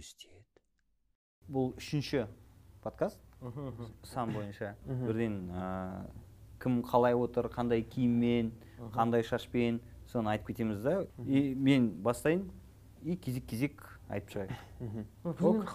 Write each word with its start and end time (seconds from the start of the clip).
көздеді 0.00 0.40
бұл 1.50 1.74
үшінші 1.76 2.24
подкаст 2.80 3.20
сан 4.08 4.32
бойынша. 4.32 4.74
Бірден 4.86 5.50
ә, 5.52 6.06
кім 6.62 6.80
қалай 6.86 7.16
отыр 7.16 7.50
қандай 7.52 7.82
киіммен 7.84 8.52
қандай 8.94 9.24
шашпен 9.26 9.80
соны 10.08 10.32
айтып 10.32 10.52
кетеміз 10.52 10.80
да. 10.80 11.06
И 11.26 11.54
мен 11.54 11.90
бастайын 12.02 12.46
и 13.02 13.16
кезек 13.16 13.46
кезек 13.50 13.84
айтып 14.08 14.48
шығайық 14.48 15.68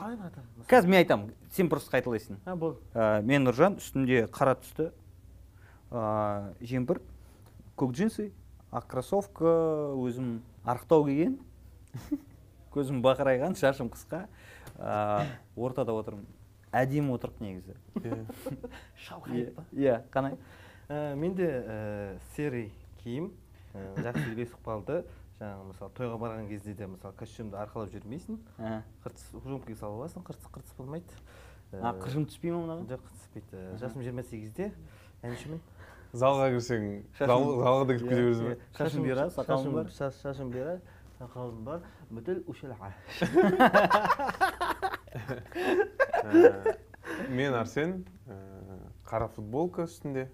қазір 0.70 0.90
мен 0.90 1.04
айтамын 1.04 1.34
сен 1.52 1.70
просто 1.70 1.94
қайталайсың. 1.94 2.42
А 2.46 2.56
болды. 2.56 2.82
Ә, 2.94 3.22
мен 3.22 3.46
нұржан 3.46 3.78
үстінде 3.78 4.26
қара 4.26 4.58
түсті 4.58 4.90
ә, 5.92 6.54
жемпір 6.62 7.02
көк 7.78 7.94
джинсы 7.94 8.32
ақ 8.72 8.90
кроссовка 8.90 9.58
өзім 9.94 10.40
арықтау 10.66 11.06
киген. 11.06 11.38
көзім 12.76 13.02
бақырайған 13.06 13.56
шашым 13.60 13.90
қысқа. 13.94 14.26
Ә, 14.78 15.26
ортада 15.56 15.96
отырмын. 15.96 16.26
Әдемі 16.76 17.16
отырық 17.16 17.40
негізі. 17.40 17.76
Шалқайып 19.08 19.56
па? 19.56 19.64
Иә 19.76 20.02
қанай 20.14 20.38
Ә, 20.86 21.16
менде 21.18 21.46
ә, 21.50 21.78
серый 22.36 22.68
киім 23.02 23.32
ә, 23.74 23.86
жақсы 24.06 24.22
үйлесіп 24.36 24.60
қалды 24.68 25.00
жаңағы 25.40 25.64
мысалы 25.72 25.94
тойға 25.98 26.20
барған 26.22 26.50
кезде 26.52 26.76
де 26.78 26.86
мысалы 26.92 27.16
костюмді 27.18 27.58
арқалап 27.58 27.90
жүрмейсің. 27.96 28.38
Ә, 28.62 28.84
қыртыс 29.02 29.32
жумкаға 29.48 29.80
салып 29.80 30.04
аласың 30.04 30.28
қыртыс 30.28 30.52
қыртыс 30.54 30.76
болмайды. 30.78 31.18
А 31.82 31.96
қыржым 31.98 32.28
түспей 32.30 32.54
ма 32.54 32.62
мынаған? 32.68 32.86
жоқ 32.92 33.08
түспейді. 33.16 33.58
Ә, 33.58 33.80
жасым 33.82 34.06
жиырма 34.06 34.24
сегізде 34.30 34.70
әншімін. 35.26 35.64
Залға 36.16 36.52
кірсең 36.54 36.86
залға 37.18 37.74
да 37.90 37.98
кіріп 37.98 38.06
кете 38.06 38.22
бересің 38.22 38.46
ба? 38.52 38.60
Шашың 38.78 39.08
бұйра, 39.10 39.26
сақалың 39.34 39.66
шашым- 39.66 39.74
бар? 39.80 39.90
шаш- 39.98 40.22
шашым 40.22 40.54
бұйра 40.54 40.78
сақалым 41.20 41.64
бар 41.64 41.82
ушелға 42.48 42.92
Ә, 46.26 46.76
мен 47.30 47.54
арсен 47.54 48.06
қара 49.06 49.28
футболка 49.32 49.86
үстінде 49.86 50.28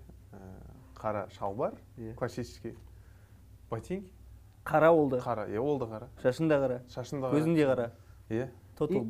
қара 0.95 1.27
шалбар 1.35 1.75
классический 2.17 2.75
ботинки 3.69 4.11
қара 4.65 4.91
болды 4.93 5.19
қара 5.21 5.47
иә 5.49 5.59
ол 5.59 5.79
да 5.79 5.85
қара 5.85 6.07
шашың 6.23 6.49
да 6.49 6.57
қара 6.63 6.79
шашың 6.89 7.21
да 7.21 7.31
көзің 7.33 7.55
де 7.55 7.67
қара 7.67 7.91
иә 8.29 8.49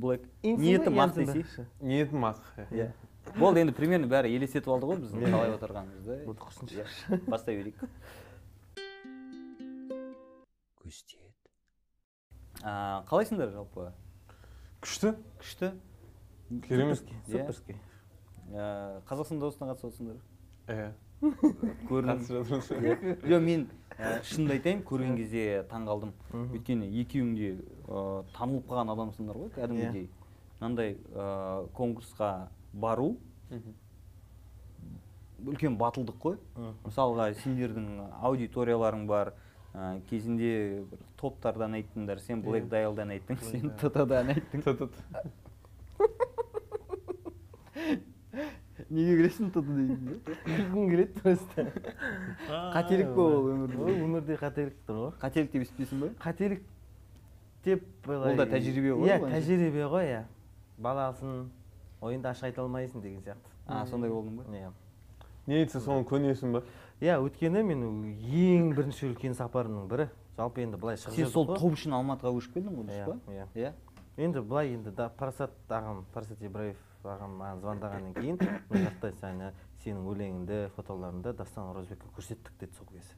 black 0.01 0.27
Инсің 0.43 0.59
ниетім 0.65 0.99
ақ 0.99 1.15
десейші 1.15 1.65
ниетім 1.79 2.25
ақ 2.25 2.41
иә 2.71 2.91
болды 3.37 3.61
енді 3.63 3.73
примерно 3.77 4.07
бәрі 4.11 4.33
елестетіп 4.35 4.71
алды 4.73 4.89
ғой 4.91 5.01
біздің 5.05 5.27
қалай 5.29 5.55
отырғанымызды 5.55 6.23
құрсыншы 6.41 7.21
бастай 7.27 7.61
берейік 7.61 7.79
а, 12.63 13.03
қалайсыңдар 13.09 13.53
жалпы? 13.53 13.91
Күшті. 14.81 15.15
Күшті. 15.39 15.73
Керемет. 16.67 17.03
Иә. 17.27 17.45
суперский 17.45 17.77
ә, 18.51 19.01
қазақстан 19.07 19.39
дауысына 19.39 19.71
қатысып 19.71 19.91
отырсыңдар? 19.91 20.19
Иә 20.67 20.91
көрдім. 21.21 22.23
Иә. 22.81 22.95
жоқ 23.29 23.43
мен 23.45 23.67
ә, 23.97 24.21
шынымды 24.25 24.57
айтайын 24.57 24.81
көрген 24.87 25.17
кезде 25.19 25.43
таң 25.69 25.85
қалдым 25.89 26.13
өйткені 26.33 26.89
екеуің 27.03 27.35
де 27.37 27.51
ә, 27.85 28.23
танылып 28.33 28.65
қалған 28.71 28.93
адамсыңдар 28.95 29.37
ғой 29.37 29.53
кәдімгідей. 29.55 30.09
Мынандай 30.59 30.97
ә, 31.13 31.67
конкурсқа 31.77 32.49
бару 32.73 33.15
үлкен 35.45 35.77
батылдық 35.77 36.17
қой. 36.21 36.35
Мысалға 36.85 37.31
сендердің 37.41 37.87
аудиторияларың 38.21 39.07
бар 39.09 39.33
ә, 39.73 40.01
кезінде 40.09 40.83
бір 40.91 40.99
топтардан 41.19 41.77
айттыңдар 41.79 42.19
сен 42.23 42.41
блэк 42.43 42.67
дайлдан 42.71 43.13
айттың 43.15 43.39
сен 43.45 43.71
ттдан 43.79 44.33
айттың. 44.35 44.63
Ту- 44.65 44.75
ту- 44.75 44.87
ту. 44.87 44.99
неге 48.91 49.15
кіресің 49.19 49.51
тт 49.53 49.63
дейсің 49.63 50.19
күлкім 50.27 50.89
келеді 50.91 51.21
просто. 51.23 51.65
Қателік 52.49 53.13
па 53.15 53.21
ол 53.23 53.47
өмірде. 53.53 53.79
Ол 53.79 54.03
өмірде 54.07 54.37
қателік 54.41 54.75
тұр 54.87 54.99
ғой. 55.05 55.11
Қателік 55.21 55.51
деп 55.53 55.65
есептейсің 55.65 56.03
ба 56.03 56.11
қателік 56.25 56.61
деп 57.65 57.85
былай 58.05 58.33
Ол 58.33 58.37
да 58.41 58.47
тәжірибе 58.51 58.95
ғой 58.97 59.07
иә 59.07 59.19
тәжірибе 59.23 59.87
ғой 59.91 60.11
иә. 60.11 60.21
Баласың 60.81 61.45
ойынды 62.01 62.31
ашық 62.31 62.49
айта 62.49 62.65
алмайсың 62.65 63.03
деген 63.03 63.21
сияқты. 63.23 63.55
А 63.67 63.85
сондай 63.85 64.09
болдың 64.11 64.41
ба? 64.41 64.43
Иә 64.51 64.71
не 65.47 65.61
айтса 65.61 65.79
соны 65.79 66.03
көнесің 66.07 66.51
ба 66.57 66.63
иә 67.01 67.17
өйткені 67.21 67.63
мен 67.65 67.83
ең 68.21 68.71
бірінші 68.77 69.09
үлкен 69.11 69.33
сапарымның 69.37 69.87
бірі. 69.89 70.07
Жалпы 70.37 70.63
енді 70.63 70.77
былай 70.81 70.99
шығып 71.01 71.17
сен 71.17 71.31
сол 71.33 71.47
топ 71.49 71.73
үшін 71.75 71.95
алматыға 71.97 72.31
көшіп 72.37 72.55
келдің 72.55 72.77
ғой 72.77 72.85
иә 72.85 73.05
дұрыс 73.07 73.23
па? 73.25 73.33
иә. 73.33 73.47
Иә. 73.55 73.71
Енді 74.21 74.43
былай 74.45 74.73
енді 74.75 74.93
да 74.95 75.09
парасат 75.17 75.51
ағам 75.69 76.03
парасат 76.13 76.41
ибраев 76.45 76.77
ағам 77.03 77.35
маған 77.41 77.61
звондағаннан 77.65 78.13
кейін 78.15 78.39
мына 78.69 78.83
жақта 78.87 79.11
сені 79.19 79.51
сенің 79.83 80.07
өлеңіңді 80.13 80.59
фотоларыңды 80.77 81.33
дастан 81.33 81.71
оразбекке 81.73 82.09
көрсеттік 82.15 82.53
деді 82.59 82.77
сол 82.77 82.87
кезде. 82.93 83.17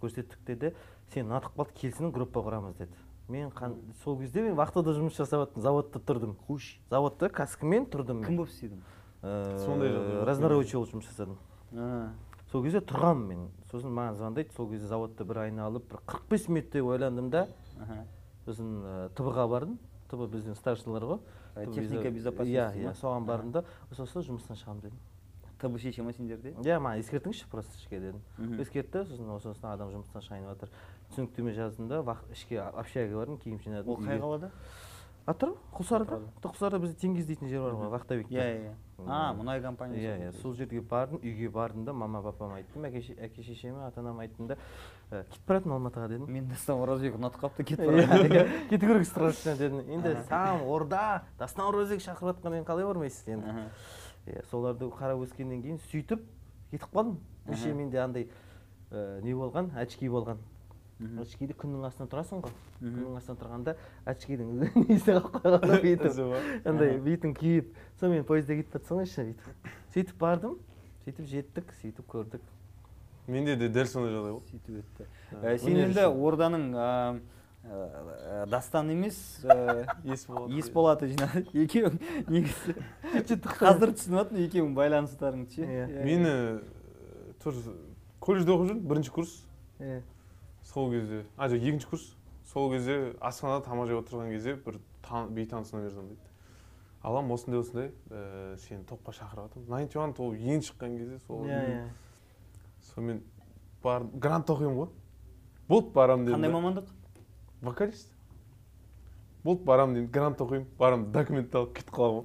Көрсеттік 0.00 0.44
деді 0.46 0.72
сен 1.12 1.26
ұнатып 1.26 1.58
қалды 1.58 1.74
келсін 1.80 2.12
группа 2.14 2.44
құрамыз 2.46 2.78
деді. 2.78 2.94
Мен 3.28 3.50
қан, 3.50 3.74
сол 4.04 4.16
кезде 4.20 4.40
мен 4.42 4.54
вахтада 4.56 4.94
жұмыс 4.96 5.18
жасап 5.18 5.42
жаттым 5.42 5.62
заводта 5.62 5.98
тұрдым. 5.98 6.36
Қуш 6.46 6.78
заводта 6.88 7.28
каскімен 7.28 7.90
тұрдым 7.90 8.22
кім 8.24 8.38
болып 8.38 8.54
істедің 8.54 8.80
Э, 9.22 9.58
Сондай 9.64 9.90
разнорабочий 10.24 10.78
болып 10.78 10.92
жұмыс 10.92 11.08
жасадым. 11.10 11.38
А, 11.74 12.12
сол 12.52 12.62
кезде 12.64 12.80
тұрғанмын 12.80 13.26
мен. 13.28 13.50
Сосын 13.70 13.92
маған 13.92 14.16
звондайды 14.16 14.54
сол 14.56 14.70
кезде 14.70 14.86
заводта 14.88 15.24
бір 15.28 15.42
айналып 15.44 15.90
бір 15.90 16.00
қырық 16.06 16.30
бес 16.30 16.48
минуттай 16.48 16.82
ойландым 16.82 17.30
да. 17.30 17.46
Сосын 18.46 18.80
ә, 18.80 19.08
тб 19.12 19.34
ға 19.36 19.48
бардым. 19.48 19.78
Тб 20.08 20.24
біздің 20.32 20.56
старшиналар 20.56 21.04
ғой. 21.04 21.20
Техника 21.74 22.10
безопасности 22.10 22.56
иә 22.56 22.72
иә 22.88 22.94
соған 22.96 23.28
бардым 23.28 23.52
да. 23.52 23.64
Сосын 23.92 24.24
жұмыстан 24.30 24.56
шығамын 24.56 24.80
дедім. 24.86 24.98
Тб 25.58 25.78
шеше 25.82 26.02
ма 26.06 26.12
сендерде 26.16 26.54
иә 26.62 26.78
маған 26.80 27.02
ескертіңізші 27.02 27.48
просто 27.50 27.76
ішке 27.76 28.00
дедім. 28.00 28.22
Ескертті 28.62 29.04
сосын 29.04 29.40
сосын 29.42 29.68
адам 29.72 29.90
жұмыстан 29.92 30.24
шығайын 30.24 30.46
деп 30.46 30.54
жатыр 30.54 30.70
түсініктеме 31.10 31.52
жаздым 31.52 31.88
да 31.90 32.16
ішке 32.32 32.62
общагаға 32.62 33.18
бардым 33.18 33.38
киім 33.42 33.58
жинадым. 33.60 33.90
Ол 33.90 33.98
қай 34.00 34.20
қалада? 34.22 34.52
Атырау? 35.28 35.56
Құлсарыда? 35.76 36.18
Құлсарыда 36.42 36.78
бізде 36.82 36.96
теңіз 37.02 37.26
дейтін 37.28 37.48
жер 37.50 37.62
бар 37.66 37.74
ғой 37.76 37.90
вахтовикте 37.92 38.34
иә 38.34 38.46
иә 38.64 38.72
а 39.06 39.32
мұнай 39.36 39.60
компаниясы 39.62 40.02
иә 40.02 40.14
иә. 40.28 40.32
сол 40.40 40.54
жерге 40.54 40.80
бардым 40.80 41.20
үйге 41.22 41.48
бардым 41.54 41.84
да 41.84 41.92
мама 41.92 42.22
папама 42.22 42.56
айттым 42.56 42.84
әке 42.88 43.02
ше- 43.02 43.14
әке 43.20 43.42
шешеме 43.42 43.84
ата 43.86 44.00
анама 44.00 44.22
айттым 44.24 44.48
да 44.48 44.56
«Ә, 45.10 45.22
кетіп 45.24 45.46
бара 45.46 45.60
жатырмын 45.60 45.76
алматыға 45.78 46.08
дедім. 46.08 46.26
Мен 46.32 46.48
дастан 46.48 46.80
оразбек 46.82 47.14
ұнатып 47.16 47.40
қалыпты 47.40 47.64
кетіп 47.64 47.80
Иә, 47.80 48.08
бара 48.08 48.48
кету 48.68 48.86
керек 48.86 49.06
срочно 49.06 49.54
дедім. 49.56 49.78
Енді 49.88 50.16
саған 50.28 50.66
орда 50.68 51.22
дастан 51.38 51.68
оразбек 51.68 52.02
шақырып 52.04 52.34
жатқаннан 52.42 52.64
қалай 52.68 52.84
бармайсыз 52.84 53.28
енді? 53.28 53.70
Иә 54.26 54.42
соларды 54.50 54.90
қарап 54.90 55.22
өскеннен 55.24 55.62
кейін 55.62 55.78
сөйтіп 55.92 56.20
кетіп 56.72 56.90
қалдым. 56.92 57.16
Вообще 57.46 57.72
менде 57.72 57.98
андай 58.02 58.28
ә, 58.90 59.22
не 59.22 59.32
болған 59.32 59.70
очки 59.80 60.08
болған. 60.08 60.36
Очкиді 60.98 61.54
күннің 61.54 61.84
астында 61.86 62.10
тұрасың 62.12 62.40
ғой. 62.42 62.54
Күннің 62.80 63.16
астында 63.20 63.40
тұрғанда 63.42 63.74
очкидің 64.10 64.48
несі 64.88 65.14
қалып 65.18 65.66
бүйтіп. 65.84 66.06
Ізі 66.10 66.26
бар. 66.32 66.48
андай 66.72 66.96
бетің 67.04 67.34
күйіп. 67.38 67.72
Сонымен 68.00 68.26
пойызда 68.28 68.56
кетіп 68.58 68.90
ғой 68.90 69.06
ішіне 69.06 69.32
бүйтіп. 69.32 69.72
Сөйтіп 69.94 70.18
бардым. 70.22 70.56
Сөйтіп 71.06 71.30
жеттік 71.30 71.74
сөйтіп 71.82 72.08
көрдік. 72.10 72.42
Менде 73.28 73.54
де 73.60 73.68
дәл 73.68 73.86
сондай 73.86 74.14
жағдай 74.16 74.32
болды. 74.34 74.50
Сөйтіп 74.50 74.80
өтті. 74.82 75.08
Ә, 75.42 75.58
сен 75.62 75.76
енді 75.86 76.06
орданың 76.10 76.70
дастан 78.48 78.88
емес 78.94 79.16
есболат. 80.04 80.50
есболатты 80.56 81.08
жинады. 81.10 81.42
Екеуің 81.52 81.98
негізі. 82.32 82.74
Қазір 83.44 83.92
түсініп 83.92 84.22
жатырмын 84.22 84.44
екеуің 84.46 84.70
байланыстарың 84.78 85.42
ше? 85.52 85.66
Иә. 85.66 85.88
мені 86.06 86.30
э, 86.30 86.60
тоже 87.42 87.74
колледжде 88.24 88.54
оқып 88.54 88.70
жүрмін 88.70 88.86
бірінші 88.88 89.12
курс. 89.12 89.34
Иә. 89.82 90.00
Сол 90.68 90.90
кезде 90.92 91.24
а 91.36 91.48
жоқ 91.48 91.64
екінші 91.64 91.86
курс. 91.90 92.14
Сол 92.52 92.70
кезде 92.72 93.14
асханада 93.20 93.64
тамақ 93.66 93.88
жеп 93.88 94.04
отырған 94.04 94.30
кезде 94.32 94.54
бір 94.54 94.78
тан- 95.02 95.30
бейтанысына 95.32 95.82
бердім 95.84 96.08
дейді. 96.08 96.28
Алам 97.02 97.30
осындай 97.32 97.60
осындай. 97.60 97.92
Ә, 98.10 98.56
сені 98.58 98.84
топқа 98.84 99.12
шақырып 99.16 99.48
жатырмын 99.48 99.68
найнти 99.68 99.98
уан 99.98 100.14
тобы 100.14 100.36
ең 100.36 100.60
шыққан 100.64 100.96
кезде 100.98 101.18
сол 101.26 101.44
иә 101.46 101.60
иә. 101.68 101.88
Сонымен 102.92 103.22
бар 103.82 104.04
грантта 104.12 104.52
оқимын 104.52 104.76
ғой. 104.76 104.88
Болды 105.68 105.92
барамын 105.92 106.26
дедім 106.26 106.40
қандай 106.40 106.52
да. 106.52 106.58
мамандық? 106.58 106.86
Вокалист. 107.62 108.12
Болды 109.44 109.64
барамын 109.64 109.94
деймін 109.94 110.10
грант 110.10 110.40
оқимын. 110.40 110.66
Барамын 110.78 111.12
документті 111.12 111.58
алып 111.58 111.74
кетіп 111.76 111.94
қаламын. 111.94 112.24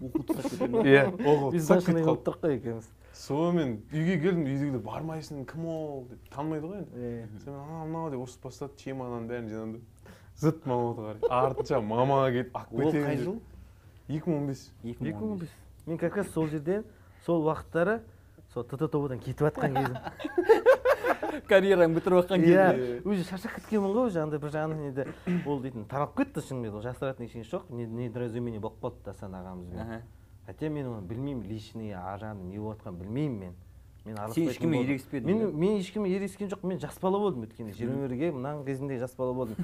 Оқуды 0.00 0.34
тастап 0.34 0.50
кетемін 0.52 0.80
ғой 0.80 0.92
иә 0.92 1.04
оқып 1.12 1.52
біз 1.52 1.68
қалдым 1.70 2.24
тұрық 2.24 2.40
қой 2.42 2.56
екеуміз. 2.58 2.90
Сонымен 3.18 3.72
үйге 3.90 4.16
келдім 4.22 4.44
үйдегілер 4.46 4.82
бармайсың 4.84 5.44
кім 5.50 5.64
ол 5.66 6.04
деп 6.10 6.28
танымайды 6.34 6.68
ғой 6.70 6.82
енді. 6.84 6.98
Иә. 6.98 7.24
сонымен 7.44 7.62
анау 7.64 7.86
мынау 7.88 8.10
деп 8.12 8.22
ұрысып 8.22 8.44
бастады 8.46 8.76
чемоданның 8.78 9.26
бәрін 9.32 9.48
жинадым 9.50 9.72
да 9.74 10.12
зыт 10.38 10.66
мамаға 10.70 11.06
қарай. 11.08 11.30
Артынша 11.40 11.80
мамаға 11.82 12.28
келіп 12.36 12.58
алып 12.60 12.84
ол 12.84 12.92
қай 12.94 13.16
жыл? 13.18 13.40
Екі 14.08 14.30
мың 14.30 14.36
он 14.38 14.46
бес. 14.52 14.62
Екі 14.84 15.04
мың 15.08 15.32
он 15.32 15.38
бес. 15.42 15.56
мен 15.86 15.98
как 15.98 16.16
раз 16.16 16.30
сол 16.30 16.46
жерден 16.48 16.84
сол 17.26 17.42
уақыттары 17.48 18.00
сол 18.54 18.64
тт 18.64 18.86
тобыдан 18.90 19.18
кетіп 19.18 19.48
жатқан 19.48 19.74
кезім. 19.74 19.96
Карьераңды 21.48 21.98
бітіріп 21.98 22.22
жатқан 22.22 22.44
иә 22.44 22.70
кезде 22.76 23.00
уже 23.08 23.24
шаршап 23.24 23.54
кеткенмін 23.58 23.92
ғой 23.96 24.08
уже 24.12 24.22
андай 24.22 24.38
бір 24.38 24.52
жағынан 24.54 24.86
енді 24.88 25.44
ол 25.46 25.60
дейтін 25.62 25.84
таралып 25.90 26.16
кетті 26.22 26.44
шынымен 26.44 26.74
ол 26.78 26.82
жасыратын 26.84 27.26
ештеңесі 27.26 27.50
жоқ. 27.56 27.68
Не- 27.74 27.86
недоразумение 27.86 28.60
болып 28.60 28.78
қалды 28.82 29.04
дасан 29.04 29.34
ағамызбен. 29.34 30.02
Хотя 30.48 30.70
мен 30.72 30.86
оны 30.88 31.02
білмеймін 31.04 31.44
личный 31.44 31.90
ар 31.92 32.22
жағында 32.22 32.46
не 32.48 32.56
болып 32.56 32.78
жатқанын 32.78 33.02
білмеймін 33.02 33.40
мен. 33.42 33.56
Мен 34.06 34.16
сен 34.32 34.46
ешкіммен 34.48 34.86
ерегіспедің 34.86 35.26
мен 35.28 35.50
мен 35.60 35.74
ешкіммен 35.76 36.14
ерегіскен 36.14 36.48
жоқпын. 36.48 36.70
Мен 36.72 36.78
жас 36.80 36.96
бала 37.02 37.18
болдым 37.20 37.42
өйткені 37.44 37.74
жиырма 37.76 38.06
бірге 38.06 38.30
мына 38.32 38.54
кезінде 38.64 38.96
жас 38.96 39.12
бала 39.18 39.34
болдым. 39.36 39.58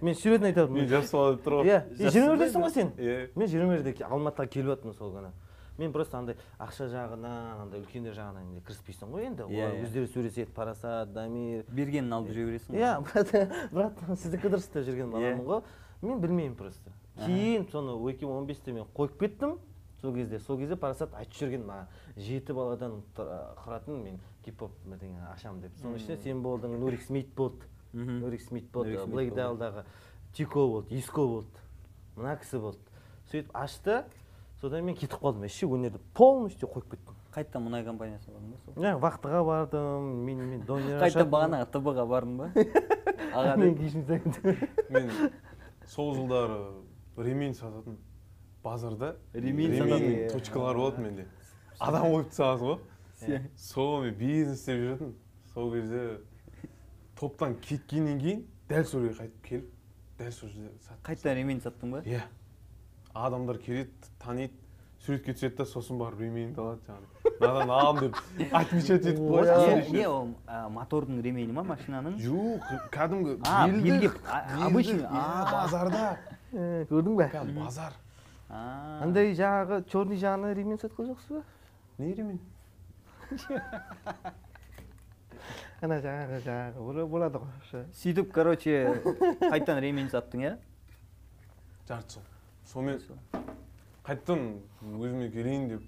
Мен 0.00 0.14
суретін 0.14 0.52
айтамын 0.52 0.76
мен 0.78 0.86
жас 0.86 1.10
бала 1.10 1.32
деп 1.34 1.42
тұр 1.48 1.56
ғой. 1.58 1.72
Иә 1.72 2.12
жиырма 2.14 2.36
бірдесің 2.36 2.62
ғой 2.62 2.70
сен. 2.76 2.92
иә. 2.94 3.16
Мен 3.34 3.50
жиырма 3.50 3.74
бірде 3.74 3.96
алматыға 4.06 4.46
келіп 4.54 4.70
жатырмын 4.70 4.94
сол 5.00 5.10
күні. 5.16 5.32
Мен 5.82 5.92
просто 5.96 6.18
андай 6.20 6.38
ақша 6.62 6.86
жағынан 6.92 7.64
андай 7.64 7.82
үлкендер 7.82 8.14
жағынан 8.14 8.62
кіріспейсің 8.68 9.10
ғой 9.10 9.26
енді. 9.32 9.48
Иә, 9.48 9.64
олар 9.64 9.74
иә. 9.80 9.88
өздері 9.88 10.10
сөйлеседі 10.14 10.54
парасат 10.54 11.10
дамир. 11.14 11.64
Бергенін 11.72 12.12
алып 12.12 12.30
жүре 12.30 12.46
бересің 12.52 12.76
ғой 12.76 12.84
иә 12.84 13.00
брат 13.08 13.32
брат 13.72 14.04
сіздікі 14.20 14.52
дұрыс 14.52 14.68
деп 14.70 14.86
жүрген 14.86 15.10
баламын 15.10 15.42
ғой. 15.48 15.62
Мен 16.02 16.20
білмеймін 16.20 16.54
просто. 16.60 16.92
Кейін 17.24 17.66
соны 17.72 17.96
екі 18.12 18.28
мың 18.28 18.42
он 18.42 18.46
бесте 18.46 18.76
мен 18.76 18.84
қойып 18.94 19.16
кеттім. 19.24 19.56
Сол 20.00 20.14
кезде 20.14 20.38
сол 20.38 20.58
кезде 20.58 20.76
парасат 20.76 21.14
айтып 21.14 21.36
жүрген 21.40 21.64
маған. 21.68 21.90
Жеті 22.16 22.54
баладан 22.56 23.00
құратын 23.16 24.02
мен 24.02 24.20
хип 24.44 24.60
хоп 24.60 24.72
бірдеңе 24.86 25.20
ашамын 25.34 25.60
деп. 25.66 25.76
Соның 25.82 26.00
ішінде 26.00 26.16
сен 26.22 26.42
болдың 26.42 26.78
нурик 26.80 27.02
смит 27.02 27.34
болды. 27.36 27.66
Нурик 27.92 28.40
смит 28.42 28.70
болды. 28.70 28.90
Нурик 28.90 29.04
Смит 29.04 29.14
блэк 29.14 29.30
болды. 29.30 29.40
далдағы 29.42 29.84
тико 30.32 30.66
болды 30.66 30.94
иско 30.98 31.26
болды. 31.26 31.64
Мына 32.16 32.36
кісі 32.40 32.58
болды. 32.58 32.78
Сөйтіп 33.30 33.50
ашты. 33.54 34.04
Содан 34.60 34.84
мен 34.84 34.94
кетіп 34.94 35.20
қалдым. 35.20 35.40
Вообще 35.46 35.66
өнерді 35.66 36.00
полностью 36.14 36.68
қойып 36.68 36.90
кеттім. 36.90 37.16
Қайтадан 37.30 37.62
мұнай 37.64 37.84
компаниясына 37.86 38.34
бардың 38.36 38.50
ба 38.50 38.58
сол? 38.64 38.74
Иә 38.82 38.96
вахтаға 39.00 39.44
бардым 39.46 40.08
мен 40.26 40.40
мен 40.50 40.64
донер 40.66 40.98
қайтадан 41.00 41.30
бағанағы 41.30 41.68
тб 41.70 41.92
ға 41.94 42.06
бардың 42.10 42.36
ба? 42.36 42.48
Аға 43.38 43.56
мен 43.56 45.10
сол 45.86 46.14
жылдары 46.14 46.58
ремень 47.16 47.54
сататын 47.54 47.96
базарда 48.62 49.16
Ремень 49.32 49.76
сататын, 49.78 50.10
иә. 50.12 50.30
точкалар 50.32 50.76
болатын 50.76 51.04
менде. 51.04 51.26
Адам 51.78 52.06
қойып 52.12 52.30
тастағансың 52.30 52.66
ғой 52.66 53.42
сол 53.56 54.02
мен 54.04 54.14
бизнес 54.18 54.60
істеп 54.60 54.80
жүретінмін 54.80 55.14
сол 55.54 55.72
кезде 55.74 56.02
топтан 57.20 57.54
кеткеннен 57.64 58.18
кейін 58.20 58.42
дәл 58.68 58.84
сол 58.84 59.00
жерге 59.06 59.18
қайтып 59.22 59.44
келіп 59.48 59.70
дәл 60.20 60.32
сол 60.32 60.48
жерде 60.48 60.96
қайтадан 61.04 61.34
ремень 61.40 61.60
саттың 61.64 61.94
ба? 61.96 62.02
Иә. 62.04 62.22
Адамдар 63.14 63.58
келеді 63.58 63.90
таниды 64.22 64.52
суретке 65.00 65.32
түседі 65.32 65.56
да 65.56 65.64
сосын 65.64 65.98
барып 65.98 66.20
ременьді 66.20 66.60
алады 66.60 66.84
жаңағы. 66.86 67.06
Мынадан 67.40 67.70
алдым 67.72 68.12
деп 68.36 68.52
отмечать 68.60 69.06
етіп 69.06 69.18
қояды. 69.24 69.90
не 69.92 70.04
ол 70.08 70.28
мотордың 70.76 71.22
ремені 71.24 71.52
ма 71.56 71.64
машинаның? 71.64 72.18
Жоқ 72.20 72.68
кәдімгі 72.92 73.38
обычный, 74.60 75.06
иә, 75.08 75.52
базарда. 75.52 76.18
Э, 76.52 76.84
көрдің 76.90 77.16
ба 77.16 77.30
базар. 77.64 77.96
Андай 78.50 79.32
жаңағы 79.38 79.82
черный 79.90 80.16
жағына 80.18 80.54
ремень 80.54 80.78
сатқан 80.82 81.06
жоқсыз 81.12 81.30
ба? 81.38 81.42
Не 81.98 82.14
ремень 82.14 82.40
ана 85.80 85.96
жаңағы 86.02 86.40
жаңағы 86.44 86.82
бола- 86.84 87.06
болады 87.08 87.38
ғой 87.44 87.84
сөйтіп 88.02 88.32
короче 88.34 88.74
қайтадан 89.40 89.80
ремень 89.80 90.10
саттың 90.12 90.42
иә? 90.44 90.56
Жарты 91.88 92.18
жыл. 92.18 92.22
Сонымен 92.72 93.00
қайтадан 94.04 94.44
өзіме 94.82 95.30
келейін 95.32 95.68
деп 95.72 95.86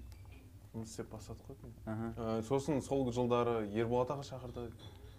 жұмыс 0.73 0.89
істеп 0.95 1.11
бастадық 1.13 1.45
қой. 1.51 1.71
Ә, 1.85 2.41
сосын 2.47 2.81
сол 2.81 3.11
жылдары 3.13 3.67
ерболат 3.75 4.09
аға 4.15 4.23
шақырды 4.25 4.69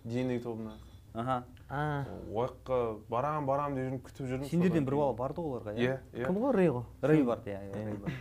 днк 0.04 0.42
тобына. 0.42 0.74
Аха. 1.14 1.44
А. 1.68 2.04
Ол 2.32 2.44
жаққа 2.48 2.78
барам 3.08 3.46
барам 3.46 3.74
деп 3.74 3.86
жүрдім 3.86 4.00
күтіп 4.04 4.28
жүрдім 4.28 4.50
сендерден 4.50 4.84
бір 4.86 4.96
бала 4.98 5.14
барды 5.16 5.40
ғой 5.40 5.54
оларға 5.54 5.74
иә 5.78 6.00
иә? 6.12 6.26
кім 6.26 6.40
ғой 6.42 6.54
рей 6.56 6.70
ғой? 6.74 6.84
Рей 7.02 7.22
барды 7.24 7.54
иә 7.54 7.60
иә 7.70 8.12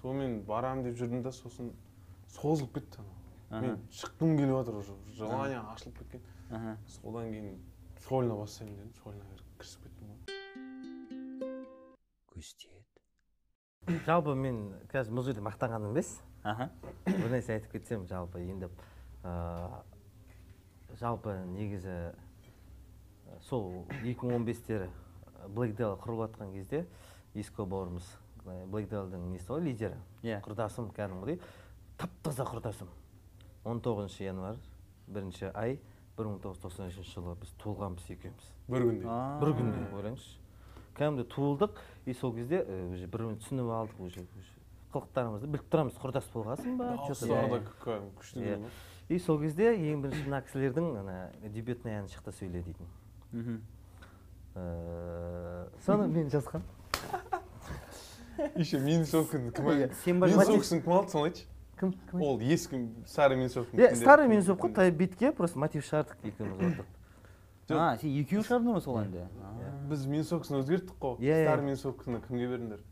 сонымен 0.00 0.42
барам 0.44 0.82
деп 0.84 0.98
жүрдім 1.00 1.22
да 1.24 1.32
сосын 1.32 1.72
созылып 2.36 2.74
кетті 2.78 3.00
анау. 3.00 3.62
Мен 3.62 3.80
шыққым 3.90 4.36
келіп 4.36 4.58
жатыр 4.58 4.74
уже. 4.82 4.96
Желание 5.16 5.60
ашылып 5.72 5.98
кеткен. 5.98 6.20
Содан 6.86 7.32
кейін 7.32 7.58
сольно 8.06 8.36
бастаймын 8.36 8.76
дедім 8.76 8.94
сольно 9.02 9.24
кірісіп 9.58 9.88
кеттім 9.88 10.06
ғой. 10.12 10.18
Көз 12.34 12.54
тиеді 12.60 14.00
жалпы 14.06 14.34
мен 14.36 14.60
қазір 14.92 15.16
бұл 15.16 15.24
жерде 15.26 15.44
мақтанғаным 15.44 15.92
емес. 15.92 16.18
Аха. 16.42 16.70
Бір 17.06 17.30
нәрсе 17.36 17.56
айтып 17.56 17.72
кетсем 17.78 18.06
жалпы 18.08 18.40
енді 18.44 18.68
ыыы 19.24 19.82
жалпы 21.00 21.36
негізі 21.52 22.14
сол 23.42 23.86
2015-тері 24.02 24.88
блэкдел 25.54 25.96
құрылып 26.00 26.30
жатқан 26.34 26.52
кезде 26.54 26.86
иско 27.34 27.66
бауырымыз 27.66 28.06
блэкделдің 28.44 29.30
несі 29.32 29.48
ғой 29.48 29.64
лидері? 29.64 29.98
Иә. 30.22 30.40
Құрдасым 30.44 30.90
кәдімгідей. 30.94 31.40
Тап 31.98 32.10
таза 32.22 32.44
құрдасым 32.44 32.88
19 33.64 34.20
январь 34.20 34.58
бірінші 35.08 35.50
ай 35.54 35.78
1993 36.16 37.04
жылы 37.10 37.34
біз 37.40 37.52
туылғанбыз 37.62 38.10
екеуміз. 38.14 38.50
Бір 38.68 38.84
күнде. 38.88 39.18
Бір 39.40 39.54
күнде 39.58 39.84
ойлаңызшы. 39.96 40.36
Кәдімгідей 40.94 41.28
туылдық 41.32 41.80
и 42.06 42.14
сол 42.14 42.34
кезде 42.36 42.60
ә, 42.62 42.92
уже 42.92 43.06
бір 43.06 43.24
бірін 43.24 43.38
түсініп 43.42 43.70
алдық 43.74 44.02
уже 44.06 44.26
қылықтарымызды 44.94 45.48
біліп 45.50 45.70
тұрамыз 45.72 45.96
құрдас 45.98 46.28
болғансың 46.30 46.76
ба 46.78 46.92
иә. 46.94 47.62
күшті 48.20 48.44
Иә. 48.44 48.58
и 49.08 49.18
сол 49.18 49.40
кезде 49.40 49.72
ең 49.74 50.04
бірінші 50.04 50.28
мына 50.28 50.42
кісілердің 50.46 50.86
ана 51.00 51.16
дебютный 51.50 51.96
әнін 51.98 52.06
шықты 52.12 52.30
сөйле 52.38 52.62
дейтін. 52.62 52.86
Мхм 53.34 53.60
Ыыы, 54.54 55.66
соны 55.82 56.06
мен 56.06 56.30
жазғанмын 56.30 56.62
еще 58.62 58.78
минусовканы 58.78 59.50
кім 59.50 59.94
сен 60.04 60.20
ба 60.22 60.28
минусовкасын 60.30 60.82
кім 60.84 60.92
алды 60.94 61.10
соны 61.10 61.30
айтшы 61.32 61.46
кім 61.80 61.94
кім 62.10 62.22
ол 62.22 62.38
ескі 62.38 62.84
старый 63.10 63.40
минусовка 63.40 63.76
иә 63.76 63.94
старый 63.98 64.28
минусов 64.30 64.60
қой 64.62 64.92
битке 64.94 65.32
просто 65.32 65.58
мотив 65.58 65.82
шығардық 65.82 66.30
екеуміз 66.30 66.62
ортақ 66.70 66.92
а 67.72 67.96
сен 67.96 68.12
екеуің 68.12 68.44
шығардың 68.44 68.74
ғой 68.76 68.82
сол 68.84 68.98
әнді? 69.00 69.22
Біз 69.88 70.04
минусовкасын 70.08 70.58
өзгерттік 70.60 70.98
қой. 71.00 71.16
Иә, 71.24 71.44
старый 71.46 71.64
минусовканы 71.64 72.20
кімге 72.26 72.48
бердіңдер? 72.50 72.82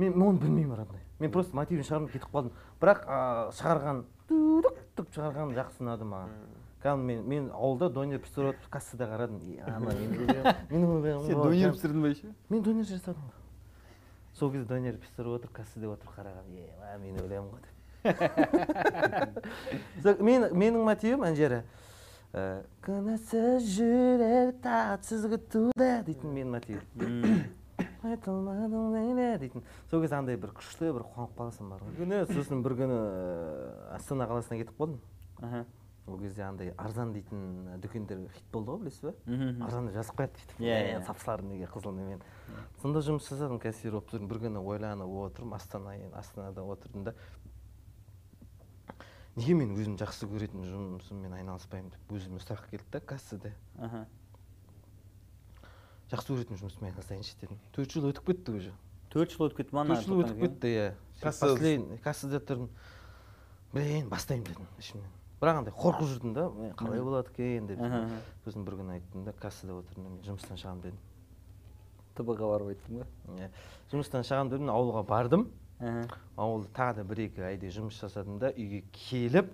Мен 0.00 0.22
оны 0.22 0.40
білмеймін 0.40 0.78
родной. 0.78 1.02
Мен 1.20 1.32
просто 1.32 1.56
мотивін 1.56 1.84
шығарып 1.84 2.14
кетіп 2.14 2.32
қалдым. 2.32 2.54
Бірақ 2.80 3.04
шығарған 3.58 4.04
тудық 4.30 4.78
деп 4.96 5.12
шығарған 5.12 5.52
жақсы 5.58 5.84
ұнады 5.84 6.08
маған 6.08 6.32
кәдімгі 6.82 7.06
мен 7.06 7.28
мен 7.28 7.50
ауылда 7.52 7.88
донер 7.90 8.18
пісіріп 8.24 8.48
отырып 8.54 8.70
кассада 8.70 9.04
қарадым. 9.10 9.38
«Е, 9.46 9.48
ана 9.66 9.90
мен 10.00 10.10
өлемін, 10.18 10.44
мен 10.70 10.82
өлемін 10.88 11.22
сен 11.26 11.36
ғой». 11.38 11.44
донер 11.52 11.70
пісірдің 11.76 12.00
ба 12.02 12.08
еще 12.14 12.26
мен 12.50 12.60
донер 12.62 12.84
жасадым. 12.90 13.22
Ғой 13.22 13.42
сол 14.38 14.48
кезде 14.52 14.68
донер 14.68 14.94
пісіріп 15.02 15.32
отырып 15.36 15.52
кассада 15.58 15.86
отырып 15.92 16.12
қарағам 16.16 16.46
е 16.56 16.58
мен 17.02 17.14
өлемін 17.22 17.48
ғой 17.52 17.60
деп. 17.62 17.70
Мен 20.18 20.40
менің 20.50 20.82
мотивім 20.82 21.22
ана 21.22 21.38
жері 21.38 21.62
ә, 22.32 22.66
күнәсіз 22.82 23.62
жүрек 23.76 24.58
татсыз 24.64 25.22
күтуде 25.30 26.02
дейтін 26.08 26.30
менің 26.34 26.50
мотивім. 26.56 26.82
Айтылмадың 28.02 29.38
дейтін. 29.38 29.62
Сол 29.90 30.00
кезде 30.02 30.16
андай 30.18 30.36
бір 30.40 30.50
күшті 30.56 30.90
бір 30.96 31.02
қуанып 31.12 31.32
қаласың 31.38 31.64
бар 31.70 31.78
ғой 31.84 31.92
сосын 32.32 32.58
бір 32.64 32.72
күні 32.80 32.96
ә, 32.96 32.98
астана 34.00 34.24
қаласына 34.32 34.56
кетіп 34.64 34.76
қалдым. 34.80 34.98
Ол 36.06 36.18
кезде 36.18 36.42
андай 36.42 36.72
арзан 36.76 37.12
дейтін 37.14 37.78
дүкендер 37.80 38.24
хит 38.34 38.44
болды 38.52 38.72
ғой 38.72 38.80
білесіз 38.82 39.00
ба 39.06 39.12
мхм. 39.26 39.62
Арзанда 39.64 39.92
жазып 39.94 40.16
қояды 40.18 40.34
бүйтіп 40.40 40.60
Иә, 40.60 40.74
«Ә, 40.74 40.88
иә. 40.98 41.04
сапсылар 41.06 41.42
неге 41.46 41.68
қызыл 41.70 41.94
немен 41.94 42.22
сонда 42.82 42.98
жұмыс 43.06 43.28
жасадым 43.30 43.60
кассир 43.62 43.92
болып 43.92 44.10
жүрдім 44.10 44.28
бір 44.28 44.40
күні 44.46 44.58
ойланып 44.66 45.08
отырмын 45.08 45.54
астана 45.60 45.94
астанада 46.18 46.64
отырдым 46.64 47.04
да 47.04 47.14
неге 49.36 49.54
мен 49.54 49.76
өзім 49.78 49.94
жақсы 49.96 50.26
көретін 50.28 50.66
жұмысыммен 50.66 51.32
айналыспаймын? 51.38 51.90
деп 51.94 52.12
өзіме 52.12 52.40
сұрақ 52.42 52.66
келді 52.70 52.84
да 52.92 53.00
кассада. 53.00 53.52
Аха. 53.78 54.06
Жақсы 56.10 56.34
көретін 56.34 56.58
жұмысыммен 56.60 56.90
айналысайыншы 56.90 57.38
дедім. 57.40 57.58
Төрт 57.72 57.94
жыл 57.94 58.10
өтіп 58.10 58.26
кетті 58.28 58.52
уже. 58.58 58.74
Төрт 59.08 59.32
жыл 59.32 59.46
өтіп 59.48 59.62
кетті 59.62 59.74
ма 59.78 59.86
төрт 59.88 60.04
жыл 60.04 60.20
өтіп 60.26 60.42
кетті 60.42 60.68
иә. 60.68 60.90
Кассада 62.04 62.42
тұрдым. 62.44 62.68
Блин 63.72 64.10
бастаймын 64.12 64.44
дедім 64.50 64.68
ішімнен. 64.78 65.08
Бірақ 65.42 65.58
андай 65.58 65.74
қорқып 65.74 66.06
жүрдім 66.12 66.34
да. 66.36 66.44
«Е, 66.62 66.70
қалай 66.78 67.02
болады 67.02 67.32
екен 67.34 67.66
деп. 67.66 67.80
Сосын 68.44 68.64
бір 68.64 68.78
күні 68.78 68.94
айттым 68.96 69.24
да 69.26 69.32
кассада 69.32 69.74
отырдым 69.80 70.06
мен 70.06 70.20
жұмыстан 70.22 70.60
шығамын 70.60 70.84
дедім. 70.84 71.00
Тб 72.14 72.36
ға 72.38 72.50
барып 72.52 72.70
айттың 72.72 73.00
ба? 73.02 73.06
Иә. 73.40 73.48
Жұмыстан 73.90 74.26
шығамын 74.28 74.52
дедім 74.54 74.70
ауылға 74.70 75.02
бардым. 75.08 75.48
Ауылда 76.38 76.70
тағы 76.76 77.00
да 77.00 77.04
бір 77.10 77.24
екі 77.26 77.42
айдай 77.42 77.72
жұмыс 77.74 77.98
жасадым 77.98 78.38
да 78.38 78.52
үйге 78.54 78.84
келіп 78.94 79.48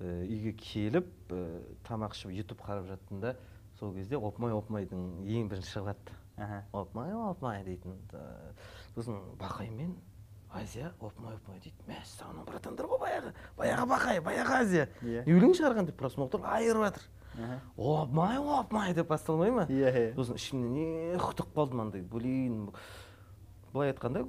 ә, 0.00 0.24
үйге 0.26 0.52
келіп 0.58 1.06
ә, 1.30 1.42
тамақ 1.86 2.16
ішіп 2.16 2.32
ютуб 2.34 2.64
қарап 2.64 2.88
жаттым 2.88 3.20
да. 3.22 3.36
Сол 3.78 3.94
кезде 3.94 4.18
опмай 4.18 4.50
опмайдың 4.50 5.22
ең 5.22 5.46
бірінші 5.52 5.70
шығып 5.76 5.92
жатты 5.92 6.18
аха. 6.36 6.64
Опмай 6.72 7.14
опмай 7.14 7.62
дейтін 7.64 8.00
сосын 8.96 9.20
бақай 9.38 9.70
мен 9.70 9.94
азия 10.54 10.92
опмай 11.00 11.34
опмай 11.36 11.60
дейді. 11.60 11.76
Мәссаған 11.88 12.46
братандар 12.46 12.86
ғой 12.90 13.00
баяғы 13.02 13.34
баяғы 13.58 13.86
бақай 13.90 14.20
баяғы 14.24 14.56
азия. 14.60 14.88
Иә. 15.02 15.24
өлең 15.26 15.54
шығарған 15.58 15.90
деп 15.90 15.98
просмотр 15.98 16.44
айырып 16.44 16.86
жатыр. 16.88 17.08
Опмай 17.76 18.38
опмай 18.38 18.94
деп 18.94 19.08
басталмай 19.10 19.50
ма? 19.50 19.66
Иә 19.68 19.90
иә. 19.90 20.14
Сосын 20.14 20.38
ішімнен 20.38 20.74
не 20.74 21.16
құтып 21.18 21.50
қалдым 21.56 21.82
андай 21.88 22.02
блин 22.02 22.70
былай 23.74 23.90
айтқанда 23.90 24.22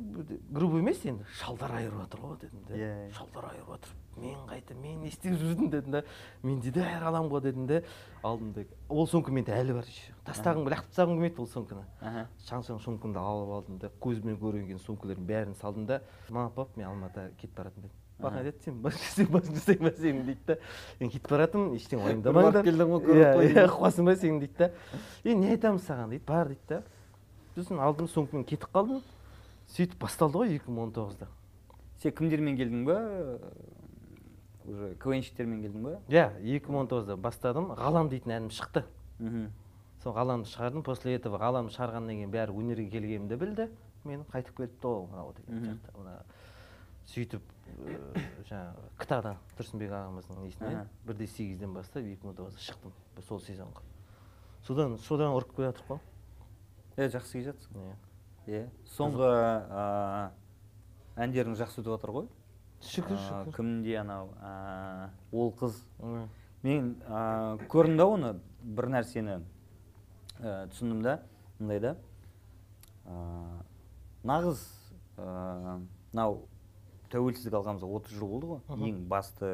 грубо 0.49 0.79
емес 0.81 1.03
енді 1.05 1.25
шалдар 1.37 1.71
айырып 1.77 1.99
жатыр 2.01 2.19
ғой 2.25 2.37
дедім 2.41 2.63
да 2.67 2.73
Иә, 2.73 2.87
иә. 3.05 3.11
шалдар 3.13 3.45
айырып 3.51 3.69
жатыр. 3.75 3.91
Мен 4.17 4.39
қайта 4.49 4.73
мен 4.73 5.01
не 5.03 5.07
істеп 5.11 5.35
жүрдім 5.37 5.69
дедім 5.69 5.91
да 5.91 6.01
менде 6.41 6.71
де 6.71 6.81
айыра 6.81 7.11
аламын 7.11 7.29
ғой 7.29 7.41
дедім 7.45 7.67
де. 7.67 7.83
Алдым 8.23 8.53
да 8.53 8.63
ол 8.89 9.05
сумка 9.07 9.31
менде 9.31 9.53
әлі 9.53 9.75
бар 9.77 9.85
еще. 9.85 10.15
Тастағым 10.25 10.65
лақтырып 10.65 10.89
тастағым 10.89 11.13
келмейді 11.19 11.41
ол 11.43 11.47
сумканы 11.47 11.83
Аха. 12.01 12.27
шаң 12.47 12.63
сумкамды 12.81 13.19
алып 13.19 13.53
алдым 13.59 13.77
да 13.77 13.91
көзбен 14.01 14.39
көрген 14.41 14.79
сумкалардың 14.81 15.27
бәрін 15.29 15.53
салдым 15.61 15.85
да. 15.85 16.01
Мама 16.29 16.49
пап 16.49 16.75
мен 16.77 16.87
алматыға 16.89 17.29
кетіп 17.37 17.55
бара 17.57 17.69
жатырмын 17.69 17.89
дедім 17.91 18.01
маған 18.15 18.37
айтады 18.39 18.63
сен 18.63 18.81
бас 18.81 18.93
жасай 18.95 19.25
бас 19.27 19.43
жасай 19.51 19.77
ма 19.79 19.89
сенің 19.91 20.23
дейді 20.25 20.45
да 20.47 20.55
мен 21.01 21.09
кетіп 21.11 21.29
бара 21.29 21.45
жатырмын 21.45 21.75
ештеңе 21.75 22.05
уайымдамаңдар 22.05 22.63
келдің 22.63 22.91
ғой, 22.93 23.01
көріп 23.03 23.35
қой 23.35 23.49
иә 23.51 23.65
иә 23.65 23.67
қуасың 23.75 24.05
ба 24.07 24.15
сен 24.15 24.39
дейді 24.39 24.55
да. 24.57 24.71
Е 25.25 25.35
не 25.35 25.49
айтамыз 25.51 25.83
саған? 25.83 26.09
дейді. 26.15 26.23
Бар 26.25 26.47
дейді 26.47 26.61
да. 26.69 26.83
Сосын 27.55 27.79
алдым 27.83 28.07
сумкамен 28.07 28.45
кетіп 28.47 28.71
қалдым. 28.71 29.01
Сөйтіп 29.73 29.99
басталды 30.01 30.41
ғой 30.41 30.55
екі 30.55 30.71
мың 30.71 30.87
он 30.87 30.93
тоғызда. 30.95 31.27
Сен 32.01 32.13
кімдермен 32.15 32.57
келдің 32.59 32.85
ба? 32.85 32.97
Уже 34.65 34.95
квнщиктермен 35.01 35.61
келдің 35.65 35.83
ба? 35.85 35.97
Иә 36.09 36.29
екі 36.41 36.71
мың 36.71 36.85
он 36.85 36.91
тоғызда 36.91 37.17
бастадым. 37.17 37.71
Ғалам 37.77 38.09
дейтін 38.09 38.35
әнім 38.37 38.53
шықты. 38.53 38.85
Мхм. 39.19 39.49
Сол 40.03 40.13
ғаламды 40.13 40.49
шығардым. 40.51 40.83
После 40.85 41.15
этого 41.17 41.39
ғаламды 41.41 41.73
шығарғаннан 41.75 42.19
кейін 42.19 42.33
бәрі 42.33 42.55
өнерге 42.55 42.89
келгенімді 42.93 43.37
білді. 43.41 43.69
Мен 44.05 44.25
қайтып 44.29 44.57
келіпті 44.59 44.85
ғой 44.85 45.07
мынау 45.09 45.33
деген 45.37 45.79
мына 45.97 46.19
сөйтіп 47.09 47.41
ыыы, 47.85 48.21
жаңағы 48.49 48.85
кта 49.01 49.17
да 49.21 49.31
тұрсынбек 49.57 49.93
ағамыздың 49.93 50.43
несіне 50.45 50.69
Аха. 50.69 50.87
бірде 51.05 51.27
сегізден 51.29 51.73
бастап 51.73 52.05
екі 52.05 52.25
мың 52.25 52.35
тоғызда 52.37 52.61
шықтым 52.65 52.93
сол 53.27 53.41
сезонға. 53.41 53.81
Содан 54.65 54.97
содан 54.97 55.33
ұрып 55.37 55.55
келе 55.55 55.71
жатырмық 55.71 55.89
қой. 55.89 55.99
Иә 56.97 57.09
жақсы 57.13 57.39
келе 57.39 57.51
жатсың 57.51 57.81
иә. 57.81 57.95
Иә. 58.47 58.65
Соңғы 58.95 59.29
ыыы, 59.29 60.25
әндерің 61.25 61.55
жақсы 61.59 61.81
өтіп 61.81 61.93
жатыр 61.95 62.13
ғой. 62.15 62.27
Шүкір 62.85 63.17
шүкір. 63.17 63.53
кімде 63.55 63.95
анау 64.01 64.29
ол 65.31 65.53
қыз. 65.57 65.79
Мен 66.65 66.95
ыыы, 67.05 67.67
көрдім 67.71 67.97
да 67.97 68.05
оны 68.05 68.33
бір 68.61 68.89
нәрсені 68.93 69.39
ә, 70.39 70.67
түсіндім 70.71 71.01
да 71.05 71.19
мындай 71.59 71.79
да. 71.79 71.95
Ыыы, 73.05 73.63
нағыз 74.25 74.61
мынау 75.17 76.45
тәуелсіздік 77.13 77.53
алғанымызға 77.59 77.91
отыз 77.99 78.17
жыл 78.17 78.29
болды 78.29 78.47
ғой. 78.53 78.89
Ең 78.89 79.03
басты 79.09 79.51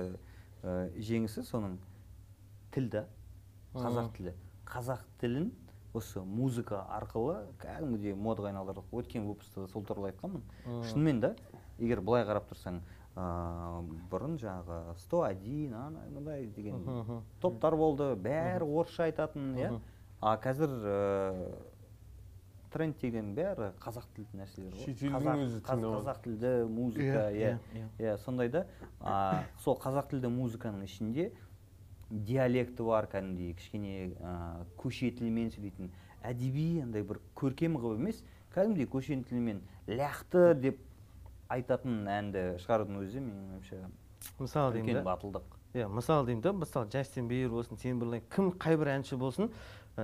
ә, 0.64 0.90
жеңісі 0.98 1.44
соның 1.48 1.78
тіл 2.72 2.90
да. 2.90 3.06
Қазақ 3.76 4.12
тілі. 4.18 4.34
Қазақ 4.68 5.04
тілін 5.22 5.52
осы 5.94 6.22
музыка 6.22 6.86
арқылы 6.96 7.42
кәдімгідей 7.62 8.16
модаға 8.16 8.52
айналдырдық. 8.52 8.92
Өткен 8.92 9.26
выпуста 9.28 9.66
да 9.66 9.68
сол 9.72 9.84
туралы 9.84 10.12
айтқанмын. 10.12 10.44
Шынымен 10.92 11.20
да 11.20 11.36
егер 11.80 12.02
былай 12.02 12.24
қарап 12.28 12.48
тұрсаң 12.52 12.80
ыыы, 13.16 14.00
бұрын 14.12 14.38
жаңағы 14.40 14.96
сто 15.04 15.24
один 15.28 15.74
ана 15.76 16.06
мындай 16.14 16.46
деген 16.56 16.86
топтар 17.42 17.76
болды 17.76 18.14
бәрі 18.16 18.64
орысша 18.64 19.10
айтатын 19.10 19.54
иә? 19.60 19.74
А 20.22 20.38
қазір 20.38 20.72
ыыы 20.80 21.52
трендтеген 22.72 23.34
бәрі 23.36 23.74
қазақ 23.84 24.06
тілді 24.16 24.38
нәрселер 24.40 24.72
ғой. 24.72 24.86
Шетелдің 24.86 25.16
қазақ, 25.18 25.42
өзі 25.44 25.62
қазақ 25.68 26.20
тілді 26.24 26.52
музыка 26.72 27.04
Иә, 27.04 27.32
иә. 27.36 27.50
иә, 27.76 27.82
иә. 27.82 27.88
иә 28.00 28.18
сондай 28.24 28.48
да. 28.50 28.66
А, 29.02 29.44
сол 29.60 29.76
қазақ 29.76 30.08
тілді 30.14 30.32
музыканың 30.32 30.86
ішінде 30.88 31.32
диалекті 32.12 32.84
бар 32.84 33.08
кәдімгідей 33.08 33.56
кішкене 33.56 34.12
ә, 34.20 34.66
көше 34.78 35.12
тілімен 35.16 35.50
сөйлейтін. 35.56 35.92
Әдеби 36.22 36.84
андай 36.84 37.04
бір 37.08 37.22
көркем 37.40 37.80
қылып 37.80 38.04
емес 38.04 38.22
кәдімгідей 38.54 38.90
көше 38.92 39.18
тілімен 39.30 39.62
ляқты 39.88 40.54
деп 40.60 40.80
айтатын 41.52 42.06
әнді 42.12 42.46
шығарудың 42.64 43.00
өзі 43.02 43.24
менің 43.24 43.56
ойымша 43.58 43.82
мысалы 44.40 44.74
деймін 44.76 44.98
үлкен 44.98 45.08
батылдық. 45.08 45.46
Иә 45.74 45.88
мысалы 45.88 46.28
деймін 46.28 46.44
да. 46.44 46.54
Мысалы 46.54 46.90
джастин 46.92 47.28
бибер 47.28 47.50
болсын 47.56 47.80
темберлейн 47.80 48.24
кім 48.30 48.52
қай 48.60 48.78
бір 48.78 48.92
әнші 48.98 49.18
болсын 49.18 49.50
ә, 49.98 50.04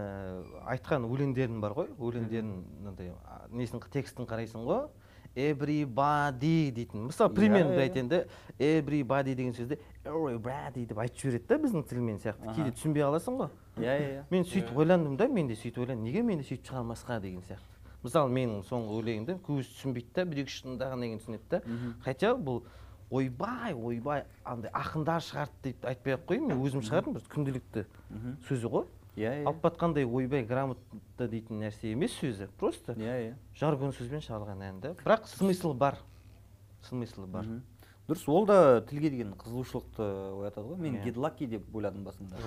айтқан 0.74 1.06
өлеңдерің 1.08 1.60
бар 1.62 1.76
ғой. 1.76 1.92
Өлеңдерін 2.00 2.54
мынандай 2.80 3.12
несін 3.52 3.84
текстін 3.92 4.26
қарайсың 4.28 4.64
ғой. 4.68 4.88
Everybody 5.38 6.72
дейтін. 6.74 7.12
Мысалы 7.12 7.30
Иә, 7.30 7.36
примерно 7.36 7.76
иә. 7.76 7.84
айтайын 7.84 8.08
да 8.10 8.24
everybody 8.58 9.36
деген 9.36 9.54
everybody 10.08 10.86
деп 10.88 11.00
айтып 11.04 11.20
жібереді 11.22 11.48
да 11.48 11.58
біздің 11.64 11.84
тілмен 11.90 12.20
сияқты. 12.24 12.54
Кейде 12.56 12.72
түсінбей 12.76 13.04
қаласың 13.06 13.38
ғой. 13.42 13.50
Иә 13.78 13.94
иә 13.94 14.10
иә. 14.10 14.24
Мен 14.32 14.46
сөйтіп 14.48 14.78
ойландым 14.78 15.18
да 15.18 15.28
мен 15.28 15.48
де 15.48 15.56
сөйтіп 15.56 15.84
ойландым. 15.84 16.08
Неге 16.08 16.24
мен 16.24 16.42
де 16.42 16.48
сөйтіп 16.48 16.72
шығармасқа 16.72 17.20
деген 17.22 17.44
сияқты. 17.48 17.78
Мысалы 18.04 18.32
менің 18.32 18.64
соңғы 18.68 18.98
өлеңімді 19.02 19.38
көбісі 19.46 19.74
түсінбейді 19.78 20.14
да 20.16 20.26
бір 20.26 20.44
екі 20.44 20.54
үш 20.54 20.60
тыңдағаннан 20.66 21.08
кейін 21.08 21.22
түсінеді 21.24 21.50
да. 21.50 21.62
Хотя 22.06 22.34
бұл 22.36 22.64
ойбай 23.10 23.74
ойбай 23.74 24.26
андай 24.44 24.72
ақындар 24.72 25.24
шығарды 25.24 25.64
деп 25.64 25.86
айтпай 25.86 26.18
ақ 26.18 26.28
қояйын. 26.30 26.48
Мен 26.52 26.62
өзім 26.64 26.84
шығардым 26.86 27.18
бір 27.18 27.28
күнделікті 27.34 27.86
сөзі 28.48 28.72
ғой. 28.72 28.86
Иә 29.18 29.32
иә. 29.42 29.46
Алып 29.50 29.64
батқандай 29.64 30.06
ойбай 30.06 30.44
грамотно 30.46 31.28
дейтін 31.28 31.64
нәрсе 31.64 31.92
емес 31.92 32.14
сөзі. 32.20 32.50
Просто 32.60 32.94
иә 32.94 33.16
иә. 33.32 33.34
жаргон 33.58 33.92
сөзбен 33.98 34.22
шығарылған 34.22 34.62
ән 34.62 34.82
да. 34.84 34.94
Бірақ 35.02 35.26
смысл 35.32 35.74
бар. 35.74 35.98
Смыслы 36.86 37.26
бар. 37.26 37.48
Дұрыс 38.08 38.24
ол 38.32 38.46
да 38.48 38.82
тілге 38.88 39.10
деген 39.12 39.34
қызығушылықты 39.36 40.06
оятады 40.46 40.68
ғой. 40.70 40.78
Мен 40.80 40.96
Иә. 40.96 41.04
гедлаки 41.04 41.46
деп 41.48 41.76
ойладым 41.76 42.04
басында. 42.08 42.38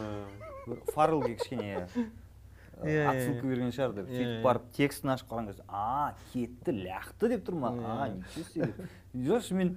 Бір 0.66 0.80
фаррелге 0.94 1.34
кішкене 1.36 1.70
ә, 2.80 2.86
иә, 2.86 3.04
отсылка 3.10 3.44
иә. 3.46 3.50
берген 3.50 3.72
шығар 3.76 3.92
деп. 3.98 4.08
Сөйтіп 4.08 4.42
барып 4.46 4.70
текстін 4.72 5.10
ашып 5.14 5.28
қараған 5.28 5.46
кезде 5.50 5.64
а 5.68 6.14
кетті 6.32 6.72
ляқты 6.80 7.28
деп 7.34 7.44
тұр 7.48 7.58
ма 7.60 7.74
а 7.76 8.08
ничего 8.08 8.44
себе 8.54 8.72
жоқ 9.14 9.44
шынымен 9.50 9.74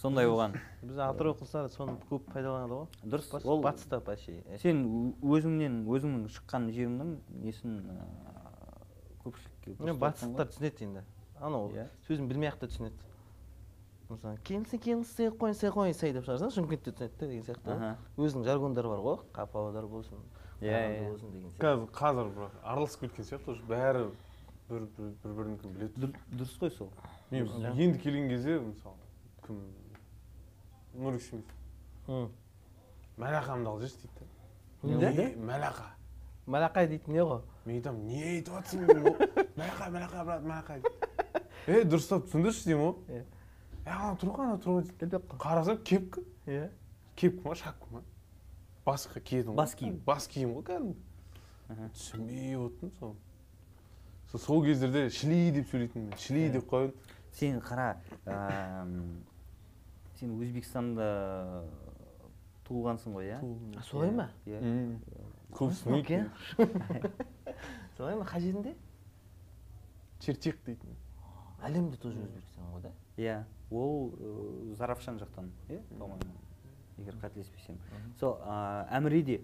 сондай 0.00 0.26
болған 0.26 0.56
біз 0.82 0.98
атырау 0.98 1.34
қыздар 1.38 1.68
соны 1.70 1.94
көп 2.10 2.26
пайдаланады 2.32 2.74
ғой. 2.74 2.86
Дұрыс 3.04 3.30
ол 3.46 3.60
батыста 3.62 4.00
почти 4.00 4.42
сен 4.62 4.82
ө- 4.86 5.14
өзіңнен 5.36 5.84
өзіңнің 5.86 6.26
шыққан 6.32 6.70
жеріңнің 6.74 7.14
несін 7.44 7.78
көпшілікке 9.24 9.76
мен 9.84 9.98
батыстықтар 10.00 10.48
түсінеді 10.50 10.84
енді. 10.88 11.02
Анау 11.40 11.70
сөзін 12.08 12.26
білмей 12.28 12.50
ақ 12.50 12.58
та 12.62 12.66
түсінеді. 12.70 12.96
Мысалы 14.10 14.38
келсе 14.44 14.78
келсе 14.78 15.28
қойса 15.30 15.70
қойса 15.74 16.10
деп 16.12 16.24
шығарсаң 16.26 16.50
шымкентте 16.54 16.92
түсінеді 16.92 17.18
да 17.20 17.26
деген 17.26 17.44
сияқты. 17.46 17.96
Өзінің 18.18 18.44
жаргондары 18.48 18.88
бар 18.90 19.02
ғой 19.04 19.18
павлодар 19.52 19.86
болсын 19.86 20.18
Иә, 20.60 20.72
қарағанды 20.72 20.98
иә. 21.00 21.10
болсын 21.10 21.32
деген 21.32 21.50
сияқты. 21.50 21.60
қазір 21.60 21.86
қазір 21.94 22.32
бірақ 22.36 22.50
араласып 22.62 23.00
кеткен 23.06 23.24
сияқты 23.24 23.50
уже 23.54 23.62
бәрі 23.70 24.02
бір 24.70 24.88
бір 24.96 25.12
бір 25.24 25.32
бірінікін 25.38 25.72
біледі. 25.76 26.00
Дұр- 26.00 26.18
дұрыс 26.40 26.58
қой 26.60 26.70
сол. 26.76 26.90
Мен 27.30 27.46
Иә. 27.46 27.72
енді 27.76 27.98
келген 28.02 28.28
кезде 28.28 28.58
мысалы 28.58 28.96
кім 29.46 29.62
нұрик 30.98 31.20
смит 31.20 31.44
М. 32.08 32.30
мәлақамды 33.18 33.66
алып 33.68 33.82
жүрші 33.82 33.96
дейді 34.02 35.00
да? 35.00 35.10
Не- 35.12 35.34
мәлақа 35.36 35.86
малақай 36.46 36.88
дейтін 36.88 37.12
не 37.14 37.20
ғой? 37.22 37.40
Мен 37.64 37.76
айтамын 37.76 38.06
не 38.06 38.22
айтып 38.24 38.54
жатрсың 38.54 38.86
мәлақа 39.56 39.90
мәлақа 39.92 40.24
брат 40.24 40.42
мәлақа 40.42 40.80
дейді 40.80 40.88
е 41.80 41.84
дұрыстап 41.84 42.24
түсіндірші 42.26 42.64
деймін 42.64 42.84
ғой 42.86 43.24
Е 43.86 43.90
ана 43.90 44.16
тұр 44.20 44.32
ғой 44.36 44.46
ана 44.46 44.58
тұр 44.60 44.78
ғой 44.78 44.88
дейді 45.00 45.20
қарасам 45.40 45.78
кепка 45.84 46.24
иә 46.46 46.68
кепка 47.16 47.48
ма 47.48 47.54
шапка 47.54 47.86
ма 47.94 48.02
басқа 48.86 49.20
киетін. 49.20 49.54
Бас 49.54 49.74
киім. 49.74 50.00
бас 50.06 50.26
киім 50.28 50.54
ғой 50.56 50.64
кәдімгі 50.66 50.96
түсінбей 51.94 52.56
отырмын 52.58 52.92
сол 53.00 54.40
сол 54.40 54.64
кездерде 54.64 55.08
шли 55.14 55.50
деп 55.54 55.68
сөйлейтінмін 55.70 56.10
мен 56.10 56.18
шли 56.18 56.48
деп 56.50 56.66
қоямын 56.70 56.94
сен 57.38 57.60
қара 57.62 57.92
сен 60.18 60.34
өзбекстанда 60.38 61.06
туылғансың 62.66 63.14
ғой 63.16 63.30
иә 63.30 63.38
солай 63.86 64.10
ма 64.14 64.28
иә 64.46 64.60
көп 65.54 65.72
солай 67.96 68.16
ма 68.16 68.26
қай 68.26 68.40
жерінде 68.44 68.74
чертек 70.20 70.58
дейтін 70.66 70.98
әлемде 71.62 71.96
тоже 72.02 72.18
өзбекстан 72.26 72.70
ғой 72.74 72.82
да 72.88 72.94
иә 73.16 73.40
ол 73.70 74.10
ә, 74.18 74.74
заравшан 74.76 75.18
жақтан 75.18 75.50
иә 75.68 75.80
по 75.98 76.06
моему 76.06 76.34
егер 76.98 77.16
қателеспесем. 77.22 77.78
Сол 78.18 78.38
ә, 78.44 78.86
әміре 78.98 79.22
де 79.22 79.40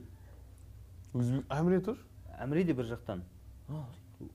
өзбек 1.14 1.46
әміре 1.50 1.80
тоже? 1.80 2.00
Әміре 2.40 2.64
де 2.64 2.74
бір 2.74 2.84
жақтан. 2.90 3.22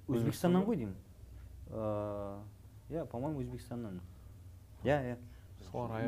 Өзбекстаннан 0.07 0.63
ғой 0.65 0.75
деймін. 0.77 0.95
Ә, 1.69 2.39
иә 2.89 3.05
по 3.05 3.19
моему 3.19 3.41
өзбекстаннан. 3.43 3.99
Иә 4.83 5.01
иә. 5.13 5.17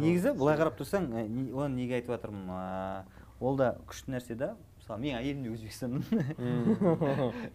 Негізі 0.02 0.34
былай 0.34 0.58
қарап 0.58 0.76
тұрсаң 0.80 1.06
не- 1.30 1.52
оны 1.54 1.76
неге 1.76 1.96
айтып 2.00 2.16
жатырмын 2.16 3.06
ол 3.40 3.56
да 3.58 3.76
күшті 3.88 4.12
нәрсе 4.16 4.36
да. 4.36 4.56
Мысалы 4.80 5.00
менің 5.00 5.18
әйелім 5.22 5.44
де 5.44 5.50
өзбекстаннан. 5.54 6.04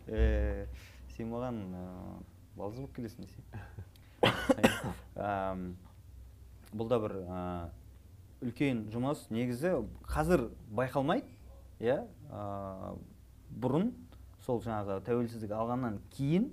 Сен 1.16 1.28
маған 1.32 1.58
балдыз 2.56 2.78
болып 2.80 2.94
келесің 2.96 3.26
десең. 3.26 3.42
Әм, 5.18 5.76
бұл 6.72 6.88
да 6.90 6.98
бір 7.02 7.16
ә, 7.24 7.42
үлкен 8.44 8.86
жұмыс. 8.92 9.26
Негізі 9.34 9.74
қазір 10.08 10.48
байқалмайды 10.74 11.28
иә 11.80 12.00
ә, 12.30 12.94
бұрын 13.50 13.92
сол 14.46 14.62
жаңағы 14.64 15.00
тәуелсіздік 15.06 15.52
алғаннан 15.54 16.00
кейін 16.16 16.50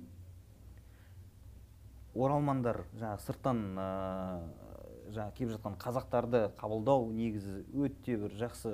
оралмандар 2.15 2.85
жаңағы 2.95 3.25
сырттан 3.25 3.65
ыыы 3.75 4.65
жаңағы 5.15 5.35
келіп 5.37 5.51
жатқан 5.55 5.75
қазақтарды 5.81 6.41
қабылдау 6.59 7.09
негізі 7.13 7.61
өте 7.77 8.17
бір 8.19 8.35
жақсы 8.39 8.73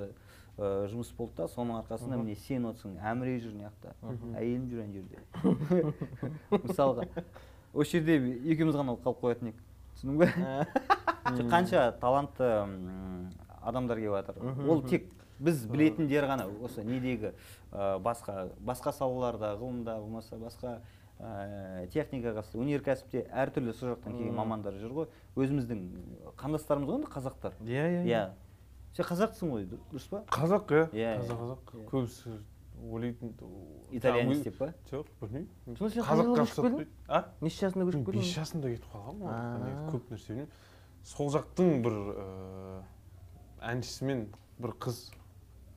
ы 0.56 0.70
жұмыс 0.92 1.12
болды 1.16 1.42
да. 1.42 1.48
Соның 1.48 1.80
арқасында 1.82 2.18
міне 2.20 2.36
сен 2.36 2.66
отырсың 2.70 2.98
әміре 3.12 3.38
жүр 3.42 3.56
мына 3.56 3.70
жақта. 3.70 3.94
Әйелім 4.40 4.68
жүр 4.70 4.82
ана 4.84 4.92
жерде. 4.96 5.16
Мысалға. 6.68 7.08
Осы 7.72 7.98
жерде 7.98 8.18
екеуміз 8.52 8.76
ғана 8.76 8.96
қалып 9.04 9.24
қоятын 9.24 9.52
едік. 9.52 9.64
түсіндің 9.96 10.20
бе? 10.22 11.08
Жоқ, 11.24 11.46
қанша 11.50 11.82
талантты 12.00 12.46
адамдар 13.62 13.98
келіп 14.00 14.16
жатыр. 14.16 14.40
Ол 14.68 14.82
тек 14.88 15.06
біз 15.42 15.64
білетіндер 15.70 16.26
ғана 16.30 16.48
осы 16.64 16.82
недегі 16.86 17.30
ы, 17.72 17.98
басқа 18.02 18.48
басқа 18.62 18.92
салаларда 18.96 19.52
ғылымда 19.60 19.96
болмаса 20.02 20.36
басқа 20.38 20.80
ә, 21.20 21.86
техникаға 21.94 22.42
өнеркәсіпте 22.54 23.24
әртүрлі 23.30 23.74
сол 23.74 23.94
жақтан 23.94 24.16
келген 24.18 24.34
мамандар 24.34 24.74
жүр 24.78 24.94
ғой. 24.98 25.08
Өзіміздің 25.38 25.82
қандастарымыз 26.38 26.90
ғой 26.90 27.00
енді 27.00 27.10
қазақтар. 27.14 27.54
Иә 27.62 27.86
иә 27.86 28.02
иә. 28.06 28.22
Сен 28.96 29.06
қазақсың 29.08 29.54
ғой 29.54 29.66
дұр- 29.70 29.84
дұрыс 29.92 30.08
па? 30.10 30.24
Қазақ 30.30 30.74
иә. 30.74 30.88
Иә, 30.90 31.14
иә. 31.22 31.28
қазақ 31.30 31.70
Иә. 31.78 31.86
көбісі 31.90 32.34
ойлайтын 32.92 33.32
итальянец 33.92 34.42
деп 34.42 34.58
па? 34.58 34.72
жоқ 34.90 35.06
білмеймін. 35.20 35.48
Сонда 35.78 35.90
сен 35.94 36.02
қай 36.02 36.18
жылы 36.18 36.36
көшіп 36.42 36.66
келдің? 36.66 36.86
а? 37.08 37.24
Неше 37.40 37.66
жасында 37.68 37.86
көшіп 37.86 38.04
бес 38.04 38.12
келдің? 38.12 38.34
жасымда 38.34 38.72
кетіп 38.74 38.92
қалғанмын 38.92 39.90
көп 39.92 40.10
нәрсе 40.12 40.28
білмеймін. 40.28 40.50
Сол 41.02 41.30
жақтың 41.34 41.82
бір 41.84 41.96
ыыы 41.98 42.82
әншісімен 43.72 44.26
бір 44.62 44.74
қыз 44.82 45.02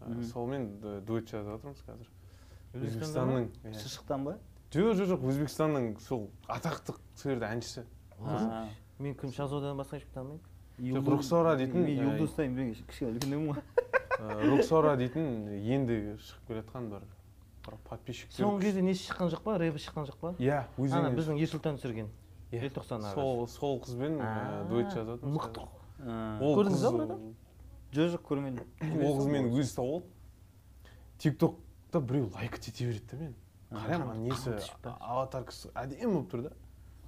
Мгм. 0.05 0.23
солмен 0.29 0.65
дуэт 1.05 1.31
жазып 1.31 1.55
жатырмыз 1.55 1.79
қазір. 1.87 2.09
Өзбекстанның 2.75 3.47
иә. 3.63 3.71
шыққан 3.89 4.23
ба? 4.27 4.35
Жоқ 4.71 4.91
жоқ 4.99 5.07
жоқ 5.15 5.23
өзбекстанның 5.31 5.87
сол 6.03 6.27
атақты 6.47 6.93
сол 7.15 7.31
жерде 7.31 7.45
әншісі 7.49 7.85
мен 8.99 9.15
күн 9.17 9.31
шахзодадан 9.33 9.77
басқа 9.79 9.97
ешкімді 9.97 10.13
танымаймын. 10.13 10.41
Юлдыз- 10.77 11.09
рухсара 11.09 11.55
дейтін, 11.57 11.81
мен 11.85 11.97
ә, 11.97 12.03
юлдыздаймын 12.03 12.55
мен 12.55 12.73
кішкене 12.75 13.11
үлкендеу 13.15 13.41
ғой. 13.47 13.63
Ы, 14.19 14.49
руксора 14.51 14.95
дейтін 14.99 15.47
енді 15.55 15.97
шығып 16.19 16.47
келе 16.47 16.61
жатқан 16.61 16.89
бір 16.91 17.01
бір 17.65 17.77
подписчиктер. 17.89 18.45
Соңғы 18.45 18.61
кезде 18.61 18.81
несі 18.85 19.07
шыққан 19.09 19.31
жоқ 19.33 19.41
па? 19.43 19.57
Рэпі 19.57 19.81
шыққан 19.81 20.05
жоқ 20.11 20.17
па? 20.21 20.33
Иә 20.37 20.59
ана 20.61 20.77
өзіңе 20.77 21.15
біздің 21.17 21.39
ерсұлтан 21.41 21.79
түсірген. 21.79 22.09
Желтоқсан 22.51 23.01
ағаш 23.01 23.13
сол 23.15 23.47
сол 23.47 23.79
қызбен 23.83 24.19
ы, 24.19 24.67
дуэт 24.69 24.91
жазып 24.93 25.15
жатырмыз 25.15 25.35
мықты. 25.37 25.65
ол 26.41 26.55
Көрдіңіз 26.59 26.83
ба 26.83 27.03
оны? 27.05 27.17
жоқ 27.95 28.11
жоқ 28.15 28.23
көрмедім. 28.29 28.63
Ол 29.01 29.17
қыз 29.19 29.29
мені 29.31 29.51
өзі 29.55 29.75
тауып 29.75 29.93
алды. 29.95 30.91
Тик 31.17 31.37
токта 31.39 32.01
біреу 32.01 32.29
лайк 32.35 32.57
ете 32.59 32.85
береді 32.85 33.05
да 33.11 33.17
мен 33.17 33.35
қараймын 33.71 34.09
ана 34.11 34.19
несі? 34.19 34.55
па? 34.81 34.97
аватаркасы 34.99 35.71
әдемі 35.73 36.13
болып 36.13 36.31
тұр 36.31 36.41
да. 36.49 36.51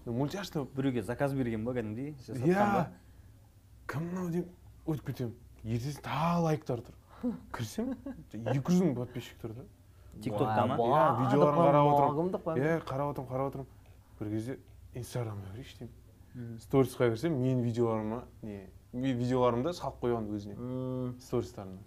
Мультяшный 0.06 0.64
болып. 0.64 0.76
Біреуге 0.76 1.04
заказ 1.04 1.34
берген 1.34 1.66
ба 1.66 1.74
кәдімгідей? 1.74 2.16
Иә. 2.48 2.88
кім 3.88 4.08
мынау 4.10 4.30
деп 4.30 4.48
өтіп 4.88 5.06
кетемін. 5.12 5.36
Ертесіне 5.64 6.04
тағы 6.04 6.42
лайктар 6.44 6.80
тұр. 6.82 6.96
Кірсем 7.52 7.96
екі 8.32 8.62
жүз 8.72 8.82
мың 8.84 8.96
подписчик 8.96 9.40
тұр 9.42 9.54
да. 9.58 9.66
Тиктокта 10.22 10.66
ма? 10.66 10.78
иә 10.78 11.04
видеоларын 11.22 11.60
қарап 11.68 11.90
отырмын. 11.92 12.32
отырмын 12.32 12.64
иә 12.64 12.80
қарап 12.88 13.12
отырмын 13.12 13.32
қарап 13.32 13.48
отырмын. 13.52 13.68
Бір 14.20 14.30
кезде 14.32 14.58
инстаграмға 15.02 15.52
кірейінші 15.54 15.78
деймін 15.82 16.60
сторисқа 16.62 17.10
кірсем 17.12 17.38
менің 17.42 17.64
видеоларыма 17.66 18.24
не 18.44 18.60
ви- 18.94 19.14
видеоларымды 19.18 19.74
салып 19.74 20.00
қойған 20.04 20.28
өзіне. 20.36 20.56
Стористарына 21.22 21.80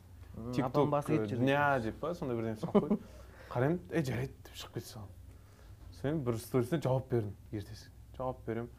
тикток 0.55 0.90
дня 1.45 1.81
деп 1.81 2.00
па 2.00 2.14
сондай 2.14 2.37
бірдеңе 2.38 2.57
салып 2.61 2.85
қойды 2.85 2.99
қараймын 3.52 3.79
ей 3.95 4.05
жарайды 4.05 4.35
деп 4.47 4.55
шығып 4.59 4.75
кете 4.79 4.87
саламын 4.87 5.17
содан 6.00 6.21
бір 6.25 6.38
сторисіне 6.40 6.81
жауап 6.83 7.09
бердім 7.11 7.35
ертесі. 7.52 7.90
Жауап 8.17 8.38
беремін. 8.47 8.71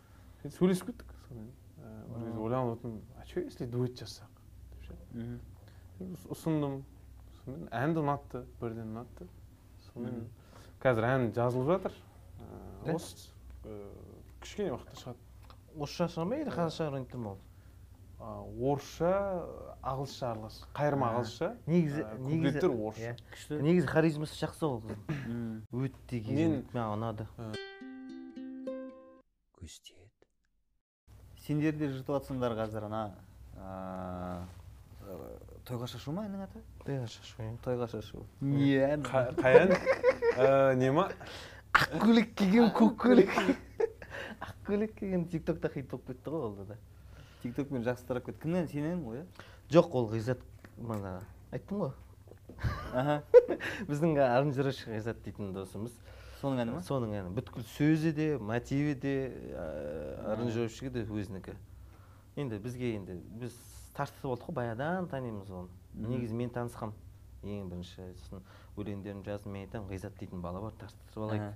Сөйтіп 0.41 0.57
сөйлесіп 0.57 0.85
кеттік 0.91 1.11
сонымен. 1.27 1.51
Ә, 1.81 1.91
бір 2.11 2.23
кезде 2.25 2.39
ойланып 2.39 2.77
отырмын 2.77 3.01
а 3.21 3.25
че 3.25 3.43
если 3.45 3.65
дуэт 3.65 3.99
жазсақ? 3.99 4.29
деп 4.71 4.87
ше. 4.87 4.95
Ұсындым. 6.33 6.81
Сонымен 7.43 7.67
ән 7.71 7.93
де 7.93 8.01
ұнатты 8.01 8.43
бірден 8.61 8.89
ұнатты. 8.95 9.27
Сонымен 9.91 10.25
қазір 10.81 11.07
ән 11.11 11.27
жазылып 11.35 11.67
жатыр. 11.75 11.93
Ә, 12.87 12.95
осы 12.95 13.29
кішкене 14.41 14.71
уақытта 14.75 14.95
шығады. 15.01 15.17
орысша 15.77 16.07
шыға 16.11 16.25
ма 16.27 16.35
или 16.41 16.51
қазақша 16.51 17.17
ма? 17.17 17.29
Ол 17.31 17.37
А, 18.21 18.43
орысша 18.43 19.11
ағылшынша 19.81 20.31
аралас. 20.31 20.65
Қайырма 20.75 21.07
А, 21.09 21.13
ағылшынша. 21.21 21.57
негізі 21.65 22.01
ә, 22.03 22.17
негізі 22.19 22.59
орысша. 22.67 23.01
иә. 23.01 23.15
күшті. 23.33 23.61
Негізі 23.61 23.87
харизмасы 23.87 24.35
жақсы 24.45 24.63
ол 24.65 24.81
қыздың. 24.81 25.61
Өте 25.73 26.15
Мен- 26.19 26.25
керемет 26.25 26.73
маған 26.73 26.93
ұнады 26.97 27.25
сендер 31.41 31.73
де 31.77 31.87
жыртып 31.89 32.13
жатсыңдар 32.15 32.53
қазір 32.57 32.85
ана. 32.87 33.01
Тойға 35.67 35.87
шашу 35.89 36.13
ма 36.15 36.23
әннің 36.27 36.43
аты? 36.45 36.61
Тойға 36.85 37.07
шашу 37.11 37.41
иә. 37.43 37.55
Тойға 37.65 37.87
шашу. 37.91 38.23
Не 38.41 38.77
ән? 38.85 39.03
Қа- 39.05 39.33
қай 39.37 39.59
ән? 39.65 39.73
Ә, 40.37 40.75
не 40.79 40.91
ма? 40.93 41.09
Ақ 41.73 41.97
көйлек 42.03 42.33
киген 42.35 42.69
көк 42.75 42.95
көйлек 43.01 43.29
ақ 44.41 44.55
көйлек 44.67 44.95
киген 44.97 45.27
тик 45.29 45.45
токта 45.45 45.69
хит 45.69 45.89
болып 45.89 46.07
кетті 46.11 46.33
ғой 46.33 46.47
ол 46.47 46.55
да. 46.65 46.77
Тиктокпен 47.43 47.83
жақсы 47.85 48.05
тарап 48.07 48.25
кетті. 48.25 48.41
Кімнен 48.43 48.67
сенен 48.67 49.03
ғой 49.05 49.21
иә? 49.21 49.25
Жоқ 49.71 49.95
ол 49.97 50.09
ғизат 50.11 50.41
мана 50.77 51.21
айттым 51.51 51.85
ғой. 51.85 51.91
Аха. 52.93 53.21
Біздің 53.89 54.17
аранжировщик 54.21 54.91
ғизат 54.93 55.21
дейтін 55.25 55.53
досымыз. 55.55 55.93
Соның 56.41 56.63
әні 56.63 56.75
ма? 56.75 56.81
Соның 56.85 57.13
әні. 57.19 57.33
Бүткіл 57.37 57.65
сөзі 57.75 58.13
де 58.17 58.27
мотиві 58.41 58.95
де 58.97 59.15
аранжировщигі 60.25 60.93
де 60.95 61.05
өзінікі. 61.05 61.53
Енді 62.41 62.57
бізге 62.63 62.95
енді 62.97 63.19
біз 63.41 63.57
тартысып 63.95 64.31
болдық 64.31 64.49
қой 64.49 64.57
баяғыдан 64.57 65.09
танимыз 65.11 65.51
оны. 65.53 65.69
Негізі 65.93 66.37
мен 66.39 66.53
танысқам. 66.53 66.95
Ең 67.43 67.69
бірінші 67.69 68.07
сосын 68.21 68.41
өлеңдерін 68.77 69.23
жаздым 69.25 69.53
мен 69.55 69.67
айтамын 69.67 69.89
ғизат 69.89 70.17
дейтін 70.19 70.41
бала 70.41 70.61
бар 70.61 70.75
тартыстырып 70.79 71.25
алайық 71.27 71.53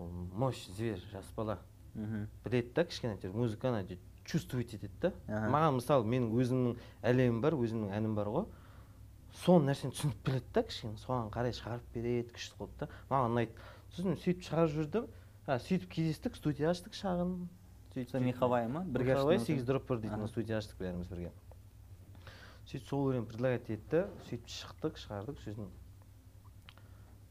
ол 0.00 0.08
мощь 0.32 0.66
зверь 0.76 1.00
жас 1.12 1.28
бала. 1.36 1.58
Мхм 1.96 2.26
біледі 2.44 2.72
да 2.76 2.84
кішкене 2.84 3.16
әйтеуір 3.16 3.34
музыканы 3.40 3.80
әйтеуір 3.82 4.00
чувствовать 4.26 4.74
етеді 4.74 4.90
да. 5.00 5.12
Маған 5.26 5.78
мысалы 5.78 6.06
менің 6.06 6.32
өзімнің 6.36 6.80
әлемім 7.06 7.40
бар 7.44 7.56
өзімнің 7.56 7.94
әнім 7.96 8.16
бар 8.18 8.30
ғой. 8.34 8.46
Сол 9.42 9.62
нәрсені 9.64 9.94
түсініп 9.94 10.18
біледі 10.26 10.52
да 10.54 10.62
кішкене 10.66 11.00
соған 11.00 11.30
қарай 11.34 11.54
шығарып 11.56 11.94
береді 11.94 12.34
күшті 12.34 12.58
қылып 12.58 12.76
та. 12.80 12.88
Маған 13.10 13.32
ұнайды. 13.32 13.52
сосын 13.94 14.18
сөйтіп 14.18 14.44
шығарып 14.48 14.74
жүрдім. 14.76 15.08
А, 15.46 15.58
сөйтіп 15.62 15.90
кездестік 15.92 16.36
студия 16.36 16.70
аштық 16.72 16.96
шағын. 16.98 17.34
Сөйтіп 17.94 18.10
сол 18.10 18.24
миховая 18.26 18.68
ма? 18.68 18.82
Бірге 18.82 19.14
аштыңыз 19.14 19.46
сегіз 19.46 19.62
ба? 19.62 19.72
дроп 19.72 19.88
бір 19.88 20.00
дейтін 20.02 20.28
студия 20.28 20.58
аштық 20.58 20.80
бәріміз 20.82 21.10
бірге. 21.12 21.30
Сөйтіп 22.66 22.88
сол 22.88 23.10
өлең 23.12 23.28
предлагать 23.30 23.70
етті 23.70 24.06
сөйтіп 24.26 24.50
шықтық 24.56 24.98
шығардық. 25.04 25.38
сосын 25.44 25.70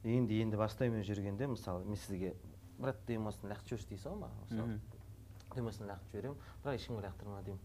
енді 0.06 0.42
енді 0.46 0.58
бастаймын 0.58 1.04
жүргенде. 1.04 1.50
Мысалы 1.50 1.84
мен 1.84 1.98
сізге 1.98 2.34
брат 2.80 2.98
демосын 3.08 3.50
лақтырып 3.52 3.86
жіберші 3.86 4.10
ғой 4.10 4.20
маған 4.24 4.44
мысалы 4.44 4.80
демосын 5.56 5.90
лақтырып 5.90 6.12
жіберемін 6.12 6.38
бірақ 6.64 6.80
ешкімге 6.80 7.08
лақтырма 7.08 7.44
деймін 7.46 7.64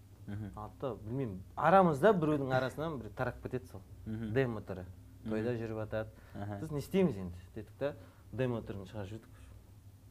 да 0.80 0.94
білмеймін 0.94 1.40
арамызда 1.56 2.12
біреудің 2.14 2.52
арасынан 2.54 2.98
бір 3.00 3.10
тарап 3.16 3.40
кетеді 3.42 3.66
сол. 3.70 3.82
Демо 4.06 4.60
түрі 4.62 4.84
тойда 5.24 5.54
жүріп 5.58 5.80
жатады 5.80 6.60
біз 6.60 6.70
не 6.70 6.78
істейміз 6.78 7.16
енді. 7.18 7.40
Дедік 7.54 7.72
та 7.78 7.94
демо 8.32 8.60
түрін 8.60 8.86
шығарып 8.90 9.08
жібердік 9.10 9.28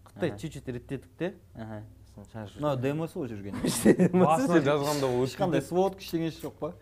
қытай 0.10 0.36
чуть 0.38 0.54
чуть 0.54 0.68
реттедік 0.68 1.08
те. 1.18 1.34
Мынау 1.56 2.50
жібердік 2.50 2.82
демосы 2.84 3.20
ғой 3.20 3.32
жүрген. 3.32 3.62
Басына 4.26 4.60
жазғанда 4.66 5.08
ол 5.08 5.24
ешқандай 5.24 5.64
сводка 5.64 6.04
ештеңесі 6.04 6.44
жоқ 6.44 6.60
па? 6.60 6.74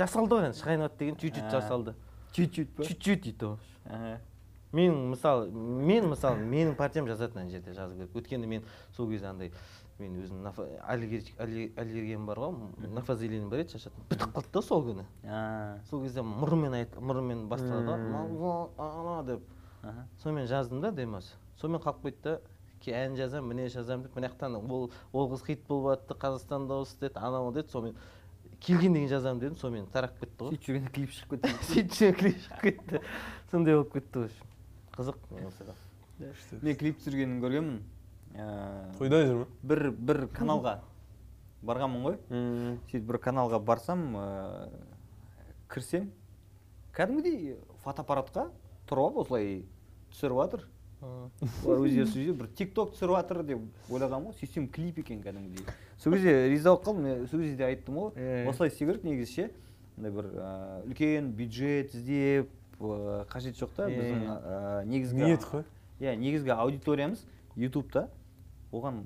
Жасалды 0.00 0.38
ғой 0.38 0.48
енді 0.48 0.62
шығайын 0.62 0.88
деген 0.98 1.20
чуть 1.20 1.36
чуть 1.36 1.50
жасалды. 1.52 1.96
Чуть 2.32 2.54
чуть 2.54 2.72
па? 2.76 2.84
Чуть 2.88 3.02
чуть 3.02 3.22
дейді 3.26 3.56
аха. 3.84 4.20
Менің 4.72 5.10
мысалы 5.12 5.50
мен 5.50 6.08
мысалы 6.10 6.42
менің 6.42 6.76
партиям 6.76 7.06
жазады 7.06 7.38
ана 7.38 7.50
жерде 7.50 7.74
жазу 7.74 7.94
керек. 7.96 8.14
Өйткені 8.14 8.46
мен 8.46 8.64
сол 8.96 9.10
кезде 9.10 9.28
андай 9.28 9.52
мен 9.98 10.18
өзім 10.20 10.46
аллергиям 10.84 12.26
бар 12.26 12.40
ғой 12.42 12.90
нафазелин 12.92 13.48
бар 13.48 13.62
еді 13.64 13.76
шашатын. 13.76 14.04
Бітіп 14.10 14.34
қалды 14.34 14.52
да 14.52 14.62
сол 14.62 14.84
күні. 14.84 15.06
Сол 15.90 16.02
кезде 16.04 16.24
мұрынмен 16.26 16.76
айт 16.80 16.98
мұрынмен 16.98 17.46
басталады 17.48 17.96
ғой. 18.36 19.24
Деп. 19.30 19.46
Сонымен 20.22 20.46
жаздым 20.50 20.82
да 20.82 20.92
демос 20.92 21.32
сонымен 21.60 21.82
қалып 21.84 22.02
кетті 22.10 22.36
да 22.36 22.98
ән 23.00 23.16
жазамын 23.16 23.54
міне 23.54 23.70
жазамын 23.72 24.04
деп. 24.06 24.16
Мына 24.18 24.28
жақтан 24.28 24.58
ол 24.60 24.90
ол 25.12 25.30
қыз 25.32 25.46
хит 25.46 25.64
болып 25.68 26.00
жатты 26.00 26.18
қазақстанда 26.20 26.80
осы 26.82 26.98
деді 27.00 27.18
анау 27.18 27.52
деді. 27.52 27.70
Сонымен 27.72 27.96
келген 28.60 28.92
деген 28.92 29.08
жазамын 29.08 29.40
дедім 29.40 29.56
сонымен 29.56 29.86
тарап 29.92 30.18
кетті 30.20 30.44
ғой. 30.44 30.52
Сөйтіп 30.52 30.68
жүргенде 30.68 30.92
клип 30.92 31.16
шығып 31.16 31.34
кетті. 31.36 31.54
Сөйтіп 31.72 32.20
клип 32.20 32.44
шығып 32.44 32.60
кетті. 32.62 33.00
Сондай 33.50 33.74
болып 33.74 33.92
кетті 33.96 34.18
в 34.18 34.28
общем. 34.28 34.55
Қызық 34.96 35.18
мен 36.62 36.76
клип 36.80 37.00
түсіргенін 37.00 37.40
көргенмін. 37.42 37.80
Ә, 38.36 38.46
тойда 38.98 39.22
жүр 39.24 39.42
ма? 39.42 39.48
бір 39.62 39.90
бір 39.92 40.22
каналға 40.36 40.78
барғанмын 41.66 42.06
ғой. 42.06 42.16
Сөйтіп 42.30 43.10
бір 43.10 43.18
каналға 43.26 43.60
барсам 43.60 44.06
ә, 44.16 44.26
кірсем 45.72 46.08
кәдімгідей 46.96 47.58
фотоаппаратқа 47.84 48.48
тұрып 48.88 49.04
алып 49.04 49.20
осылай 49.24 49.62
түсіріп 50.14 50.40
жатыр 50.42 50.66
олар 51.04 51.82
өздері 51.84 52.06
сол 52.08 52.22
жерде 52.22 52.34
бір 52.40 52.48
тик 52.56 52.72
ток 52.74 52.94
түсіріп 52.94 53.18
жатыр 53.18 53.42
деп 53.44 53.92
ойлағанмын 53.92 54.32
ғой. 54.32 54.38
Сөйтсем 54.40 54.68
клип 54.72 55.00
екен 55.02 55.20
кәдімгідей. 55.24 55.66
Сол 56.00 56.16
кезде 56.16 56.48
риза 56.48 56.72
болып 56.72 56.86
қалдым. 56.86 57.04
Мен 57.04 57.26
сол 57.28 57.40
кезде 57.44 57.66
айттым 57.68 58.00
ғой. 58.00 58.12
Иә. 58.16 58.48
осылай 58.48 58.72
істеу 58.72 58.88
керек 58.88 59.04
негізі 59.04 59.32
ше. 59.32 59.50
Мындай 59.96 60.12
бір 60.16 60.30
ә, 60.40 60.50
үлкен 60.86 61.32
бюджет 61.36 61.94
іздеп 61.94 62.50
қажеті 62.78 63.62
жоқ 63.62 63.72
та 63.76 63.86
біздің 63.88 64.26
ә, 64.26 64.84
негізгі 64.84 65.22
ниет 65.22 65.46
қой. 65.48 65.64
Иә 66.00 66.16
негізгі 66.20 66.52
аудиториямыз 66.52 67.24
ютубта. 67.56 68.08
Оған 68.72 69.04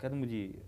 кәдімгідей 0.00 0.62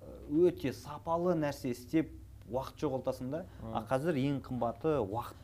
ә, 0.00 0.12
өте 0.30 0.72
сапалы 0.72 1.34
нәрсе 1.34 1.72
істеп 1.72 2.12
уақыт 2.48 2.78
жоғалтасың 2.84 3.32
да. 3.32 3.44
А 3.72 3.82
қазір 3.88 4.18
ең 4.20 4.38
қымбаты 4.46 4.98
уақыт. 5.02 5.36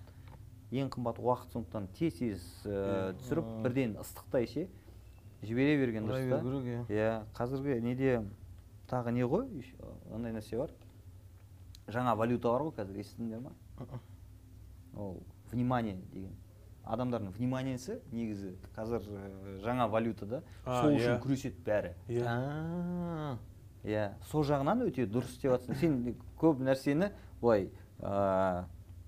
Ең 0.70 0.92
қымбаты 0.94 1.24
уақыт 1.24 1.52
сондықтан 1.56 1.90
тез 1.98 2.20
тез 2.20 2.46
ә, 2.64 3.12
түсіріп 3.18 3.50
бірден 3.66 3.98
ыстықтай 4.00 4.46
ше 4.46 4.68
жібере 5.44 5.76
берген 5.80 6.06
дұрыс 6.08 6.30
та. 6.30 6.40
керек, 6.40 6.88
иә. 6.88 7.10
қазіргі 7.36 7.80
неде 7.82 8.22
тағы 8.88 9.12
не 9.12 9.26
ғой? 9.26 9.48
Андай 10.14 10.32
нәрсе 10.32 10.56
бар. 10.58 10.70
Жаңа 11.88 12.14
валюта 12.16 12.48
бар 12.48 12.68
ғой 12.68 12.76
қазір 12.78 13.02
естідіңдер 13.02 13.42
ма? 13.44 13.52
Ол 14.96 15.20
внимание 15.52 15.98
деген. 16.12 16.32
Адамдардың 16.84 17.32
вниманиесі 17.38 17.98
негізі 18.12 18.54
қазір 18.76 19.00
ә, 19.08 19.58
жаңа 19.64 19.86
валюта 19.90 20.26
да 20.26 20.42
А, 20.64 20.82
сол 20.82 20.90
иә. 20.92 21.00
үшін 21.00 21.20
күреседі 21.24 21.64
бәрі. 21.64 21.92
Иә. 22.08 23.36
Иә. 23.84 24.04
Сол 24.30 24.44
жағынан 24.48 24.84
өте 24.88 25.06
дұрыс 25.08 25.34
істеп 25.36 25.52
жатрсың 25.54 25.80
сен 25.80 25.98
көп 26.40 26.60
нәрсені 26.64 27.10
былай 27.40 27.70
ә, 28.00 28.64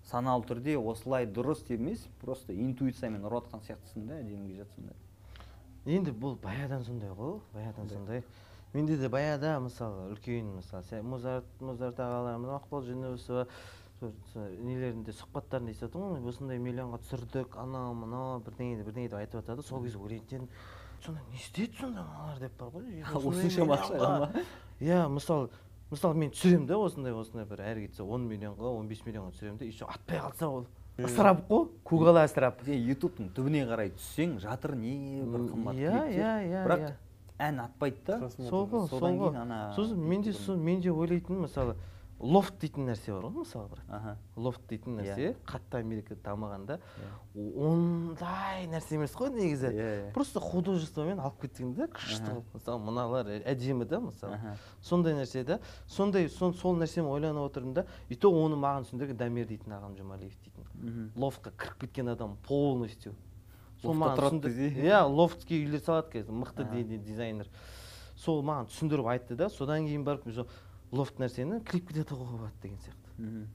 саналы 0.08 0.44
түрде 0.48 0.76
осылай 0.78 1.26
дұрыс 1.26 1.62
деп 1.68 1.80
емес 1.80 2.06
просто 2.20 2.52
интуициямен 2.54 3.24
ұрып 3.28 3.46
жатқан 3.48 3.64
сияқтысың 3.68 4.06
да 4.08 4.20
әдемі 4.20 4.50
келе 4.50 4.64
жатсың 4.64 4.90
да. 4.90 4.98
Енді 5.86 6.12
бұл 6.12 6.36
баяғыдан 6.42 6.84
сондай 6.84 7.10
ғой 7.14 7.40
баяғыдан 7.54 7.88
сондай. 7.92 8.22
менде 8.74 8.96
де 8.98 9.08
баяғыда 9.08 9.58
мысалы 9.62 10.10
үлкен 10.12 10.56
мысалы 10.58 11.02
музарт 11.02 11.44
музарт 11.60 12.00
ағаларымыз 12.00 12.50
мақпал 12.50 12.82
жүнісова 12.84 13.46
нелерінде 14.00 15.12
сұхбаттарында 15.16 15.72
естіп 15.72 15.94
ғой 15.96 16.24
осындай 16.28 16.58
миллионға 16.60 17.00
түсірдік 17.04 17.56
анау 17.62 17.94
мынау 17.96 18.40
бірдеңе 18.44 18.84
бірдеңе 18.84 19.08
деп 19.08 19.20
айтып 19.20 19.40
жатады 19.40 19.64
сол 19.64 19.82
кезде 19.84 19.98
ойлайтын 19.98 20.42
едім 20.42 20.48
сонда 21.04 21.20
не 21.30 21.36
істеді 21.36 21.78
сонда 21.80 22.04
мыналар 22.04 22.38
деп 22.40 22.58
бар 22.58 22.68
ғой. 22.74 23.04
Осыншама 23.14 23.78
ақшаға 23.78 24.44
иә 24.80 25.06
мысалы 25.08 25.48
мысалы 25.90 26.18
мен 26.18 26.32
түсіремін 26.34 26.66
да 26.66 26.78
осындай 26.82 27.14
осындай 27.14 27.46
бір. 27.48 27.62
Әрі 27.62 27.86
кетсе 27.86 28.02
он 28.02 28.26
миллионға 28.28 28.72
он 28.76 28.88
бес 28.88 29.04
миллионға 29.06 29.32
түсіремін 29.36 29.60
да 29.62 29.64
еще 29.68 29.86
атпай 29.86 30.20
қалса 30.20 30.48
ол. 30.48 30.66
Ысырап 30.96 31.44
қой 31.48 31.68
көкала 31.84 32.24
ысырап. 32.26 32.62
Ютубтың 32.66 33.30
түбіне 33.36 33.66
қарай 33.68 33.92
түссең 33.96 34.38
жатыр 34.42 34.76
не 34.80 35.22
бір 35.24 35.48
қымбат 35.50 35.80
иә 35.80 35.98
иә 36.12 36.30
иә 36.48 36.62
бірақ 36.66 36.84
иә. 36.86 36.94
ән 37.38 37.60
атпайды 37.66 38.00
да. 38.06 38.30
Сол 38.48 38.66
ғой 38.66 38.88
сол 38.88 39.04
ғой. 39.04 39.36
сосын 39.76 40.00
менде 40.00 40.32
сол 40.32 40.56
менде 40.56 40.90
ойлайтыным 40.90 41.44
мысалы 41.46 41.76
лофт 42.20 42.56
дейтін 42.60 42.86
нәрсе 42.88 43.12
бар 43.12 43.26
ғой 43.28 43.42
мысалы 43.42 43.68
брат 43.68 43.90
аха. 43.92 44.16
Лофт 44.36 44.62
дейтін 44.70 44.96
Иә. 44.96 45.02
нәрсе 45.02 45.34
қатты 45.44 45.80
америкада 45.82 46.20
дамығанда 46.24 46.78
ондай 47.36 48.66
нәрсе 48.72 48.96
емес 48.96 49.12
қой 49.12 49.30
негізі. 49.34 49.68
Иә, 49.68 49.88
иә. 50.08 50.12
просто 50.14 50.40
художествомен 50.40 51.20
алып 51.20 51.42
кеткен 51.42 51.74
да 51.74 51.86
күшті 51.92 52.30
қылып 52.30 52.54
мысалы 52.56 52.80
мыналар 52.80 53.26
әдемі 53.44 53.84
да 53.84 54.00
мысалы. 54.00 54.56
Сондай 54.80 55.12
нәрсе 55.14 55.44
да 55.44 55.60
сондай 55.86 56.28
сол, 56.28 56.54
сол 56.54 56.76
нәрсені 56.76 57.04
ойланып 57.04 57.50
отырмын 57.50 57.74
да 57.74 57.86
и 58.08 58.16
то 58.16 58.32
оны 58.32 58.56
маған 58.56 58.88
түсіндірген 58.88 59.16
дамир 59.16 59.46
дейтін 59.46 59.76
ағам 59.76 59.96
жұмалиев 60.00 60.32
дейтін. 60.40 61.12
Лофтқа 61.16 61.52
кіріп 61.52 61.80
кеткен 61.84 62.08
адам 62.08 62.38
полностью. 62.48 63.14
Сол 63.82 63.92
маған 63.92 64.40
иә 64.40 65.04
лофтке 65.04 65.60
үйлер 65.60 65.84
салады 65.84 66.16
қазір 66.16 66.32
мықты 66.32 66.64
дизайнер. 66.96 67.50
Сол 68.16 68.42
маған 68.42 68.70
түсіндіріп 68.70 69.10
айтты 69.12 69.36
да 69.36 69.50
содан 69.50 69.84
кейін 69.84 70.04
барып 70.04 70.24
лофт 70.92 71.18
нәрсені 71.18 71.60
клипке 71.64 71.94
де 71.94 72.04
тығуға 72.04 72.38
болады 72.38 72.62
деген 72.62 72.78
сияқты. 72.78 73.46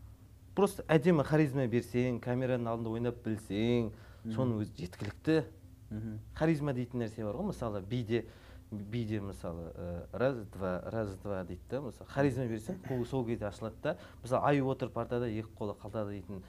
Просто 0.56 0.84
әдемі 0.92 1.24
харизма 1.24 1.68
берсең 1.72 2.20
камераның 2.20 2.68
алдында 2.68 2.90
ойнап 2.90 3.24
білсең 3.24 3.92
соның 4.36 4.62
өзі 4.66 4.86
жеткілікті. 4.86 5.44
Мгм. 5.92 6.20
харизма 6.36 6.74
дейтін 6.74 7.02
нәрсе 7.04 7.24
бар 7.26 7.36
ғой 7.36 7.50
мысалы 7.52 7.82
биде 7.82 8.26
биде 8.72 9.20
мысалы 9.20 9.66
ә, 9.76 10.06
раз 10.14 10.38
два 10.54 10.80
раз 10.86 11.18
два 11.24 11.44
дейді 11.44 11.62
да 11.70 11.82
мысалы. 11.82 12.08
Харизма 12.08 12.46
берсең 12.48 12.78
қол 12.88 13.06
сол 13.06 13.26
кезде 13.26 13.46
ашылады 13.46 13.76
да. 13.84 13.98
Мысалы 14.24 14.46
аю 14.48 14.70
отыр 14.72 14.90
партада 14.90 15.28
екі 15.28 15.50
қолы 15.58 15.76
қалтада 15.76 16.12
дейтін 16.12 16.44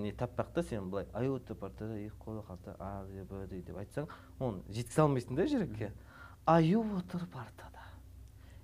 не 0.00 0.12
таппақ 0.12 0.54
та 0.54 0.62
сен 0.62 0.88
былай 0.88 1.06
аю 1.12 1.34
отыр 1.36 1.56
партада 1.56 1.98
екі 1.98 2.16
қолы 2.24 2.40
қалта 2.46 2.76
а 2.78 3.04
б 3.04 3.46
д 3.46 3.60
деп 3.60 3.76
айтсаң 3.76 4.08
оны 4.40 4.62
жеткізе 4.72 5.02
алмайсың 5.02 5.36
да 5.36 5.44
жүрекке 5.44 5.92
аю 6.46 6.80
отыр 6.96 7.26
партада. 7.26 7.81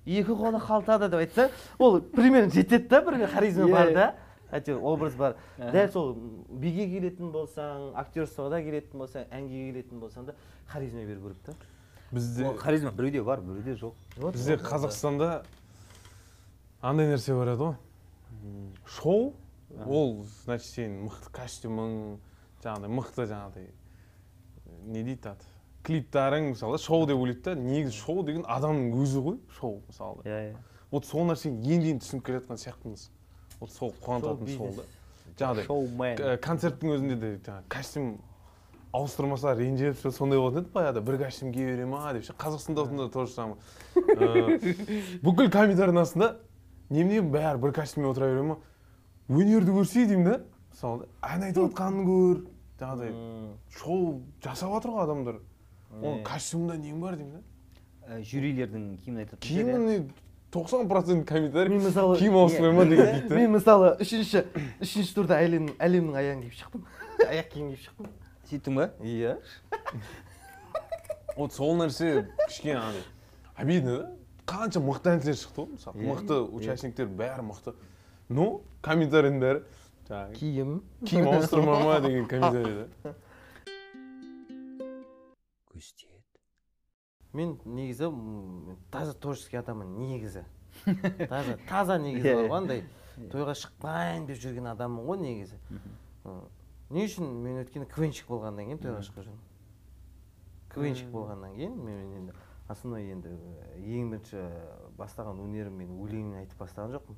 Екі 0.08 0.32
қолы 0.32 0.60
қалтада 0.62 1.08
деп 1.12 1.20
айтсаң 1.20 1.50
ол 1.78 2.00
примерно 2.00 2.50
жетеді 2.54 2.88
да 2.88 3.00
бір 3.04 3.26
харизма 3.28 3.68
Иә, 3.68 3.72
бар 3.72 3.92
да. 3.94 4.06
Әйтеуір 4.48 4.80
образ 4.80 5.14
бар. 5.14 5.34
Дәл 5.58 5.90
сол 5.92 6.14
биге 6.48 6.86
келетін 6.88 7.32
болсаң 7.34 7.90
актерствода 8.00 8.62
келетін 8.64 9.02
болсаң 9.02 9.26
әнге 9.28 9.66
келетін 9.68 10.00
болсаң 10.00 10.30
да 10.30 10.34
харизма 10.66 11.04
беру 11.04 11.20
керек 11.28 11.42
та. 11.44 11.52
Бізде 12.12 12.46
Ол 12.48 12.56
харизма 12.56 12.90
біреуде 12.90 13.22
бар 13.22 13.42
біреуде 13.44 13.74
жоқ. 13.76 13.92
Бізде 14.32 14.56
қазақстанда 14.56 15.42
андай 16.80 17.10
нәрсе 17.12 17.36
бар 17.36 17.52
еді 17.52 17.66
ғой. 17.66 17.76
Шоу 18.86 19.34
ол 19.84 20.24
значит 20.46 20.70
сенің 20.72 21.04
мықты 21.10 21.32
костюмің 21.36 21.94
жаңағыдай 22.64 22.94
мықты 22.96 23.26
жаңағыдай 23.28 23.68
не 24.88 25.02
дейді 25.04 25.28
аты? 25.34 25.44
Клиптарың 25.88 26.50
мысалы 26.52 26.78
шоу 26.78 27.06
деп 27.08 27.16
ойлайды 27.18 27.42
да 27.48 27.54
негізі 27.56 27.96
шоу 27.96 28.22
деген 28.26 28.44
адамның 28.44 28.92
өзі 29.02 29.22
ғой 29.24 29.38
шоу 29.58 29.80
мысалы. 29.88 30.22
Иә 30.28 30.40
иә. 30.52 30.56
Вот 30.92 31.06
сол 31.08 31.26
нәрсені 31.28 31.58
енді 31.64 31.94
енді 31.94 32.04
түсініп 32.04 32.24
келе 32.26 32.40
жатқан 32.42 32.60
сияқтымыз. 32.62 33.08
Вот 33.60 33.72
сол 33.72 33.94
қуантатын 34.04 34.56
сол 34.56 34.72
да 34.76 34.86
жаңағыдай 35.38 35.66
К- 36.18 36.36
концерттің 36.44 36.94
өзінде 36.96 37.16
де 37.20 37.30
жаңағы 37.46 37.68
костюм 37.68 38.08
ауыстырмаса 38.92 39.54
ренжіп 39.58 39.98
ше 40.00 40.10
сондай 40.12 40.38
болатын 40.38 40.64
еді 40.64 40.72
баяғыда. 40.74 41.00
Бір 41.04 41.18
костюм 41.24 41.52
кие 41.52 41.66
бере 41.66 41.86
ма? 41.86 42.12
деп 42.12 42.24
ше. 42.24 42.32
Қазақстанда 42.32 42.86
да 42.96 43.08
то 43.08 43.26
же 43.26 43.32
самое. 43.32 43.56
Э, 43.96 44.58
бүкіл 45.22 45.50
комедиялардың 45.52 46.00
астында 46.00 46.36
немене 46.90 47.20
бәрі 47.20 47.60
бір 47.60 47.72
костюммен 47.76 48.10
отыра 48.10 48.30
бере 48.32 48.42
ма? 48.42 48.56
Өнерді 49.28 49.74
көрсе 49.76 50.06
деймін 50.08 50.24
да? 50.24 50.40
мысалы 50.72 51.06
ән 51.22 51.44
айтып 51.44 51.68
жатқанын 51.68 52.08
көр! 52.08 52.42
Жаңағыдай. 52.80 53.12
Шоу 53.76 54.22
жасап 54.42 54.72
жатыр 54.72 54.94
ғой 54.96 55.04
адамдар! 55.04 55.40
Оның 55.92 56.22
костюмында 56.26 56.76
нең 56.82 57.00
бар 57.00 57.16
деймін 57.16 57.38
да? 57.38 57.42
Ә, 58.08 58.20
жюрилердің 58.24 58.86
киімін 59.04 59.22
айтатын 59.24 59.42
киімі 59.44 59.78
не 59.84 59.98
тоқсан 60.52 60.88
процент 60.88 61.26
комментарий. 61.28 61.74
Мен 61.76 61.86
мысалы- 61.86 62.18
киім 62.18 62.36
ауыстырмай 62.40 62.72
ма 62.72 62.84
деген 62.88 63.10
дейді 63.20 63.34
мен 63.34 63.52
мысалы 63.56 63.90
үшінші 64.00 64.44
үшінші 64.80 65.14
турда 65.14 65.40
әлемнің 65.44 65.74
әлемнің 65.76 66.16
аяғын 66.16 66.42
киіп 66.46 66.56
шықтым. 66.60 66.86
Аяқ 67.28 67.50
киім 67.52 67.72
киіп 67.74 67.82
шықтым. 67.84 68.12
Сөйттің 68.48 68.74
ба? 68.80 68.90
Иә. 69.04 69.36
Вот 71.38 71.52
сол 71.54 71.76
нәрсе 71.78 72.26
кішкене 72.48 72.78
андай 72.80 73.02
обидно 73.54 73.96
да? 73.98 74.06
Қанша 74.48 74.80
мықты 74.82 75.12
әншілер 75.12 75.36
шықты 75.38 75.60
ғой 75.60 75.68
мысалы. 75.76 76.00
Мықты 76.02 76.38
участниктер 76.56 77.06
бәрі 77.06 77.44
мықты. 77.46 77.74
Но 78.28 78.62
комментарийдің 78.82 79.38
бәрі. 79.42 79.60
Жаңағы 80.08 80.34
киім. 80.34 80.72
Киім 81.04 81.28
ауыстырма 81.28 81.76
ма 81.84 82.00
деген 82.00 82.26
комментарий 82.32 82.88
да? 83.04 83.14
Мен 87.32 87.58
негізі 87.64 88.08
таза 88.90 89.12
творческий 89.14 89.58
адаммын 89.60 89.94
негізі. 89.98 90.44
Таза 91.28 91.58
таза 91.68 91.98
негізі 91.98 92.28
Иә, 92.28 92.34
бар 92.36 92.44
иә. 92.44 92.48
ғой 92.48 92.58
андай 92.58 92.84
тойға 93.32 93.54
шықпайын 93.58 94.26
деп 94.28 94.38
жүрген 94.40 94.68
адаммын 94.72 95.04
ғой 95.08 95.18
негізі. 95.22 95.58
Не 96.90 97.04
үшін 97.04 97.28
мен 97.44 97.60
өйткені 97.62 97.88
квнщик 97.90 98.28
болғаннан 98.30 98.68
кейін 98.70 98.80
тойға 98.82 99.02
шықпай 99.06 99.26
жүрмін 99.28 99.44
квнщик 100.72 101.10
болғаннан 101.12 101.54
кейін 101.56 101.74
мен 101.84 102.12
енді 102.20 102.34
основной 102.68 103.08
енді 103.12 103.32
ең 103.80 104.10
бірінші 104.12 104.42
бастаған 104.98 105.40
өнерім 105.40 105.78
мен 105.80 105.94
өлең 106.04 106.34
айтып 106.42 106.60
бастаған 106.60 106.96
жоқпын. 106.98 107.16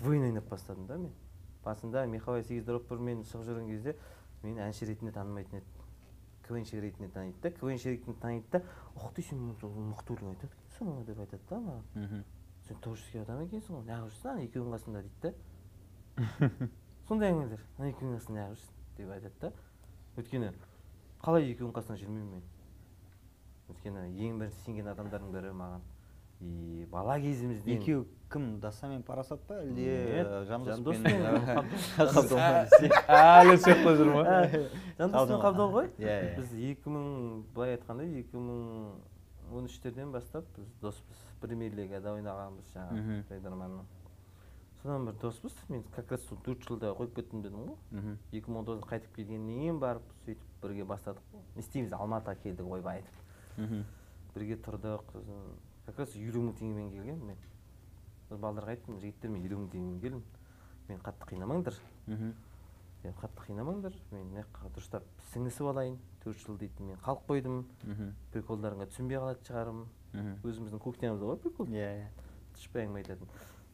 Квн 0.00 0.26
ойнап 0.28 0.48
бастадым 0.50 0.86
да 0.86 0.98
мен. 1.00 1.12
Басында 1.64 2.06
михаил 2.06 2.44
сегиздоровпен 2.44 3.22
шығып 3.24 3.46
жүрген 3.48 3.68
кезде 3.72 3.96
мені 4.42 4.60
әнші 4.66 4.88
ретінде 4.88 5.12
танымайтын 5.16 5.60
еді. 5.60 5.66
Квнщик 6.50 6.82
ретінде 6.82 7.08
таниды 7.14 7.38
да 7.42 7.50
квнщик 7.54 7.94
ретінде 7.94 8.18
таниды 8.20 8.46
да 8.50 8.62
ух 8.96 9.12
ты 9.14 9.22
сен 9.22 9.38
мықты 9.52 10.16
өлең 10.16 10.34
айтады. 10.34 10.52
Екенсің 10.66 10.92
ғой 10.96 11.04
деп 11.06 11.20
айтады 11.22 11.42
да 11.50 11.60
маған 11.62 12.24
сен 12.66 12.80
творческий 12.82 13.22
адам 13.22 13.42
екенсің 13.44 13.76
ғой 13.76 13.86
неғып 13.86 14.10
жүрсің 14.10 14.30
ана 14.32 14.44
екеуінің 14.46 14.74
қасында 14.74 15.02
дейді 15.06 15.20
да. 15.22 16.60
Сондай 17.08 17.32
әңгімелер. 17.32 17.64
Ана 17.78 17.90
екеуінің 17.90 18.18
қасында 18.18 18.40
неғып 18.40 18.58
жүрсің 18.58 18.80
деп 18.98 19.12
айтады 19.16 19.40
да. 19.42 19.52
Өйткені 20.20 20.50
қалай 21.24 21.48
екеуінің 21.52 21.74
қасында 21.78 21.98
жүрмеймін 22.02 22.30
мен? 22.34 22.44
Өйткені 23.70 24.04
ең 24.26 24.40
бірінші 24.42 24.64
сенген 24.66 24.90
адамдардың 24.94 25.34
бірі 25.34 25.54
маған. 25.56 25.86
И 26.40 26.86
бала 26.90 27.18
кезімізден. 27.20 27.80
Екеу. 27.80 28.06
Кім 28.30 28.60
досамен 28.62 29.02
парасат 29.02 29.40
па 29.48 29.60
әлде 29.64 29.86
э, 29.90 30.44
жандос 30.48 30.76
Жандос 30.76 30.96
пен 30.96 31.04
пен 31.04 31.20
қабдолла 31.98 32.50
әлі 33.10 33.56
сол 33.58 33.72
жақта 33.72 33.94
жүр 33.98 34.10
ма? 34.14 34.24
Жандос 34.98 35.30
пен 35.32 35.40
қабдол 35.42 35.72
ғой? 35.74 35.88
Иә 35.98 36.14
иә. 36.14 36.34
Біз 36.38 36.52
екі 36.70 36.92
мың 36.94 37.06
былай 37.54 37.74
айтқанда 37.76 38.06
екі 38.20 38.42
мың 38.42 38.60
он 39.50 39.66
үштерден 39.66 40.12
бастап 40.14 40.46
біз 40.56 40.68
доспыз. 40.82 41.24
Премьер 41.40 41.74
лигада 41.74 42.14
ойнағанбыз 42.14 42.70
жаңағы 42.74 43.22
жайдарманның 43.30 43.88
содан 44.82 45.06
бір 45.08 45.18
доспыз. 45.22 45.56
Мен 45.68 45.82
как 45.94 46.12
раз 46.12 46.22
сол 46.28 46.38
төрт 46.46 46.66
жылда 46.68 46.94
қойып 46.98 47.16
кеттім 47.16 47.42
дедім 47.42 47.66
ғой. 47.66 47.78
Мхм. 47.90 48.18
Екі 48.32 48.50
мың 48.50 48.62
он 48.62 48.68
тоғызда 48.68 48.90
қайтып 48.92 49.16
келгеннен 49.16 49.58
кейін 49.58 49.80
барып 49.82 50.06
сөйтіп 50.24 50.62
бірге 50.62 50.86
бастадық. 50.88 51.24
Қой 51.32 51.42
не 51.56 51.64
істейміз 51.64 51.96
алматыға 51.98 52.36
келдік 52.44 52.70
ойбай 52.76 53.00
айтып 53.00 53.16
мхм. 53.58 53.84
Бірге 54.34 54.60
тұрдық. 54.64 55.14
Сосын 55.16 55.40
как 55.86 55.98
раз 56.04 56.14
елу 56.14 56.44
мың 56.46 56.54
теңгемен 56.60 56.92
келгенмін 56.94 57.32
мен. 57.32 57.40
Балдарға 58.38 58.76
айттым 58.76 59.00
жігіттер 59.00 59.30
мен 59.30 59.42
мың 59.42 59.68
теңгемен 59.72 60.00
келдім 60.00 60.22
мені 60.88 61.00
қатты 61.02 61.26
қинамаңдар 61.30 61.74
мхм. 62.06 62.32
Мен 63.02 63.14
қатты 63.16 63.46
қинамаңдар 63.46 63.94
мен 64.12 64.26
мына 64.28 64.44
жаққа 64.44 64.70
дұрыстап 64.76 65.06
сіңісіп 65.32 65.70
алайын 65.70 65.98
төрт 66.22 66.42
жыл 66.44 66.58
дейтін 66.60 66.90
мен 66.90 66.98
қалып 67.00 67.22
қойдым 67.28 67.62
мхм. 67.84 68.10
Приколдарыңа 68.34 68.86
түсінбей 68.90 69.18
қалатын 69.18 69.46
шығармын. 69.48 69.86
Өзіміздің 70.44 70.82
кухнямызда 70.84 71.30
ғой 71.30 71.38
прикол. 71.40 71.70
Иә 71.70 71.88
иә. 72.02 72.08
Тұшпай 72.56 72.84
әңгіме 72.84 73.00
айтатын. 73.04 73.30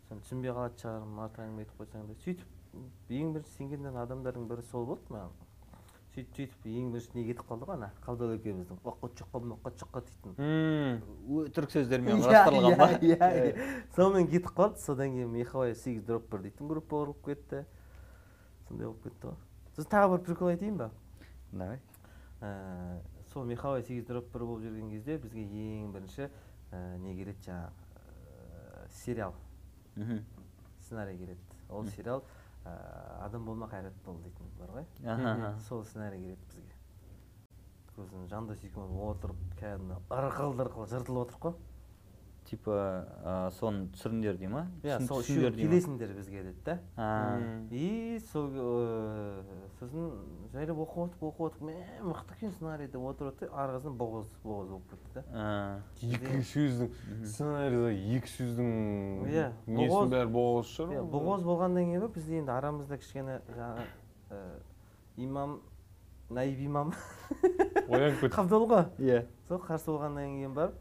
Соны 0.09 0.21
түсінбей 0.27 0.53
қалатын 0.53 0.83
шығармын 0.85 1.25
артық 1.27 1.43
әңгіме 1.47 1.65
айтып 1.65 1.81
қойсаң 1.81 2.07
да. 2.07 2.19
Сөйтіп 2.23 3.11
ең 3.11 3.33
бірінші 3.35 3.57
сенген 3.57 3.91
адамдардың 3.97 4.47
бірі 4.51 4.63
сол 4.71 4.87
болды 4.87 5.11
маған. 5.11 5.33
Сөйтіп 6.17 6.37
сөйтіп 6.37 6.67
ең 6.73 6.87
бірінші 6.95 7.11
не 7.15 7.23
кетіп 7.27 7.45
қалды 7.51 7.67
ғой 7.69 7.77
ана? 7.77 7.89
Қабдол 8.05 8.31
екеуміздің. 8.39 8.79
Оққа 8.89 9.11
жаққа 9.21 9.41
мынаққа 9.45 9.73
жаққа 9.83 10.03
дейтін. 10.07 11.03
Өтірік 11.43 11.75
сөздермен 11.75 12.17
Иә, 12.17 12.25
құрастырылған 12.25 12.79
ба? 12.81 12.87
иә 13.05 13.19
иә. 13.21 13.49
Иә 13.51 13.67
сонымен 13.97 14.31
кетіп 14.31 14.49
қалды. 14.57 14.81
Содан 14.81 15.13
кейін 15.13 15.29
михаил 15.35 15.75
сегіз 15.77 16.07
дроп 16.09 16.31
бір 16.33 16.47
дейтін 16.47 16.71
группа 16.73 17.03
құрылып 17.03 17.21
кетті. 17.29 17.65
Сондай 18.69 18.89
болып 18.89 19.03
кетті 19.05 19.29
ғой. 19.29 19.37
Сосын 19.77 19.91
тағы 19.93 20.15
бір 20.15 20.25
прикол 20.31 20.53
айтайын 20.55 20.81
ба? 20.81 20.91
Давай. 21.53 21.81
Ә, 22.41 23.01
сол 23.33 23.45
михаил 23.45 23.85
сегіз 23.85 24.07
дроп 24.09 24.33
бір 24.33 24.47
болып 24.49 24.65
жүрген 24.65 24.89
кезде 24.95 25.19
бізге 25.21 25.45
ең 25.45 25.93
бірінші 25.93 26.31
ә, 26.73 26.97
не 27.05 27.13
келеді 27.19 27.45
жаңағы 27.45 27.71
ә, 28.33 28.89
сериал. 29.05 29.35
Сценарий 30.81 31.19
келеді. 31.19 31.41
Ол 31.69 31.85
сериал 31.93 32.23
Э, 32.67 33.25
адам 33.27 33.45
болма 33.47 33.69
кайрат 33.69 33.95
бол 34.05 34.19
дейтен 34.25 34.51
бар 34.59 34.73
ғой. 34.77 34.87
Сол 35.69 35.85
сценарий 35.85 36.21
кере 36.23 36.39
бізге. 36.49 36.75
Жандас 38.29 38.65
отурп 39.09 39.39
кәдімгі 39.61 40.01
ырқыл 40.13 40.57
дырқыл 40.59 40.89
жыртылып 40.91 41.29
отырык 41.29 41.45
қо 41.47 41.55
типа 42.47 42.75
ә, 43.27 43.33
соны 43.59 43.89
түсіріңдер 43.95 44.37
дей 44.39 44.49
ма? 44.53 44.63
Иә 44.87 45.01
сол 45.07 45.21
үшеуі 45.25 45.51
келесіңдер 45.57 46.13
бізге 46.15 46.43
деді 46.47 46.63
да 46.67 46.77
и 47.75 48.21
сол 48.31 48.47
ыыы, 48.55 49.43
сосын 49.81 50.13
жайлап 50.55 50.79
оқып 50.87 51.03
отырып 51.09 51.27
оқып 51.31 51.45
отырып 51.49 51.67
мә 51.67 51.77
мықты 52.07 52.37
екен 52.39 52.53
сценарий 52.55 52.87
деп 52.87 53.03
отырып 53.11 53.41
да 53.41 53.49
арқасынан 53.51 53.97
боғоз 53.99 54.31
боғоз 54.45 54.69
болып 54.71 54.91
кетті 54.95 55.15
да 55.15 55.25
а, 55.35 55.83
екі 56.03 56.41
сөздің 56.53 57.25
сценарийда 57.27 57.93
екі 58.17 58.33
сөздің 58.37 58.75
Иә, 59.27 59.49
несінің 59.67 60.13
бәрі 60.15 60.33
боғоз 60.39 60.71
шығар 60.77 60.95
иә 60.97 61.03
ғой. 61.03 61.11
боғоз 61.19 61.47
болғаннан 61.51 61.91
кейін 61.91 62.07
ба 62.07 62.13
бізде 62.15 62.39
енді 62.43 62.55
арамызда 62.57 62.99
кішкене 63.03 63.41
жаңағы 63.57 63.89
ә, 64.31 64.43
имам 65.17 65.59
наиб 66.31 66.59
имам. 66.59 66.89
Оянып 67.87 68.17
кетті 68.21 68.33
қабдол 68.39 68.65
ғой 68.67 68.89
иә. 68.99 69.21
Сол 69.47 69.61
қарсы 69.63 69.87
болғаннан 69.93 70.33
кейін 70.35 70.55
барып 70.57 70.81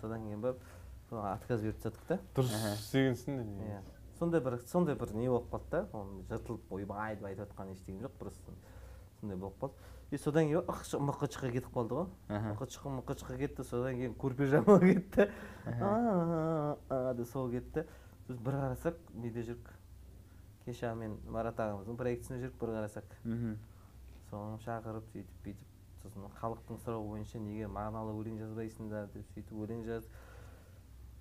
содан 0.00 0.22
кейін 0.28 0.40
барып 0.44 0.60
отказ 1.22 1.62
беріп 1.62 1.78
тастадық 1.82 2.04
та 2.08 2.18
дұрыс 2.36 2.54
істегенсің 2.74 3.40
иә. 3.64 3.80
Сондай 4.18 4.40
бір 4.40 4.58
сондай 4.70 4.94
бір 4.98 5.14
не 5.14 5.28
болып 5.28 5.50
қалды 5.52 5.70
да. 5.70 5.80
Оны 5.92 6.22
жыртылып 6.28 6.72
ойбай 6.72 7.16
деп 7.16 7.26
айтып 7.30 7.44
жатқан 7.48 7.72
ештеңем 7.74 8.06
жоқ 8.06 8.14
просто 8.18 8.54
сондай 9.20 9.38
болып 9.38 9.58
қалды. 9.60 9.74
И 10.10 10.18
содан 10.18 10.46
кейін 10.46 10.62
мқчқа 11.08 11.50
кетіп 11.50 11.70
қалды 11.74 11.98
ғой. 11.98 12.06
Мқчқа 12.28 12.92
мқчқа 13.00 13.38
кетті. 13.40 13.64
Содан 13.64 13.98
кейін 13.98 14.14
көрпе 14.14 14.46
жамылға 14.52 14.92
кетті. 14.92 15.28
Деп 17.18 17.26
сол 17.32 17.50
кетті. 17.50 17.86
Сосын 18.28 18.44
бір 18.44 18.54
қарасақ 18.60 18.96
неде 19.20 19.42
жүрік? 19.44 19.72
Кеше 20.64 20.94
мен 20.94 21.18
марат 21.28 21.58
ағамыздың 21.60 21.98
проектісінде 21.98 22.46
жүрік 22.46 22.56
бір 22.60 22.76
қарасақ. 22.78 23.08
Соны 24.30 24.60
шақырып 24.64 25.10
сөйтіп 25.12 25.42
бүйтіп 25.44 25.72
сосын 26.04 26.30
халықтың 26.38 26.78
сұрауы 26.84 27.10
бойынша 27.10 27.38
неге 27.40 27.66
мағыналы 27.68 28.14
өлең 28.16 28.38
жазбайсыңдар 28.40 29.10
деп 29.12 29.26
сөйтіп 29.34 29.56
өлең 29.66 29.84
жаз 29.88 30.08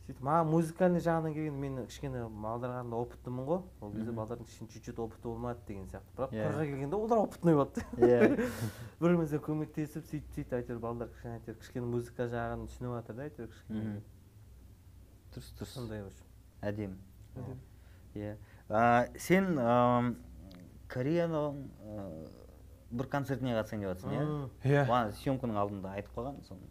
сөйтіп 0.04 0.20
маған 0.28 0.50
музыкальный 0.52 1.00
жағынан 1.04 1.34
келгенде 1.34 1.60
мен 1.64 1.86
кішкене 1.88 2.26
балдарға 2.44 2.82
опытымын 2.98 3.46
ғой. 3.48 3.62
Ол 3.82 3.92
кезде 3.94 4.12
балдардың 4.18 4.46
кішкене 4.50 4.70
чуть 4.74 4.84
чуть 4.84 5.00
опыты 5.00 5.30
болмады 5.30 5.60
деген 5.68 5.86
сияқты. 5.88 6.12
Бірақ 6.18 6.34
Иә. 6.36 6.48
қырға 6.50 6.66
келгенде 6.68 6.96
олар 6.98 7.22
опытный 7.24 7.56
болды 7.56 7.86
иә. 7.98 8.20
Бір 8.36 8.50
бірімізге 9.00 9.40
көмектесіп 9.48 10.04
сөйтіп 10.12 10.36
сөйтіп 10.36 10.58
әйтеуір 10.60 10.80
балдар 10.84 11.08
кішкене 11.14 11.38
әйтеуір 11.40 11.60
кішкене 11.62 11.86
музыка 11.88 12.28
жағын 12.34 12.68
түсініп 12.68 12.98
жатыр 13.00 13.16
да 13.16 13.28
әйтеуір 13.30 13.50
кішкене. 13.56 13.96
Дұрыс 15.34 15.54
дұрыс. 15.58 15.74
Сондай 15.80 16.04
в 16.04 16.12
общем 16.12 16.28
әдемі. 16.62 17.00
Иә. 18.14 18.36
А, 18.70 19.08
сен 19.18 19.56
кореяның 20.94 21.64
бір 22.94 23.08
концертіне 23.10 23.56
қатысайын 23.58 23.82
деп 23.88 23.94
жатрсың 23.96 24.14
иә? 24.14 24.26
Иә. 24.70 24.84
Маған 24.90 25.14
съемканың 25.18 25.58
алдында 25.64 25.96
айтып 25.98 26.14
қалған 26.20 26.42
соны 26.46 26.68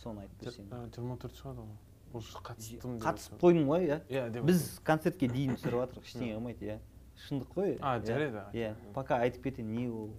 соны 0.00 0.22
айтып 0.24 0.46
берсең 0.46 0.70
Жи- 0.70 0.94
жиырма 0.96 1.18
төрт 1.20 1.36
шығады 1.36 1.66
ғой 1.66 1.76
уже 2.18 2.38
қатыстым 2.44 2.98
қатысып 3.02 3.38
қойдың 3.42 3.66
ғой 3.68 3.86
иә? 3.88 3.98
Иә 4.08 4.42
біз 4.44 4.80
концертке 4.84 5.28
дейін 5.28 5.56
түсіріп 5.56 5.78
жатырмық 5.82 6.06
ештеңе 6.08 6.34
қылмайды 6.36 6.68
иә. 6.68 6.78
Шындық 7.28 7.52
қой 7.54 7.76
А, 7.80 7.98
иә. 7.98 8.06
жарайды, 8.06 8.44
иә 8.56 8.74
пока 8.94 9.18
айтып 9.22 9.44
кетейін 9.44 9.72
не 9.72 9.88
ол 9.88 10.10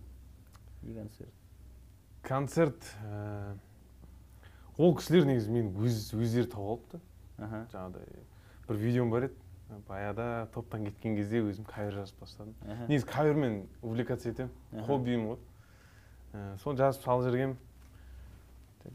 не 0.83 0.93
концерт. 0.95 1.33
Концерт 2.23 2.89
ә, 3.03 3.57
ол 4.77 4.95
кісілер 4.95 5.25
негізі 5.27 5.51
мені 5.51 5.73
өз 5.83 6.13
өздері 6.15 6.47
тауып 6.53 6.69
алыпты. 6.85 7.01
Аха. 7.37 7.65
Жаңағыдай 7.73 8.23
бір 8.69 8.79
видеом 8.79 9.09
бар 9.11 9.27
еді 9.27 9.39
баяғыда 9.89 10.27
топтан 10.53 10.85
кеткен 10.85 11.15
кезде 11.17 11.41
өзім 11.43 11.65
кавер 11.67 11.95
жазып 11.97 12.19
бастадым 12.21 12.53
негізі 12.87 13.07
кавермен 13.09 13.55
увлекаться 13.81 14.29
етемін 14.29 14.85
хоббиім 14.87 15.27
ғой. 15.33 15.39
Ә, 16.33 16.57
соны 16.63 16.77
жазып 16.79 17.03
салып 17.03 17.25
жүргенмін 17.27 17.57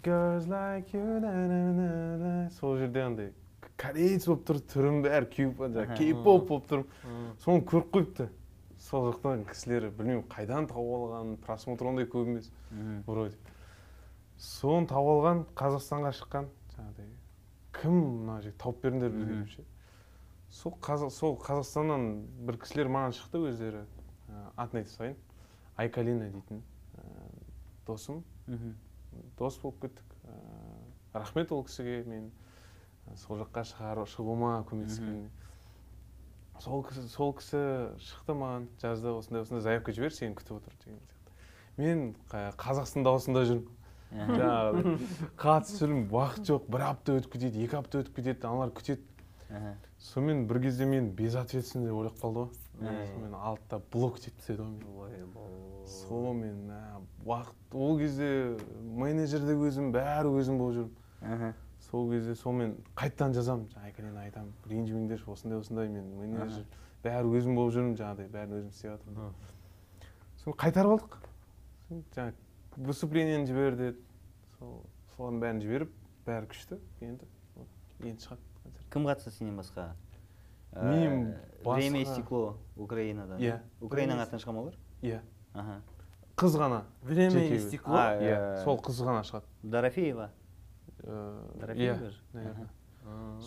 girls 0.03 0.46
like 0.46 0.92
you 0.92 1.20
на, 1.20 1.33
на, 1.48 1.72
на, 1.72 2.16
на. 2.18 2.51
сол 2.51 2.77
жерде 2.77 3.03
андай 3.03 3.33
кореец 3.79 4.27
болып 4.27 4.44
тұр 4.48 4.59
түрім 4.72 5.03
бәрі 5.05 5.29
кеуіп 5.33 5.61
Аха. 5.61 5.70
жаңағы 5.77 5.96
кей 5.98 6.14
поп 6.14 6.48
болып 6.48 6.72
Мм. 6.72 7.37
соны 7.38 7.62
көріп 7.62 7.90
қойыпты. 7.94 8.29
Сол 8.79 9.12
жақтан 9.12 9.44
кісілер 9.48 9.90
білмеймін 9.90 10.24
қайдан 10.31 10.66
тауып 10.70 10.98
алған 10.98 11.37
просмотр 11.42 11.87
ондай 11.90 12.07
көп 12.07 12.27
емес. 12.29 12.51
Вроде. 13.07 13.37
Соны 14.37 14.87
тауып 14.87 15.11
алған 15.14 15.44
қазақстанға 15.59 16.12
шыққан 16.14 16.46
жаңағыдай 16.74 17.09
кім 17.79 17.98
мына 18.24 18.40
жігіт 18.42 18.59
тауып 18.59 18.83
беріңдер 18.83 19.11
бізге 19.14 19.38
деп 19.40 19.48
ше. 19.55 19.64
Сол 20.51 20.74
қазақ 20.83 21.11
сол 21.11 21.37
қазақстаннан 21.42 22.07
бір 22.46 22.59
кісілер 22.59 22.88
маған 22.88 23.14
шықты 23.18 23.42
өздері. 23.51 23.85
Ә, 24.29 24.44
атын 24.57 24.81
айта 24.81 24.90
салайын. 24.90 25.16
Айкалина 25.77 26.31
дейтін 26.31 26.62
ә, 26.96 27.03
досым. 27.87 28.24
Мхм. 28.46 28.74
Дос 29.38 29.59
болып 29.62 29.81
кеттік. 29.83 30.05
Ә, 30.25 30.35
рахмет 31.14 31.53
ол 31.53 31.64
кісіге. 31.64 32.05
Мен 32.09 32.31
сол 33.16 33.38
жаққа 33.40 33.64
шығару 33.64 34.05
шығуыма 34.07 34.64
көмектескеніне. 34.68 35.31
Сол 36.61 36.83
кісі 36.85 37.07
сол 37.09 37.33
кісі 37.38 37.61
шықты 38.03 38.35
маған 38.35 38.66
жазды 38.83 39.12
осындай 39.14 39.42
осындай 39.44 39.62
заявка 39.62 39.92
жібер 39.94 40.12
сені 40.12 40.35
күтіп 40.35 40.57
отыр 40.59 40.75
деген 40.85 40.99
сияқты. 40.99 41.35
Мен 41.79 42.14
қа- 42.29 42.53
қазақтың 42.59 43.05
дауысында 43.07 43.44
жүрмін. 43.47 43.68
Жаңағы 44.12 44.99
қатысып 45.38 45.83
жүрмін. 45.85 46.09
Уақыт 46.11 46.49
жоқ 46.51 46.66
бір 46.73 46.85
апта 46.88 47.14
өтіп 47.21 47.33
кетеді 47.37 47.64
екі 47.64 47.77
апта 47.79 48.01
өтіп 48.03 48.16
кетеді 48.18 48.47
аналар 48.49 48.71
күтеді. 48.75 49.05
Сонымен 49.99 50.47
бір 50.49 50.61
кезде 50.63 50.87
мен 50.87 51.11
безответственный 51.15 51.89
деп 51.91 51.97
ойлап 51.99 52.19
қалды 52.21 52.45
ғой. 52.45 52.51
Сонымен 52.79 53.35
алды 53.35 53.63
да 53.71 53.81
блок 53.93 54.19
етіп 54.19 54.37
тастады 54.39 54.63
ғой 54.95 55.11
ә, 56.71 57.01
уақыт 57.25 57.75
ол 57.75 57.99
кезде 57.99 58.57
менеджер 58.81 59.41
де 59.47 59.57
өзім 59.57 59.91
бәрі 59.93 60.31
өзім 60.39 60.59
болып 60.59 60.77
жүрмін. 61.23 61.55
Сол 61.91 62.11
кезде 62.11 62.35
сонымен 62.35 62.77
қайтадан 62.95 63.35
жазамын. 63.35 63.67
Жаңағы 63.73 63.89
айкалина 63.89 64.25
айтамын. 64.27 64.53
Ренжімеңдерші 64.69 65.31
осындай 65.33 65.59
осындай 65.59 65.89
мен 65.89 66.11
менеджер. 66.19 66.67
Бәрі 67.05 67.33
өзім 67.39 67.57
болып 67.57 67.75
жүрмін 67.75 67.97
жаңағыдай 67.99 68.29
бәрін 68.35 68.59
өзім 68.59 68.73
істеп 68.75 68.93
жатырмын. 68.93 69.33
Соны 70.43 70.57
қайтарып 70.59 70.95
алдық. 70.97 71.19
Жаңағы 72.15 72.35
выступлениені 72.91 73.49
жібер 73.49 73.79
деді. 73.79 74.05
Сол 74.59 74.83
солардың 75.17 75.41
бәрін 75.43 75.63
жіберіп 75.65 75.97
бәрі 76.27 76.51
күшті. 76.53 76.79
Енді 77.01 77.31
енді 78.05 78.27
шығады. 78.27 78.48
Кім 78.92 79.07
қатысты 79.09 79.31
сенен 79.31 79.59
басқа? 79.59 79.92
Мен 80.72 81.35
Ә, 81.64 81.74
время 81.74 82.01
и 82.03 82.05
стекло 82.05 82.57
украинадан 82.77 83.40
Иә. 83.40 83.61
украинаның 83.81 84.22
атынан 84.22 84.40
шығады 84.42 84.55
ма 84.55 84.61
олар 84.62 84.74
иә. 85.03 85.20
Аха. 85.55 85.81
Қыз 86.37 86.57
ғана. 86.57 86.83
Время 87.03 87.44
и 87.44 87.59
стекло. 87.59 87.94
А, 87.96 88.16
иә. 88.20 88.37
ә, 88.37 88.64
сол 88.64 88.79
қыз 88.79 89.03
ғана 89.03 89.24
шығады. 89.24 89.46
Дорофеева? 89.62 90.31
Э, 91.03 91.40
дорофеева 91.61 92.12
иә 92.35 92.68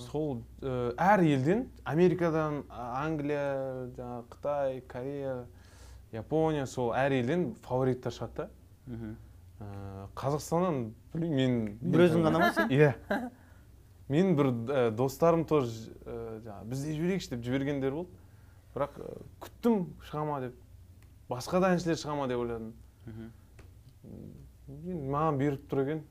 сол 0.07 0.41
ә, 0.61 0.93
әр 0.97 1.21
елден 1.25 1.65
америкадан 1.85 2.63
англия 2.69 3.89
жаңағы 3.97 4.23
қытай 4.33 4.79
корея 4.87 5.35
япония 6.11 6.65
сол 6.65 6.93
әр 6.97 7.13
елден 7.19 7.51
фавориттер 7.67 8.11
шығады 8.15 8.35
да. 8.37 8.49
Мхм. 8.87 9.15
Ә, 9.61 10.07
қазақстаннан 10.17 10.79
білмеймін 11.13 11.59
мен 11.81 11.93
бір 11.93 12.07
өзің 12.07 12.25
ғана 12.25 12.41
ма 12.41 12.51
сен 12.55 12.73
иә. 12.73 12.93
мен 14.11 14.33
бір 14.35 14.49
ә, 14.51 14.81
достарым 14.91 15.45
тоже 15.47 15.93
ә, 16.05 16.41
жаңағы 16.43 16.69
біз 16.73 16.83
де 16.85 16.93
жіберейікші 16.97 17.29
деп 17.35 17.45
жібергендер 17.47 17.95
болды. 17.95 18.09
Бірақ 18.75 18.97
ә, 18.99 19.11
күттім 19.43 19.85
шыға 20.09 20.25
ма 20.27 20.39
деп. 20.45 20.55
Басқа 21.31 21.61
да 21.63 21.73
әншілер 21.75 21.99
шыға 22.01 22.15
ма 22.19 22.27
деп 22.31 22.43
ойладым. 22.43 22.73
Маған 25.11 25.37
беріп 25.39 25.65
тұр 25.71 25.81
екен. 25.85 26.03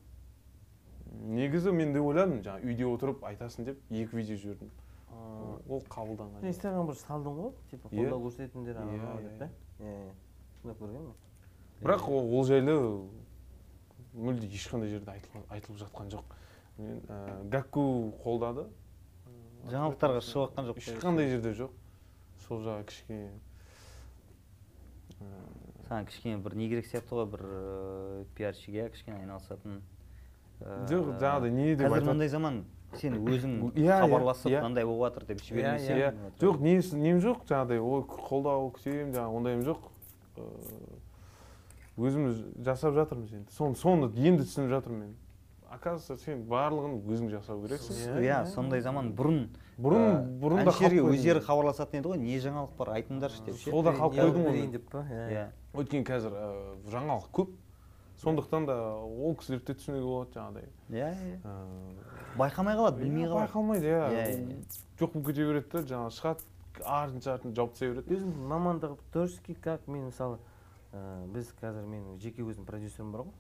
Негізі 1.35 1.73
мен 1.75 1.93
де 1.95 2.01
ойладым 2.01 2.41
жаңағы 2.45 2.69
үйде 2.71 2.87
отырып 2.87 3.25
айтасың 3.27 3.67
деп 3.67 3.81
екі 3.91 4.17
видео 4.17 4.37
жібердім. 4.39 4.71
Ол 5.71 5.83
қабылданған 5.91 6.41
жоқ. 6.41 6.47
инстаграм 6.49 6.87
бір 6.89 6.97
салдың 7.01 7.35
ғой 7.41 7.51
типа 7.71 7.89
Иә. 7.91 8.05
қолдау 8.07 8.23
көрсететіндер 8.27 8.77
анау 8.79 8.95
Иә, 8.95 9.01
иә, 9.01 9.23
деп 9.25 9.39
та 9.39 9.45
иә. 9.45 9.51
Иә 9.81 10.13
сондай 10.63 10.77
көргенмін 10.81 11.13
бірақ 11.83 12.07
ол, 12.09 12.45
жайлы 12.45 12.77
мүлде 14.15 14.47
ешқандай 14.55 14.89
жерде 14.95 15.11
айтылған- 15.11 15.49
айтылып 15.51 15.81
жатқан 15.83 16.11
жоқ. 16.15 16.25
Мен 16.81 17.03
ә, 17.09 17.19
гакку 17.53 17.85
қолдады. 18.25 18.67
Жаңалықтарға 19.71 20.23
шығып 20.25 20.51
жатқан 20.51 20.69
жоқ 20.71 20.81
ешқандай 20.81 21.31
жерде 21.31 21.53
жоқ. 21.59 21.77
Сол 22.47 22.63
жағы 22.65 22.87
кішкене 22.89 23.31
ә, 25.21 25.31
саған 25.87 26.07
кішкене 26.09 26.39
бір 26.43 26.57
не 26.57 26.69
керек 26.73 26.87
сияқты 26.89 27.19
ғой 27.19 27.27
бір 27.35 27.47
ыыы, 27.47 28.27
пиарщик 28.37 28.75
иә 28.75 28.89
кішкене 28.95 29.19
айналысатын 29.21 29.81
ыыы, 30.61 30.87
жоқ 30.91 31.11
жаңағыдай 31.21 31.51
не 31.57 31.75
деп 31.77 31.93
қазір 31.93 32.09
мындай 32.09 32.33
заман 32.33 32.63
сен 32.97 33.19
өзің 33.21 33.55
Иә, 33.75 33.85
иә, 33.85 34.01
хабарласып 34.05 34.51
иә. 34.51 34.63
мынандай 34.65 34.89
болып 34.89 35.11
жатыр 35.11 35.29
деп 35.29 35.45
жібермесең 35.45 36.01
иә 36.01 36.11
жоқ 36.41 36.61
нем 36.65 37.21
жоқ? 37.21 37.45
Жаңағыдай 37.51 37.85
ой 37.85 38.05
қолдау 38.09 38.71
күтемін 38.75 39.13
жаңағы 39.15 39.41
ондайым 39.41 39.65
жоқ. 39.69 39.87
Ыыы, 40.41 41.01
өзіміз 42.01 42.41
жасап 42.65 42.97
жатырмыз 42.97 43.35
енді. 43.37 43.53
Соны 43.53 43.77
соны 43.77 44.11
енді 44.17 44.47
түсініп 44.49 44.73
жатырмын 44.73 45.05
мен. 45.05 45.17
Оказывается 45.71 46.17
сен 46.25 46.43
барлығын 46.51 46.97
өзің 47.07 47.31
жасау 47.31 47.63
керексің. 47.63 47.95
Иә, 47.95 48.19
иә 48.21 48.37
иә. 48.43 48.47
сондай 48.51 48.81
заман 48.83 49.13
бұрын 49.17 49.47
бұрын 49.79 50.03
ә, 50.03 50.21
бұрын 50.43 50.65
да 50.65 50.73
әншілерге 50.73 51.05
өздері 51.07 51.41
хабарласатын 51.47 52.01
еді 52.01 52.11
ғой 52.13 52.19
не 52.19 52.39
жаңалық 52.43 52.75
бар 52.79 52.93
айтыңдаршы 52.99 53.45
деп 53.47 53.57
ше? 53.61 53.71
Сол 53.71 53.83
да 53.87 53.93
қалып 53.95 54.19
қойдым 54.19 54.45
берейін 54.49 54.67
оны. 54.69 54.73
деп 54.73 54.91
па 54.91 55.05
иә. 55.07 55.27
Иә. 55.31 55.45
Өйткені 55.75 56.05
қазір 56.11 56.35
ә, 56.35 56.49
жаңалық 56.91 57.31
көп. 57.33 57.55
Сондықтан 58.21 58.67
да 58.67 58.75
ол 59.01 59.35
кісілерді 59.41 59.67
де 59.73 59.79
түсінуге 59.81 60.05
болады 60.05 60.35
жаңағыдай. 60.37 60.67
Иә 60.91 61.13
иә 61.15 61.39
Ыыы, 61.41 61.95
байқамай 62.37 62.77
қалады 62.77 62.99
білмей 63.01 63.25
иә, 63.25 63.31
қалады. 63.31 63.47
байқалмайды 63.47 63.87
Иә, 63.87 64.01
иә 64.11 64.27
иә. 64.29 64.65
жоқ 65.01 65.15
болып 65.15 65.27
кете 65.31 65.47
береді 65.47 65.71
да 65.73 65.79
жаңағы 65.89 66.11
шығады 66.19 66.41
артынша 66.85 67.35
артын 67.35 67.55
жауып 67.57 67.73
тастай 67.73 67.95
береді. 67.95 68.15
Өзімнің 68.19 68.51
мамандығы 68.53 68.99
творческий 69.13 69.55
как 69.55 69.87
мен 69.89 70.11
мысалы 70.11 70.37
ә, 70.93 71.27
біз 71.33 71.49
қазір 71.63 71.87
менің 71.89 72.19
жеке 72.21 72.43
өзім 72.43 72.67
продюсерім 72.69 73.13
бар 73.13 73.23
ғой. 73.23 73.33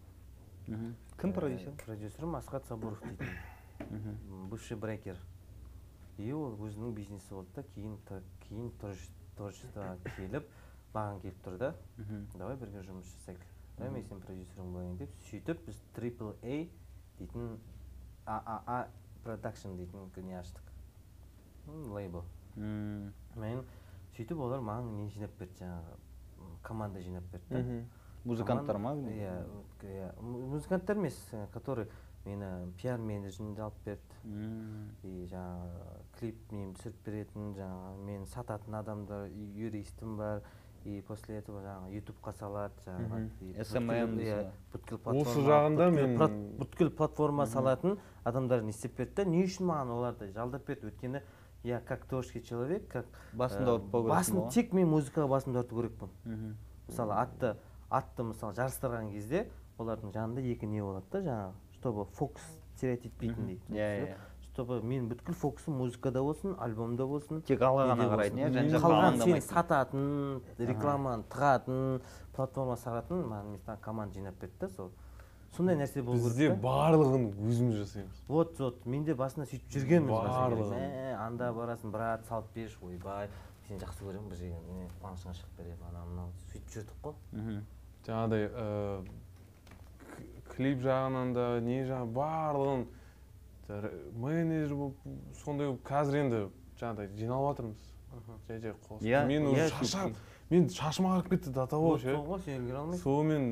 Кім 0.71 1.31
Ә, 1.31 1.35
продюсер? 1.35 1.73
продюсерім 1.85 2.37
асхат 2.37 2.67
сабуров 2.67 3.03
м, 3.03 4.49
бывший 4.51 4.77
брекер. 4.77 5.17
И 6.19 6.31
ол 6.33 6.55
өзінің 6.61 6.93
бизнесі 6.95 7.35
болды 7.35 7.51
да 7.57 7.63
кейін 7.75 7.97
кейін 8.47 8.71
творче- 8.79 9.11
творчествоға 9.37 9.97
келіп 10.17 10.47
маған 10.95 11.21
келіп 11.23 11.43
тұр 11.45 11.59
да. 11.59 11.75
Давай 12.37 12.57
бірге 12.57 12.83
жұмыс 12.87 13.09
жасайық. 13.17 13.41
Давай 13.79 13.91
мен 13.95 14.05
сенің 14.05 14.21
продюсерің 14.21 14.73
болайын 14.73 14.97
деп 14.99 15.11
сөйтіп 15.31 15.65
біз 15.67 15.83
трипл 15.95 16.31
a 16.43 16.67
дейтін 17.19 17.59
ааа 18.27 18.89
продакшн 19.25 19.75
дейтін 19.77 20.11
не 20.27 20.35
аштық. 20.39 20.63
Лейбл. 21.67 22.23
Мен 22.57 23.65
сөйтіп 24.17 24.39
олар 24.39 24.61
маған 24.61 24.93
не 24.97 25.09
жинап 25.11 25.31
берді 25.39 25.65
жаңағы 25.65 26.61
команда 26.63 27.01
жинап 27.03 27.25
берді. 27.33 27.87
Музыканттар 28.25 28.79
ма? 28.79 28.93
Иә 28.95 29.45
иә 29.83 30.21
му- 30.23 30.47
музыканттар 30.57 30.97
емес 30.97 31.17
э, 31.33 31.47
который 31.53 31.87
мені 32.25 32.73
пиар 32.77 32.99
менеджерімді 33.01 33.61
алып 33.63 33.75
берді. 33.85 34.15
М, 34.25 34.91
и 35.03 35.27
жаңағы 35.31 36.01
клип 36.19 36.53
мен 36.53 36.75
түсіріп 36.75 36.99
беретін 37.07 37.55
жаңағы 37.57 38.05
мен 38.05 38.27
сататын 38.27 38.75
адамдар 38.75 39.27
и 39.29 39.45
юристім 39.57 40.17
бар 40.19 40.43
и 40.85 41.01
после 41.07 41.39
этого 41.41 41.63
жаңағы 41.65 41.97
ютубқа 41.97 42.33
салады 42.37 42.75
жаңағы 42.85 43.09
бүткіл- 43.41 43.57
дейсің 43.57 44.21
иә, 44.21 44.37
бүткіл 44.73 44.97
Осы 44.97 45.03
платформа 45.03 45.49
жағында 45.49 45.91
мен- 45.91 46.59
бүткіл 46.59 46.91
платформа 46.91 47.47
салатын 47.47 47.99
адамдар 48.25 48.63
не 48.63 48.71
істеп 48.71 48.97
берді 48.97 49.15
да 49.17 49.25
не 49.25 49.45
үшін 49.45 49.65
маған 49.73 49.91
оларды 49.97 50.33
жалдап 50.33 50.67
берді? 50.67 50.87
Өйткені 50.93 51.23
я 51.65 51.81
как 51.81 52.05
творческий 52.07 52.43
человек 52.43 52.89
как 52.89 53.07
басында 53.33 53.65
э, 53.65 53.79
ауыртпау 53.79 54.03
керексің 54.05 54.09
басын 54.09 54.51
тек 54.51 54.73
мен 54.73 54.89
музыкаға 54.89 55.29
басымды 55.29 55.59
ауырту 55.59 55.77
керекпін. 55.77 56.57
Мысалы 56.89 57.13
атты 57.15 57.57
атты 57.91 58.23
мысалы 58.23 58.55
жарыстырған 58.55 59.11
кезде 59.13 59.47
олардың 59.79 60.13
жанында 60.15 60.45
екі 60.53 60.67
не 60.71 60.83
болады 60.85 61.07
да 61.13 61.23
жаңағы 61.27 61.77
чтобы 61.79 62.05
фокус 62.17 62.43
терять 62.81 63.05
етпейтіндей 63.05 63.61
иә 63.69 63.89
иә. 64.07 64.17
чтобы 64.53 64.81
мен 64.83 65.09
бүткіл 65.09 65.35
фокусым 65.35 65.79
музыкада 65.81 66.23
болсын 66.23 66.57
альбомда 66.59 67.07
болсын 67.07 67.43
тек 67.43 67.61
алға 67.63 67.87
ғана 67.93 68.09
қарайтын 68.15 68.57
иә 68.57 68.81
қалған 68.81 69.23
сен 69.25 69.41
сататын 69.43 70.43
рекламаны 70.59 71.25
тығатын 71.33 72.01
платформа 72.37 72.77
сағатын 72.81 73.25
маған 73.27 73.55
мен 73.57 73.79
команда 73.81 74.15
жинап 74.15 74.41
берді 74.41 74.59
да 74.61 74.69
сол. 74.69 74.91
Сондай 75.57 75.75
нәрсе 75.75 76.03
болу 76.03 76.15
бізде 76.23 76.47
керек 76.47 76.61
та. 76.61 76.63
барлығын 76.63 77.25
өзіміз 77.43 77.79
жасаймыз. 77.81 78.19
Вот 78.29 78.59
вот 78.61 78.85
мен 78.87 79.03
де 79.05 79.15
басында 79.19 79.49
сөйтіп 79.51 79.73
жүргенмін 79.75 80.13
Барлығын. 80.13 80.71
мә 80.77 81.17
анда 81.25 81.49
барасың 81.57 81.91
брат 81.91 82.23
салып 82.29 82.53
берші 82.55 82.79
ойбай 82.87 83.29
сені 83.67 83.81
жақсы 83.83 84.05
көремін 84.07 84.29
бір 84.31 84.39
жерге 84.39 84.87
планшаңа 85.01 85.35
шығып 85.35 85.57
беремін 85.59 85.83
анау 85.91 86.07
мынау. 86.07 86.31
Сөйтіп 86.53 86.71
жүрдік 86.77 87.03
қой. 87.03 87.15
Мгм. 87.33 87.59
Жаңағыдай 88.07 88.47
ә, 88.49 89.05
к- 90.11 90.55
клип 90.55 90.81
жағынан 90.85 91.35
да 91.37 91.47
не 91.65 91.83
жағы 91.89 92.11
барлығын 92.17 92.87
менеджер 94.19 94.75
болып 94.75 94.97
сондай 95.45 95.69
болып 95.71 95.83
қазір 95.87 96.21
енді 96.25 96.41
жаңағыдай 96.81 97.13
жиналып 97.19 97.51
жатырмыз 97.51 97.89
жай 98.49 98.59
жай 98.61 98.75
қос. 98.89 99.03
Иә, 99.07 99.25
мен 99.29 99.47
уже 99.47 99.67
иә, 99.67 99.69
шаршап 99.71 100.17
мен 100.51 100.69
шашым 100.69 101.07
ағарып 101.07 101.29
кетті 101.37 101.53
до 101.55 101.67
того 101.71 101.97
ше 101.99 102.15
сол 102.17 102.25
ғой 102.27 102.41
сен 102.45 102.59
үлгере 102.65 102.81
алмайсың 102.81 103.03
сонымен 103.05 103.45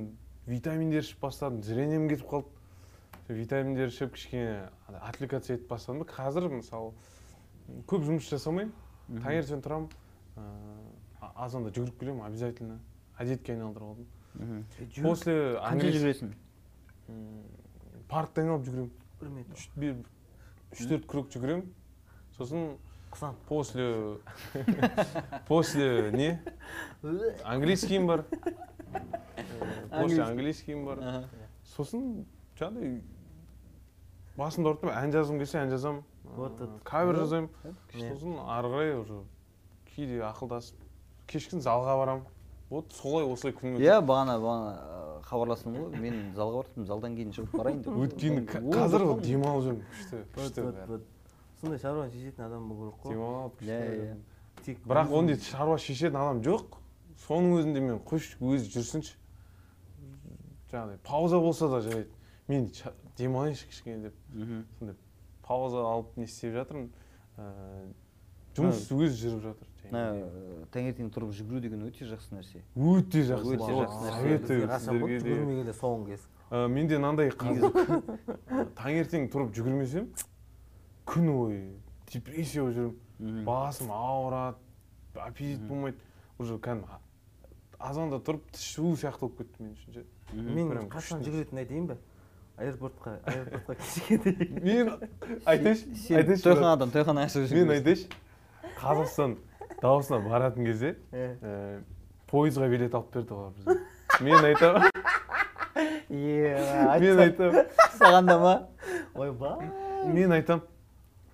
витаминдер 0.49 1.05
ішіп 1.07 1.21
бастадым 1.23 1.63
зрением 1.63 2.09
кетіп 2.11 2.27
қалды. 2.27 2.49
Витаминдер 3.29 3.93
ішіп 3.93 4.15
кішкене 4.17 4.71
андай 4.89 5.03
отвлекаться 5.11 5.55
етіп 5.55 5.69
бастадым 5.71 6.03
да. 6.03 6.09
Қазір 6.11 6.49
мысалы 6.51 6.93
көп 7.87 8.07
жұмыс 8.09 8.27
жасамаймын 8.33 8.73
таңертең 9.23 9.63
тұрамын 9.63 9.91
ыыы 10.41 11.33
азанда 11.45 11.71
жүгіріп 11.71 12.01
келемін 12.01 12.25
обязательно. 12.27 12.81
Әдетке 13.21 13.53
айналдырып 13.55 13.93
алдым. 13.93 14.07
После 15.03 15.35
қанша 15.59 15.69
английский 15.71 16.03
жүресің 16.05 16.33
м, 17.09 17.43
паркты 18.09 18.43
айналып 18.45 18.67
жүгіремін 18.69 18.91
бір 19.21 19.29
метр 19.39 19.57
үш 19.59 19.69
бір 19.77 19.97
үш 20.73 20.87
төрт 20.91 21.07
круг 21.11 21.31
жүгіремін 21.35 21.65
сосын 22.37 22.69
құсан 23.13 23.35
после 23.49 23.87
после 25.49 26.11
не? 26.13 26.29
Английскийім 27.45 28.07
бар 28.07 28.25
после 29.91 30.23
английскийім 30.25 30.85
бар 30.87 31.01
сосын 31.77 32.25
жаңағыдай 32.61 33.01
басымды 34.39 34.69
ауыртып 34.71 34.93
ән 34.93 35.13
жазғым 35.15 35.41
келсе 35.43 35.59
ән 35.65 35.73
жазамын 35.73 36.05
Вот 36.37 36.61
кавер 36.85 37.17
жазамын 37.23 37.49
сосын 37.97 38.37
ары 38.45 38.69
қарай 38.75 38.93
уже 39.01 39.23
кейде 39.95 40.21
ақылдасып 40.29 40.77
кешкісін 41.33 41.63
залға 41.65 41.97
барамын 42.03 42.27
вот 42.71 42.93
солай 42.93 43.25
осылай 43.25 43.55
күнім 43.57 43.79
иә 43.81 44.01
бағана 44.05 44.39
бағана 44.43 45.23
хабарластым 45.29 45.77
ғой. 45.77 46.01
Мен 46.01 46.19
залға 46.37 46.63
бардым 46.63 46.87
залдан 46.89 47.17
кейін 47.17 47.33
шығып 47.37 47.57
барайын 47.57 47.83
деп. 47.85 47.97
Өйткені 48.05 48.45
қазір 48.49 49.05
вот 49.09 49.23
демалып 49.25 49.65
жүрмін 49.67 49.83
күшті 49.93 50.23
күшті 50.35 51.01
сондай 51.61 51.81
шаруаны 51.83 52.13
шешетін 52.13 52.45
адам 52.47 52.69
болу 52.69 52.93
керек 52.93 53.03
қой. 53.03 53.15
Демалып 53.15 53.59
күшті 53.59 53.73
Иә, 53.73 53.79
иә. 54.05 54.17
тек 54.65 54.79
бірақ 54.87 55.13
ондай 55.13 55.37
шаруа 55.43 55.79
шешетін 55.79 56.17
адам 56.17 56.43
жоқ. 56.43 56.79
Соның 57.27 57.59
өзінде 57.59 57.81
мен 57.83 57.99
қойшы 58.07 58.39
өзі 58.41 58.71
жүрсінші. 58.77 59.17
Жаңағыдай 60.71 60.99
пауза 61.05 61.41
болса 61.41 61.69
да 61.69 61.81
жарайды. 61.81 62.11
Мен 62.47 62.71
демалайыншы 63.19 63.67
кішкене 63.69 64.09
деп. 64.09 64.15
Сондай 64.79 64.97
пауза 65.43 65.83
алып 65.83 66.17
не 66.17 66.25
істеп 66.25 66.55
жатырмын. 66.55 66.91
Ыыы 67.37 67.91
жұмыс 68.59 68.87
өзі 68.95 69.19
жүріп 69.25 69.43
жатыр. 69.49 70.58
Таңертең 70.75 71.09
тұрып 71.15 71.33
жүгіру 71.39 71.61
деген 71.65 71.83
өте 71.89 72.07
жақсы 72.09 72.35
нәрсе. 72.37 72.63
Өте 72.77 73.23
жақсы 73.29 73.55
Өте 73.57 74.59
жақсы 74.63 74.95
нәрсе. 74.95 75.21
жүгірмегенде 75.25 75.75
соңғы 75.79 76.15
кез 76.15 76.27
менде 76.73 76.99
мынандай 76.99 77.31
таңертең 78.81 79.29
тұрып 79.33 79.53
жүгірмесем 79.57 80.09
күн 81.09 81.31
бойы 81.33 81.61
депрессия 82.13 82.63
болып 82.65 82.97
жүремін 83.21 83.45
басым 83.49 83.91
ауырады 83.93 84.57
аппетит 85.19 85.61
болмайды. 85.69 85.99
Уже 86.39 86.55
кәдімгі 86.63 87.01
азанда 87.79 88.21
тұрып 88.23 88.45
тіс 88.55 88.69
жуу 88.77 88.95
сияқты 88.99 89.21
болып 89.27 89.39
кетті 89.43 89.63
мен 89.65 89.73
үшін 89.75 89.97
ше. 89.97 90.05
Мен 90.33 90.89
қашан 90.93 91.19
күшті. 91.19 91.25
жүгіретінін 91.29 91.63
айтайын 91.65 91.87
ба? 91.91 91.97
Аэропортқа 92.59 93.17
аэропортқа 93.25 93.75
кешігеді 93.79 94.49
мен 94.67 94.93
айтайыншы 95.45 95.95
сен 95.95 96.17
айтайыншы 96.21 96.43
тойханадан 96.47 96.91
тойхана 96.95 97.25
ашып 97.27 97.45
мен 97.45 97.51
жүрсің 97.51 97.75
айтайыншы 97.77 98.07
қазақстан 98.81 99.37
дауысына 99.83 100.21
баратын 100.29 100.67
кезде 100.67 100.97
ә, 101.13 101.81
пойызға 102.31 102.69
билет 102.73 102.95
алып 102.95 103.15
берді 103.15 103.39
ғой 103.39 103.53
бізге 103.57 104.25
мен 104.25 104.45
айтамын. 104.51 104.91
Мен 106.09 107.25
айтамын. 107.25 107.67
Саған 107.99 108.27
да 108.27 108.39
ма? 108.43 108.55
Ойбай 109.15 109.69
мен 110.13 110.33
айтамын. 110.39 110.65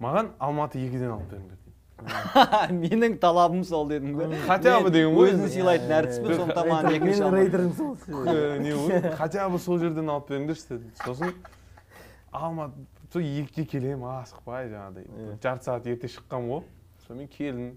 Маған 0.03 0.33
алматы 0.43 0.83
екіден 0.83 1.15
алып 1.15 1.31
беріңдер 1.33 1.61
менің 2.75 3.15
талабым 3.23 3.63
сол 3.65 3.87
дедің 3.89 4.17
бе 4.19 4.39
хотя 4.45 4.75
бы 4.83 4.91
деген 4.93 5.15
ғой. 5.15 5.31
өзін 5.31 5.49
сыйлайтын 5.49 5.93
әртіспін 6.01 6.35
сондықтан 6.41 6.67
маған 6.69 6.97
екінші 6.99 7.29
рейдерім 7.33 7.71
сол 7.79 7.95
не 8.61 8.75
ғой 8.77 9.15
хотя 9.17 9.47
бы 9.49 9.61
сол 9.63 9.79
жерден 9.81 10.11
алып 10.13 10.29
беріңдерші 10.33 10.67
дедім. 10.75 10.91
Сосын 11.05 11.33
алматы 12.35 12.85
сол 13.15 13.23
екіге 13.25 13.65
келемін 13.71 14.11
асықпай 14.19 14.69
жаңағыдай. 14.75 15.09
Жарты 15.41 15.71
сағат 15.71 15.89
ерте 15.95 16.11
шыққанмын 16.13 16.51
ғой. 16.51 16.63
Сонымен 17.07 17.31
келдім. 17.31 17.71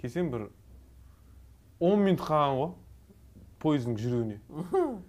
Келсем 0.00 0.30
бір 0.32 0.48
он 1.80 2.00
минут 2.04 2.20
қалған 2.24 2.56
ғой 2.60 2.72
пойыздың 3.62 3.96
жүруіне. 4.00 4.38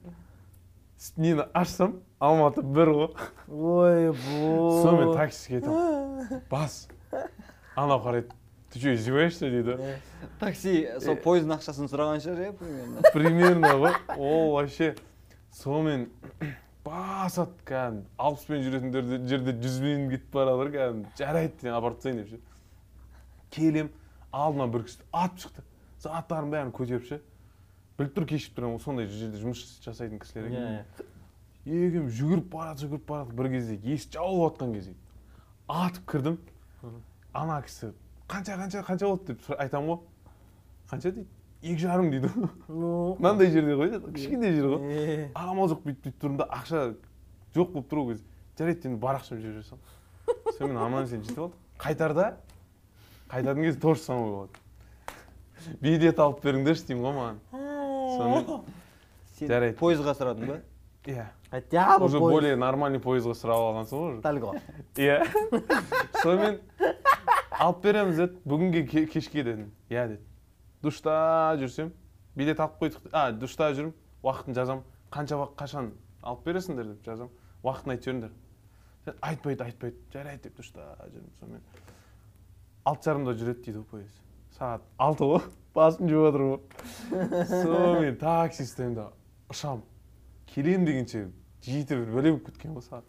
Нені 1.18 1.48
ашсам 1.58 1.96
алматы 2.22 2.62
бір 2.62 2.92
ғой. 2.94 3.08
Ойбой 3.48 4.84
сонымен 4.84 5.14
таксиге 5.18 5.62
айтамын 5.62 6.42
бас. 6.52 6.88
Анау 7.76 8.00
қарайды 8.04 8.30
ты 8.72 8.80
что 8.80 8.94
издеваешься? 8.94 9.50
дейді. 9.50 9.78
Такси 10.40 10.88
сол 11.04 11.18
пойыздың 11.20 11.58
ақшасын 11.58 11.90
сұраған 11.92 12.22
шығар 12.24 12.44
иә 12.46 12.52
примерно. 12.60 13.02
Примерно 13.14 13.72
ғой. 13.82 13.96
Ол 14.18 14.52
вообще 14.54 14.94
сонымен 15.52 16.06
басады 16.86 17.52
кәдімгі 17.68 18.06
алпыспен 18.18 18.64
жүретіндер 18.68 19.10
де- 19.10 19.20
жерде 19.28 19.58
жүзбен 19.60 20.08
кетіп 20.14 20.32
бара 20.38 20.54
жатыр 20.56 20.72
кәдімгі. 20.78 21.12
Жарайды 21.20 21.74
апарып 21.74 21.98
тастайын 22.00 22.22
деп 22.22 22.30
ше. 22.30 22.40
Келем 23.52 23.90
алдымнан 24.32 24.72
бір 24.72 24.86
кісі 24.88 25.04
атып 25.12 25.40
шықты. 25.46 25.64
Заттарын 26.02 26.52
бәрін 26.52 26.72
көтеріп 26.76 27.08
ше? 27.08 27.22
Біліп 28.00 28.16
тұр 28.18 28.28
кешігіп 28.32 28.58
тұрмын 28.58 28.78
ғой 28.78 28.84
сондай 28.84 29.08
жерде 29.12 29.42
жұмыс 29.42 29.62
жасайтын 29.84 30.22
кісілер 30.24 30.48
иә 30.50 30.62
екен 31.66 31.90
екеуміз 31.92 32.16
жүгіріп 32.18 32.48
барады 32.50 32.86
жүгіріп 32.86 33.06
барады. 33.10 33.36
Бір 33.38 33.52
кезде 33.54 33.76
есік 33.84 34.16
жабылып 34.16 34.56
жатқан 34.56 34.74
кезде 34.74 34.96
атып 35.68 36.08
кірдім. 36.10 36.40
Ана 37.34 37.62
кісі 37.62 37.92
қанша 38.32 38.58
қанша 38.58 38.82
қанша 38.88 39.12
болды? 39.12 39.36
деп 39.36 39.60
айтамын 39.60 39.88
ғой 39.92 40.00
қанша 40.90 41.12
дейді? 41.12 41.28
Екі 41.62 41.78
жарым 41.84 42.10
дейді 42.10 42.32
мынандай 42.68 43.52
жерде 43.54 43.76
ғой 43.78 43.92
кішкентай 44.16 44.56
жер 44.56 44.66
ғой. 44.72 45.28
амал 45.36 45.70
жоқ 45.70 45.84
бүйтіп 45.86 46.08
бүйтіп 46.08 46.22
тұрмын 46.24 46.40
да 46.42 46.48
ақша 46.50 46.96
жоқ 47.54 47.76
болып 47.76 47.92
тұр 47.92 48.02
ол 48.02 48.08
кезде 48.10 48.26
жарайды 48.58 48.90
енді 48.90 48.98
бар 49.04 49.20
ақшамды 49.20 49.46
жіберіп 49.46 49.68
жіберсем 49.68 49.78
сонымен 50.58 50.82
аман 50.82 51.06
есен 51.06 51.22
жетіп 51.22 51.44
алдық 51.46 51.78
қайтарда 51.78 52.26
қайтатын 53.32 53.64
кезде 53.64 53.80
то 53.82 53.94
же 53.96 54.02
самое 54.02 54.32
болады 54.32 55.78
билет 55.82 56.20
алып 56.20 56.42
беріңдерші 56.44 56.88
деймін 56.88 57.04
ғой 57.06 57.14
маған. 57.16 57.38
Сонымен 58.18 58.64
Жарайды. 59.48 59.78
пойызға 59.80 60.14
сұрадың 60.18 60.48
ба? 60.50 60.56
Иә. 61.06 61.26
Хотя 61.52 62.00
бы 62.00 62.06
уже 62.06 62.20
более 62.20 62.56
нормальный 62.56 63.00
пойызға 63.00 63.34
сұрап 63.38 63.62
алғансың 63.62 64.02
ғой 64.02 64.14
уже. 64.14 64.22
Тальго. 64.22 64.56
Иә. 64.96 65.22
Сонымен 66.24 66.60
алып 67.60 67.84
береміз 67.84 68.18
деді. 68.18 68.38
Бүгінге 68.46 68.84
ке- 68.90 69.06
кешке 69.06 69.44
дедім. 69.44 69.72
Иә 69.90 70.08
деді. 70.16 70.22
Душта 70.82 71.56
жүрсем 71.62 71.92
билет 72.36 72.60
алып 72.60 72.82
қойдық. 72.82 73.10
А 73.14 73.32
душта 73.32 73.72
жүрмін 73.74 73.94
уақытын 74.24 74.54
жазамын. 74.58 74.84
Қанша 75.12 75.38
уақыт 75.38 75.56
қашан 75.62 75.92
алып 76.24 76.46
бересіңдер 76.46 76.94
деп 76.96 77.06
жазамын. 77.06 77.32
Уақытын 77.64 77.92
айтып 77.96 78.06
жіберіңдер. 78.06 78.32
Айтпайды 79.22 79.64
айтпайды. 79.64 79.98
Жарайды 80.14 80.44
деп 80.50 80.58
душта 80.58 80.96
жүрмін 81.06 81.30
сонымен. 81.40 81.62
Алты 82.86 83.10
жарымда 83.10 83.36
жүреді 83.38 83.64
дейді 83.66 83.82
ғой 83.82 83.88
пойыз 83.92 84.18
сағат 84.58 84.86
алты 84.98 85.28
ғой 85.30 85.46
басым 85.76 86.10
жеп 86.10 86.26
жатыр 86.26 86.44
ғой 86.48 87.46
сонымен 87.52 88.18
такси 88.22 88.66
ұстаймын 88.68 88.96
да 88.98 89.08
ұшамын 89.54 89.84
келемін 90.52 90.88
дегенше 90.90 91.24
жеті 91.66 92.00
бір 92.02 92.14
бәле 92.18 92.34
болып 92.36 92.50
кеткен 92.50 92.76
ғой 92.78 92.86
сағат 92.88 93.08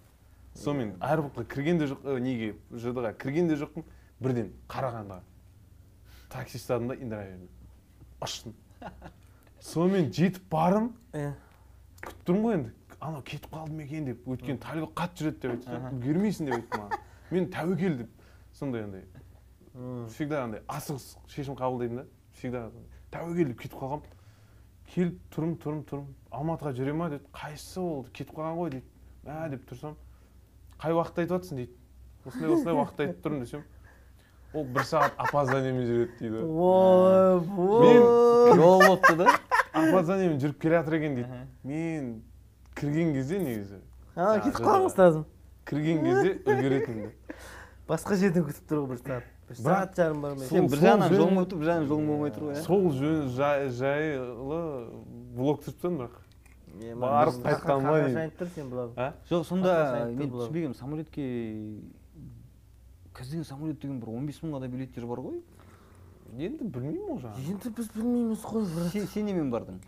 сонымен 0.62 0.94
аэропортқа 1.00 1.46
кірген 1.54 1.80
де 1.80 1.88
жоқ 1.90 2.04
неге 2.20 2.52
жд 2.72 3.00
ға 3.00 3.14
кірген 3.16 3.48
де 3.48 3.56
жоқпын 3.62 3.86
бірден 4.20 4.52
қарағандыға 4.68 5.22
такси 6.32 6.60
ұстадым 6.60 6.92
да 6.92 6.98
индира 7.00 7.24
бердім 7.24 7.48
ұштым 8.22 8.54
сонымен 9.72 10.12
жетіп 10.12 10.44
барым 10.52 10.92
Е, 11.12 11.32
күтіп 12.00 12.22
тұрмын 12.28 12.44
ғой 12.46 12.54
енді 12.56 12.70
анау 13.02 13.22
кетіп 13.26 13.50
қалды 13.52 13.74
ма 13.76 13.82
екен 13.84 14.06
деп 14.08 14.28
өйткені 14.28 14.60
тальго 14.62 14.86
қатты 14.96 15.26
жүреді 15.26 15.40
деп 15.42 15.50
айтты 15.52 15.74
да 15.74 15.90
үлгермейсің 15.92 16.48
деп 16.48 16.54
айтты 16.56 16.78
маған 16.80 17.02
мен 17.36 17.48
тәуекел 17.52 17.98
деп 17.98 18.22
сондай 18.56 18.84
андай. 18.86 19.02
Всегда 19.74 20.44
андай 20.44 20.62
асығыс 20.68 21.16
шешім 21.32 21.56
қабылдаймын 21.56 22.02
да 22.02 22.06
всегда. 22.36 22.70
тәуекел 23.12 23.52
деп 23.52 23.60
кетіп 23.60 23.78
қалғанмын 23.80 24.18
келіп 24.92 25.18
тұрмын 25.32 25.56
тұрмын 25.62 25.84
тұрмын 25.88 26.14
алматыға 26.32 26.72
жүре 26.76 26.92
ма 26.96 27.08
деді 27.12 27.24
қайсысы 27.32 27.80
ол 27.80 28.04
кетіп 28.12 28.34
қалған 28.36 28.58
ғой 28.58 28.70
дейді. 28.70 28.86
Мә 29.24 29.48
деп 29.52 29.64
тұрсам 29.70 29.96
қай 30.80 30.92
уақытта 30.92 31.24
айтып 31.24 31.36
жатрсың 31.36 31.56
дейді. 31.62 31.76
Осындай 32.26 32.52
осындай 32.52 32.74
уақытта 32.76 33.06
айтып 33.06 33.22
тұрмын 33.24 33.44
десем 33.46 33.64
ол 34.52 34.64
бір 34.64 34.84
сағат 34.88 35.16
опозданиемен 35.24 35.86
жүреді 35.88 36.18
дейді. 36.20 36.44
Ойбой 36.68 38.56
жол 38.56 38.82
болыпты 38.84 39.16
да? 39.16 39.36
опозданиемен 39.72 40.40
жүріп 40.42 40.60
келе 40.60 40.80
жатыр 40.80 40.98
екен 41.00 41.16
дейді. 41.16 41.44
Мен 41.64 42.12
кірген 42.76 43.14
кезде 43.16 43.40
негізі. 43.40 43.80
Кетіп 44.16 44.60
қалыңыз 44.60 44.98
lazım 45.00 45.24
кірген 45.68 46.04
кезде 46.04 46.34
үлгеретінмін 46.44 47.12
басқа 47.88 48.16
жерден 48.18 48.44
күтіп 48.46 48.68
тұр 48.68 48.82
ғой 48.82 48.92
бір 48.92 49.00
сағат. 49.02 49.31
Бірақ 49.58 49.66
сағат 49.66 49.96
жарым 49.96 50.20
бармай 50.22 50.46
сен 50.48 50.66
бір 50.70 50.82
жағынан 50.82 51.14
жолың 51.16 51.40
өтіп 51.42 51.58
бір 51.60 51.68
жағынан 51.68 51.88
жолың 51.90 52.06
болмай 52.10 52.30
тұр 52.32 52.42
ғой 52.48 52.54
иә? 52.54 52.62
сол 52.66 52.82
жайлы 53.78 54.60
блог 55.36 55.60
түсіріп 55.62 55.76
тастадым 55.76 55.98
бірақ. 56.00 56.14
Барып 57.02 57.40
қайтқан 57.44 57.84
деймін. 57.86 58.16
айтып 58.22 58.38
тұр 58.40 58.48
сен 58.54 58.70
бұлар 58.72 58.88
а 58.96 59.12
жоқ 59.28 59.44
сонда 59.44 59.72
мен 60.08 60.30
түсінбегенмін 60.32 60.76
самолетке 60.78 61.26
қазіргі 63.12 63.44
самолет 63.44 63.80
деген 63.80 64.00
бір 64.00 64.08
он 64.16 64.26
бес 64.26 64.40
мыңға 64.42 64.60
да 64.60 64.68
билеттер 64.72 65.06
бар 65.06 65.20
ғой. 65.20 65.42
Енді 66.38 66.64
білмеймін 66.64 67.10
ол 67.12 67.20
жағын 67.20 67.50
енді 67.52 67.74
біз 67.76 67.90
білмейміз 67.94 68.46
ғой 68.46 68.64
брат. 68.74 68.92
сен, 68.92 69.06
сен 69.06 69.26
немен 69.26 69.50
бардың 69.52 69.82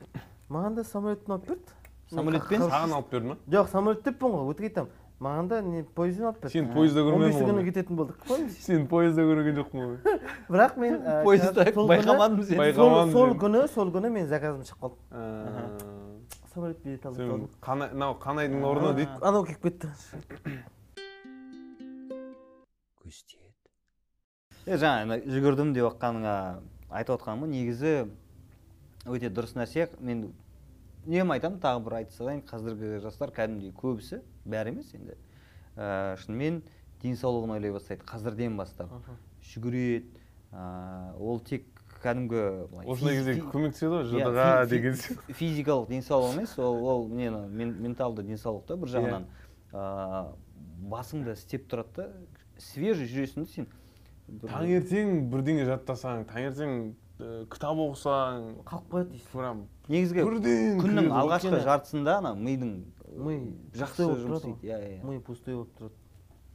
маған 0.50 0.76
да 0.76 0.84
самолеттен 0.84 1.32
алып 1.38 1.48
берді. 1.48 1.78
Самолетпен? 2.12 2.60
Саған 2.68 2.92
алып 2.98 3.10
берді 3.12 3.32
ма? 3.32 3.36
Жоқ 3.48 3.70
самолет 3.72 4.04
деппін 4.04 4.34
ғой 4.34 4.52
өтірік 4.52 4.68
айтамын. 4.68 4.90
Маған 5.24 5.48
да 5.50 5.60
не 5.64 5.82
пойызбен 5.96 6.26
алып 6.30 6.42
берді 6.44 6.52
сен 6.58 6.68
пойызда 6.74 7.02
он 7.04 7.22
бесі 7.22 7.38
көрмедің 7.38 7.48
күні 7.48 7.56
ғой 7.58 7.64
кететін 7.70 7.98
болдық. 8.00 8.18
Помнишь 8.28 8.58
сен 8.64 8.86
пойызда 8.90 9.22
көрген 9.30 9.56
жоқпын 9.60 9.78
ғой. 9.84 10.20
Бірақ 10.52 10.76
мен 10.82 10.94
ә, 11.02 11.22
пойызда 11.24 11.64
күні- 11.70 11.88
байқамадым 11.94 12.42
сені. 12.44 12.56
сол, 12.56 12.62
байқамадым 12.64 13.12
сол 13.12 13.28
сені. 13.32 13.40
күні 13.44 13.64
сол 13.74 13.92
күні 13.96 14.10
мен 14.18 14.28
заказым 14.28 14.62
шығып 14.68 14.80
қалды 14.84 14.96
Ә, 15.10 15.20
самолет 16.54 16.78
билет 16.84 17.06
алып 17.06 17.18
қалдым. 17.18 17.48
қанай 17.64 17.92
мынау 17.94 18.18
қанайдың 18.22 18.62
орнына 18.70 18.92
дейді. 19.00 19.10
Анау 19.22 19.44
келіп 19.48 19.62
кетті. 19.62 19.88
Е 24.64 24.78
жаңа 24.80 25.18
жүгірдім 25.28 25.74
деп 25.76 25.84
жатқаныңа 25.90 26.34
айтып 26.96 27.18
жатқаным 27.18 27.42
ғой. 27.44 27.50
Негізі 27.52 27.90
өте 29.04 29.28
дұрыс 29.28 29.52
нәрсе. 29.58 29.90
Мен 30.00 30.22
үнемі 31.06 31.34
айтамын 31.36 31.60
тағы 31.62 31.82
бір 31.84 31.96
айта 32.00 32.12
салайын 32.16 32.42
қазіргі 32.48 32.98
жастар 33.04 33.30
кәдімгідей 33.34 33.72
көбісі 33.76 34.20
бәрі 34.48 34.72
емес 34.74 34.92
енді. 34.96 35.16
Ә, 35.76 36.16
шынымен 36.22 36.62
денсаулығын 37.02 37.54
ойлай 37.58 37.72
бастайды 37.74 38.04
қазірден 38.08 38.56
бастап. 38.56 38.92
Жүгіреді 39.44 40.06
ә, 40.52 41.16
ол 41.20 41.40
тек 41.44 41.66
кәдімгі 42.04 42.42
былай 42.70 42.86
осындай 42.92 43.16
кезде 43.18 43.34
көмектеседі 43.52 43.90
ғой 43.92 44.04
жд 44.10 44.24
ға 44.34 44.48
фи- 44.48 44.64
фи- 44.64 44.70
деген 44.74 44.98
сияқты. 45.00 45.34
физикалық 45.38 45.88
денсаулық 45.88 46.34
емес 46.36 46.58
ол 46.58 46.84
ол 46.84 47.06
нені 47.08 47.46
мен, 47.48 47.74
менталды 47.82 48.22
денсаулық 48.28 48.66
та 48.68 48.76
бір 48.76 48.88
Иә. 48.88 48.92
жағынан. 48.98 49.24
Ә, 49.72 50.26
басыңда 50.90 51.32
істеп 51.32 51.68
тұрады 51.70 51.94
да 51.96 52.08
свежий 52.58 53.08
жүресің 53.08 53.44
да 53.46 53.50
сен. 53.52 53.66
Таңертең 54.44 55.26
бірдеңе 55.32 55.64
жаттасаң 55.68 56.24
таңертең 56.28 56.94
кітап 57.18 57.78
оқысаң 57.78 58.46
қалып 58.66 58.86
қояды 58.90 59.12
дейсің 59.14 59.30
прям 59.34 59.60
негізгі 59.86 60.24
бірден 60.26 60.80
күннің 60.82 61.12
алғашқы 61.14 61.60
жартысында 61.62 62.16
ана 62.18 62.32
мидың 62.34 62.72
ми 63.14 63.36
жақсы 63.78 64.08
жұмыс 64.08 64.24
тұрады 64.24 64.50
істейді 64.50 64.72
иә 64.72 64.78
иә 64.88 64.96
ми 65.06 65.20
пустой 65.22 65.54
болып 65.60 65.70
тұрады. 65.78 65.94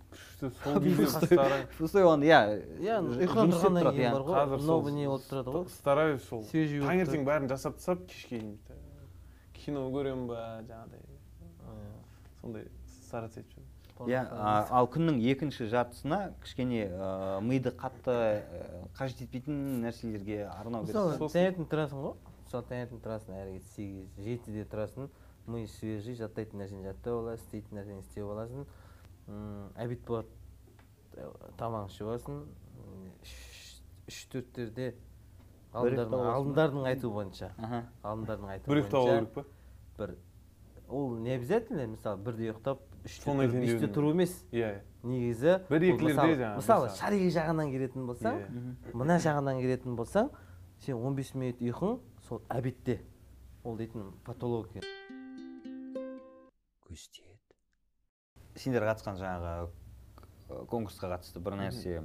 Күшті 0.09 0.49
сол 0.63 0.81
кезде 0.83 1.39
пустой 1.77 2.03
болғанда 2.03 2.25
иә 2.27 2.41
иә 2.81 2.99
ұйқыдан 3.05 3.53
тұрғаннан 3.53 3.83
тұрады, 3.85 3.95
кейін 3.95 4.09
иә. 4.09 4.13
бар 4.17 4.23
ғой. 4.27 4.65
Новый 4.67 4.93
не 4.97 5.07
болып 5.07 5.25
тұрады 5.29 5.53
ғой. 5.53 5.63
стараюсь 5.77 6.27
сол. 6.27 6.43
Таңертең 6.51 7.23
бәрін 7.29 7.47
жасап 7.53 7.79
тастап 7.79 8.03
кешке 8.09 8.39
дейін 8.39 8.57
кино 9.53 9.87
көремін 9.93 10.27
ба 10.27 10.39
жаңағыдай 10.67 11.01
сондай 12.41 12.67
стараться 13.05 13.39
етіп 13.39 13.53
жүрмін. 13.53 13.68
Иә 14.07 14.21
ал 14.71 14.87
күннің 14.87 15.17
екінші 15.31 15.65
жартысына 15.71 16.19
кішкене 16.43 16.85
ә, 16.87 17.41
миды 17.43 17.71
қатты 17.75 18.13
ә, 18.15 18.87
қажет 18.95 19.21
етпейтін 19.25 19.81
нәрселерге 19.83 20.45
арнау 20.47 20.85
керек. 20.85 20.95
Мысалы 20.95 21.31
таңертең 21.35 21.67
тұрасың 21.73 22.03
ғой. 22.05 22.13
Мысалы 22.45 22.63
таңертең 22.69 23.01
тұрасың 23.03 23.35
әрі 23.41 23.59
сегіз 23.73 24.15
жетіде 24.23 24.63
тұрасың 24.71 25.09
ми 25.49 25.65
свежий 25.67 26.15
жаттайтын 26.15 26.61
нәрсені 26.63 26.87
жаттай 26.87 27.13
аласың 27.13 27.43
істейтін 27.43 27.79
нәрсені 27.81 27.99
істеп 28.05 28.31
аласың. 28.31 28.65
М, 29.27 29.69
обед 29.75 30.01
болады 30.07 30.27
э, 31.17 31.27
тамақ 31.57 31.89
ішіп 31.91 32.07
аласың. 32.07 32.41
Үш- 34.09 34.27
төрттерде 34.31 34.93
ұйықтап 35.73 36.13
ғалымдардың 36.33 36.85
айтуы 36.89 37.11
бойынша. 37.13 37.51
Ғалымдардың 38.03 38.49
айтуы 38.55 38.71
бір 38.73 38.79
ұйықтап 38.81 38.99
алу 38.99 39.09
бойынша 39.09 39.19
керек 39.19 39.33
па 39.33 39.43
бір 39.99 40.15
ол 40.89 41.11
не 41.17 41.35
обязательно 41.35 41.85
мысалы 41.91 42.17
бірде 42.25 42.47
ұйықтап 42.49 42.79
Соны 43.05 43.47
деп 43.47 43.93
тұру 43.95 44.11
емес. 44.11 44.43
Иә 44.51 44.81
негізі 45.03 45.53
бір 45.69 45.83
екілерде 45.93 46.13
мысалы- 46.13 46.35
жаңағы 46.39 46.59
мысалы 46.59 46.89
шариғи 46.97 47.29
жағынан 47.31 47.69
келетін 47.71 48.07
болсаң 48.09 48.39
мына 48.93 49.15
жағынан 49.23 49.61
келетін 49.63 49.95
болсаң 49.95 50.29
сен 50.83 50.97
15 50.99 51.35
минут 51.39 51.61
ұйқың 51.63 51.99
сол 52.27 52.41
обедте 52.49 52.99
ол 53.63 53.77
дейтін 53.77 54.11
патология. 54.25 54.83
Көз 56.83 57.05
тиеді 57.13 58.59
сендер 58.59 58.83
қатысқан 58.89 59.15
жаңағы 59.21 59.69
э, 60.49 60.65
конкурсқа 60.67 61.13
қатысты 61.15 61.39
бір 61.39 61.55
нәрсе 61.61 62.01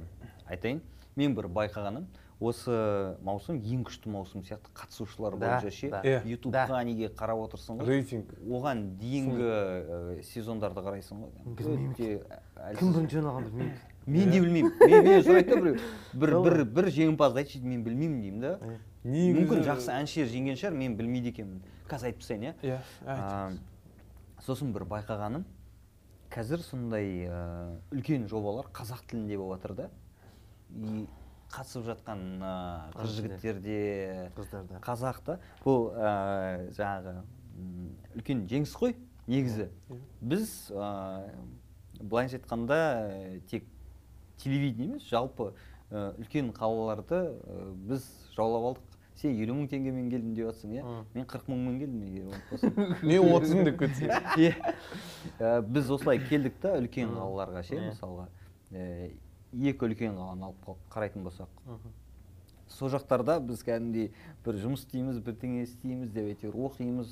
айтайын. 0.47 0.81
Мен 1.15 1.35
бір 1.35 1.47
байқағаным. 1.51 2.05
Осы 2.39 3.15
маусым 3.23 3.61
ең 3.63 3.85
күшті 3.87 4.11
маусым 4.11 4.43
сияқты 4.43 4.71
қатысушылар 4.75 5.37
Да, 5.39 5.59
бойынша 5.59 5.71
ше? 5.71 5.89
да. 5.89 6.01
Иә. 6.03 6.21
ютубқа 6.27 6.83
неге 6.83 7.07
қарап 7.07 7.39
отырсың 7.47 7.79
ғой. 7.79 7.87
Рейтинг. 7.87 8.33
Оған 8.43 8.97
дейінгі 8.99 9.47
э, 9.47 10.21
сезондарды 10.23 10.81
қарайсың 10.83 11.21
ғой. 11.23 11.31
Білмеймін. 11.45 11.93
өте 11.93 12.77
кім. 12.79 12.93
бірінші 12.93 13.17
орын 13.21 13.29
алған 13.31 13.47
білмеймін. 13.47 13.77
Мен 14.05 14.31
де 14.31 14.41
білмеймін. 14.41 14.73
Мен 14.83 15.23
сұрайды 15.23 15.49
да 15.49 15.61
біреу. 15.61 15.79
Бір 16.13 16.35
бір 16.43 16.63
бір 16.75 16.89
жеңімпазды 16.91 17.41
айтшы 17.41 17.61
мен 17.63 17.83
білмеймін 17.83 18.21
деймін 18.21 18.41
да. 18.41 18.59
Мүмкін 19.05 19.63
жақсы 19.65 19.91
әншілер 19.95 20.29
жеңген 20.29 20.59
шығар 20.59 20.75
мен 20.75 20.95
білмейді 20.99 21.31
екенмін. 21.31 21.63
Қазір 21.89 22.11
айтып 22.11 22.21
тастайын 22.21 22.43
иә. 22.49 22.53
Иә 22.61 22.79
айт. 23.05 23.59
Сосын 24.45 24.73
бір 24.75 24.83
байқағаным. 24.91 25.45
Қазір 26.33 26.59
сондай 26.65 27.29
ә, 27.29 27.79
үлкен 27.93 28.27
жобалар 28.27 28.67
қазақ 28.73 29.05
тілінде 29.09 29.37
болып 29.37 29.61
жатыр 29.61 29.75
да. 29.77 29.89
И 30.75 31.05
қатысып 31.53 31.85
жатқан 31.87 32.23
ә, 32.41 32.53
қыз 32.95 33.05
Қыз 33.05 33.15
жігіттер. 33.19 33.59
де 33.61 34.31
қыздарда 34.35 34.79
қазақ 34.83 35.21
та. 35.25 35.37
Бұл 35.63 35.91
ә, 35.95 36.71
жаңағы 36.75 37.15
үлкен 38.17 38.45
жеңіс 38.49 38.73
қой 38.75 38.95
негізі. 39.27 39.69
Иә. 39.89 39.99
біз 40.21 40.49
ә, 40.71 41.29
былайынша 42.01 42.39
айтқанда 42.41 43.41
тек 43.49 43.63
телевидение 44.37 44.95
емес 44.95 45.07
жалпы 45.09 45.53
үлкен 45.91 46.51
қалаларды 46.51 47.21
біз 47.87 48.03
жаулап 48.35 48.71
алдық. 48.75 48.91
Сен 49.15 49.31
елу 49.39 49.53
мың 49.55 49.69
теңгемен 49.71 50.09
келдім 50.11 50.33
деп 50.35 50.49
жатрсың 50.49 50.73
иә? 50.75 50.81
Мен 51.13 51.23
қырық 51.31 51.45
мыңмен 51.47 51.77
келдім 51.79 52.01
егер 52.03 52.25
ұмытпасам 52.27 53.05
мен 53.07 53.29
отыз 53.37 53.53
мың 53.55 53.63
деп 53.69 53.77
кетсем 53.79 54.09
иә 55.39 55.61
біз 55.63 55.91
осылай 55.95 56.19
келдік 56.19 56.57
та 56.59 56.73
үлкен 56.81 57.13
қалаларға 57.15 57.61
ше 57.63 57.79
мысалға. 57.79 58.25
Ә, 58.75 59.13
екі 59.55 59.87
үлкен 59.87 60.15
қаланы 60.17 60.49
алып 60.49 60.77
қарайтын 60.91 61.23
болсақ. 61.25 61.49
Сол 62.67 62.89
жақтарда 62.89 63.37
біз 63.45 63.61
кәдімгідей 63.63 64.11
бір 64.45 64.57
жұмыс 64.59 64.83
істейміз 64.85 65.19
бірдеңе 65.23 65.63
істейміз 65.63 66.09
деп 66.11 66.31
әйтеуір 66.33 66.57
оқимыз 66.65 67.11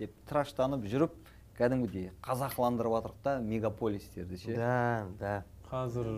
деп 0.00 0.12
тыраштанып 0.28 0.84
жүріп 0.90 1.14
кәдімгідей 1.56 2.10
қазақыландырып 2.26 2.96
жатырмық 2.96 3.22
та 3.22 3.38
мегаполистерді 3.40 4.36
ше. 4.42 4.56
Да 4.56 5.06
да. 5.20 5.34
Қазір 5.70 6.08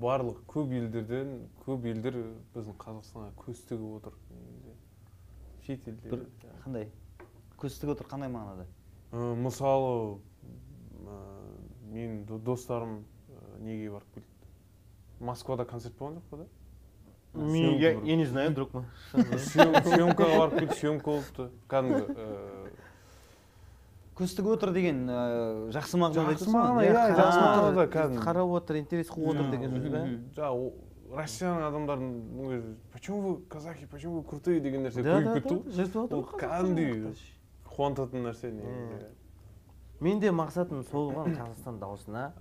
барлық 0.00 0.38
көп 0.48 0.72
елдерден 0.72 1.34
көп 1.66 1.84
елдер 1.90 2.16
біздің 2.54 2.78
қазақстанға 2.80 3.28
көз 3.36 3.60
тігіп 3.68 3.98
отыр. 3.98 4.14
Негізі. 4.32 4.76
шет 5.66 5.88
елдер 5.88 6.10
бір 6.16 6.26
қандай? 6.64 6.88
Көз 7.60 7.76
тігіп 7.82 7.92
отыр 7.98 8.08
қандай 8.08 8.32
мағынада? 8.32 8.64
Мысалы 9.12 10.18
менің 11.92 12.24
до- 12.24 12.38
достарым 12.38 13.02
неге 13.60 13.90
барып 13.92 14.14
келді 14.14 14.31
москвада 15.22 15.64
концерт 15.64 15.94
болған 15.98 16.18
жоқ 16.18 16.28
па 16.30 16.36
да 16.42 16.46
Мен- 17.32 17.78
я, 17.80 17.92
я 17.92 18.16
не 18.16 18.26
знаю 18.26 18.50
друг 18.52 18.74
мой. 18.74 18.84
Съем- 19.14 19.72
съемкаға 19.86 20.38
барып 20.38 20.58
келді 20.58 20.74
съемка 20.76 21.10
болыпты 21.14 21.46
кәдімгі 21.72 22.16
көз 24.18 24.34
тігіп 24.36 24.48
отыр 24.52 24.72
деген 24.76 25.06
ә, 25.08 25.20
жақсы 25.72 25.96
мағынада 25.96 26.34
Жақсы 26.36 26.50
мағына, 26.52 26.82
иә, 26.84 27.04
жақсы 27.16 27.40
мағынада 27.40 27.86
кәдімгі. 27.94 28.24
қарап 28.26 28.52
отыр 28.58 28.76
интерес 28.82 29.08
қылып 29.08 29.30
отыр 29.32 29.48
деген 29.54 29.72
сөз 29.72 29.86
ба 29.88 30.02
жаңағы 30.36 30.72
россияның 31.12 31.64
адамдардың 31.70 32.12
өзі 32.52 32.74
почему 32.92 33.20
вы 33.22 33.32
казахи 33.48 33.86
почему 33.86 34.20
вы 34.20 34.24
крутые? 34.28 34.60
деген 34.60 34.84
нәрсе 34.84 35.02
да 35.02 35.16
көбейіп 35.16 35.24
да 35.24 35.40
кетті 35.40 35.54
да. 35.94 36.16
ғой. 36.16 36.40
Кәдімгідей 36.40 37.16
қуантатын 37.72 38.26
нәрсе 38.28 38.52
негізі 38.52 39.08
мен 40.00 40.20
де 40.20 40.30
мақсатым 40.30 40.84
сол 40.90 41.10
болған 41.12 41.36
қазақстан 41.40 41.80
дауысына 41.80 42.32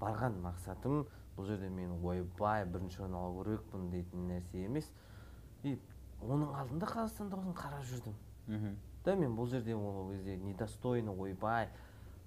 барған 0.00 0.36
мақсатым 0.44 1.06
бұл 1.38 1.46
жерде 1.46 1.68
мен 1.70 1.92
ойбай 2.04 2.64
бірінші 2.66 3.02
орын 3.04 3.14
алу 3.14 3.44
керекпін 3.44 3.90
дейтін 3.92 4.28
нәрсе 4.28 4.64
емес. 4.66 4.90
И 5.62 5.78
оның 6.22 6.50
алдында 6.58 6.86
қазақстан 6.90 7.28
дауысын 7.30 7.54
қарап 7.54 7.84
жүрдім. 7.86 8.14
Мхм. 8.48 8.76
да 9.04 9.14
мен 9.16 9.36
бұл 9.36 9.46
жерде 9.48 9.74
ол 9.76 10.10
кезде 10.10 10.36
недостойный 10.36 11.12
ойбай 11.14 11.68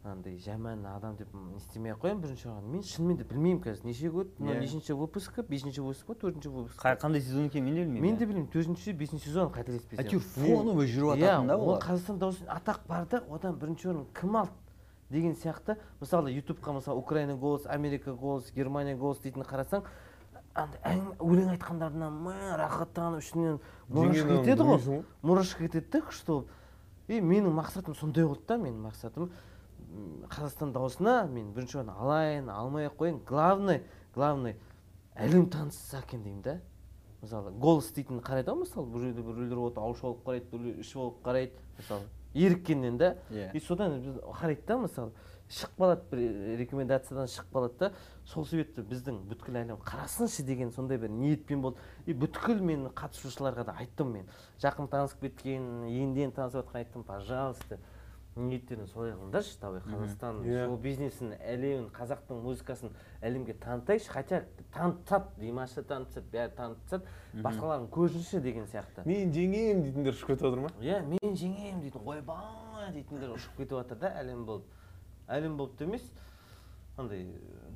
андай 0.04 0.38
жаман 0.38 0.86
адам 0.86 1.16
деп 1.18 1.28
не 1.34 1.58
істемей 1.58 1.92
ақ 1.94 2.00
қояйын 2.02 2.22
бірінші 2.22 2.48
орын 2.50 2.72
мен 2.72 2.82
шынымен 2.84 3.18
де 3.18 3.24
білмеймін 3.24 3.62
қазір 3.62 3.86
неше 3.86 4.10
год 4.10 4.32
мынау 4.40 4.56
Иә. 4.56 4.62
нешінші 4.62 4.94
выпускі 4.94 5.44
бесінші 5.50 5.82
выпуск 5.82 6.06
па 6.08 6.14
төртінші 6.14 6.50
выпуск 6.50 6.82
Қа- 6.82 6.98
қандай 6.98 7.22
сезон 7.22 7.46
екенін 7.46 7.66
мен 7.66 7.76
де 7.76 7.84
білмеймін 7.84 8.02
мен 8.02 8.18
де 8.18 8.26
иә. 8.26 8.28
білмеймін 8.28 8.50
төртінші 8.52 8.94
бесінші 8.98 9.26
сезон 9.30 9.52
қателеспесем. 9.52 10.00
Әйтеуір 10.02 10.22
фоновый 10.22 10.88
жүріп 10.88 11.18
иә 11.18 11.22
жататын 11.22 11.48
да 11.48 11.58
ол 11.58 11.70
олар 11.70 11.82
қазақстан 11.84 12.18
дауысын 12.18 12.48
атақ 12.50 12.80
бар 12.88 13.06
да 13.12 13.24
одан 13.30 13.60
бірінші 13.60 13.88
орын 13.90 14.06
кім 14.16 14.36
алды? 14.36 14.52
Деген 15.12 15.36
сияқты. 15.36 15.78
Мысалы 16.00 16.32
ютубқа 16.32 16.74
мысалы 16.74 16.98
украина 17.00 17.36
голос 17.36 17.66
америка 17.66 18.14
голос 18.14 18.52
германия 18.56 18.96
голос 18.96 19.20
дейтін 19.20 19.44
қарасаң 19.44 19.84
андай 20.56 21.02
өлең 21.20 21.54
айтқандарына 21.54 22.10
мә 22.12 22.58
рахаттанып 22.60 23.22
ішінен 23.22 23.60
мурашка 23.88 24.40
кетеді 24.42 24.64
ғой. 24.64 25.04
мурашка 25.22 25.68
кетеді 25.68 25.92
да 25.92 26.02
күшті 26.08 26.28
болып 26.28 26.50
и 27.08 27.20
менің 27.22 27.56
мақсатым 27.56 27.96
сондай 27.96 28.26
болды 28.26 28.48
да 28.48 28.58
менің 28.58 28.82
мақсатым 28.88 29.32
қазақстан 30.32 30.72
дауысына 30.72 31.28
мен 31.28 31.54
бірінші 31.54 31.82
орын 31.82 31.90
алайын 31.90 32.50
алмай 32.50 32.88
ақ 32.88 32.96
қояйын. 33.00 33.22
Главный 33.28 33.84
главный 34.16 34.56
әлем 35.16 35.50
танытса 35.50 36.00
екен 36.00 36.24
деймін 36.24 36.42
да. 36.42 36.62
Мысалы 37.22 37.52
голос 37.52 37.92
дейтін 37.92 38.20
қарайды 38.20 38.52
ғой 38.52 38.64
мысалы 38.64 39.00
жерде 39.00 39.22
біреулер 39.22 39.58
отыр 39.68 39.84
ауызша 39.84 40.08
болып 40.08 40.26
қарайды 40.26 40.52
біреулер 40.52 40.80
іші 40.80 40.96
болып 40.98 41.24
қарайды 41.26 41.52
мысалы. 41.78 42.08
Еріккеннен 42.34 42.98
да. 42.98 43.16
Иә. 43.30 43.52
и 43.54 43.60
содан 43.60 44.00
біз 44.02 44.20
қарайды 44.42 44.66
да 44.68 44.78
мысалы 44.78 45.12
шығып 45.52 45.80
қалады 45.82 46.04
бір 46.12 46.58
рекомендациядан 46.62 47.28
шығып 47.28 47.56
қалады 47.56 47.78
да. 47.80 47.90
Сол 48.26 48.46
себепті 48.48 48.86
біздің 48.88 49.18
бүткіл 49.28 49.58
әлем 49.60 49.80
қарасыншы 49.84 50.46
деген 50.48 50.72
сондай 50.72 50.98
бір 51.02 51.12
ниетпен 51.12 51.62
болды. 51.62 51.82
И 52.06 52.14
бүткіл 52.14 52.62
мен 52.64 52.88
қатысушыларға 52.96 53.66
да 53.68 53.76
айттым 53.82 54.14
мен. 54.16 54.30
Жақын 54.64 54.88
танысып 54.92 55.26
кеткен 55.26 55.90
енден 55.90 56.32
танысып 56.32 56.64
жатқан 56.64 56.84
айттым 56.86 57.04
пожалуйста. 57.04 57.80
Ниеттерін 58.36 58.88
солай 58.88 59.12
қылыңдаршы 59.12 59.58
давай 59.60 59.82
қазақстан 59.84 60.38
Иә. 60.46 60.66
шоу 60.66 60.78
бизнесін 60.80 61.34
әлемін 61.36 61.90
қазақтың 61.92 62.40
музыкасын 62.46 62.94
әлемге 63.22 63.54
танытайықшы. 63.60 64.10
Хотя 64.10 64.46
танытсады 64.74 65.26
димашты 65.38 65.84
танытса 65.84 66.22
бәрі 66.32 66.54
танытса 66.56 67.02
басқаларын 67.34 67.90
көрсінші 67.92 68.40
деген 68.42 68.66
сияқты. 68.72 69.04
Мен 69.06 69.34
жеңемін 69.36 69.84
дейтіндер 69.84 70.16
ұшып 70.16 70.32
кетіп 70.32 70.48
жатыр 70.48 70.64
ма? 70.64 70.72
Иә 70.80 71.02
мен 71.04 71.36
жеңемін 71.36 71.82
дейтін 71.84 72.08
ойбай 72.08 72.92
дейтіндер 72.96 73.36
ұшып 73.36 73.58
кетіп 73.58 73.78
жатыр 73.82 74.00
да 74.00 74.14
әлем 74.24 74.46
болып. 74.46 74.66
Әлем 75.28 75.58
болып 75.58 75.76
та 75.78 75.84
емес. 75.84 76.08
Андай 76.98 77.28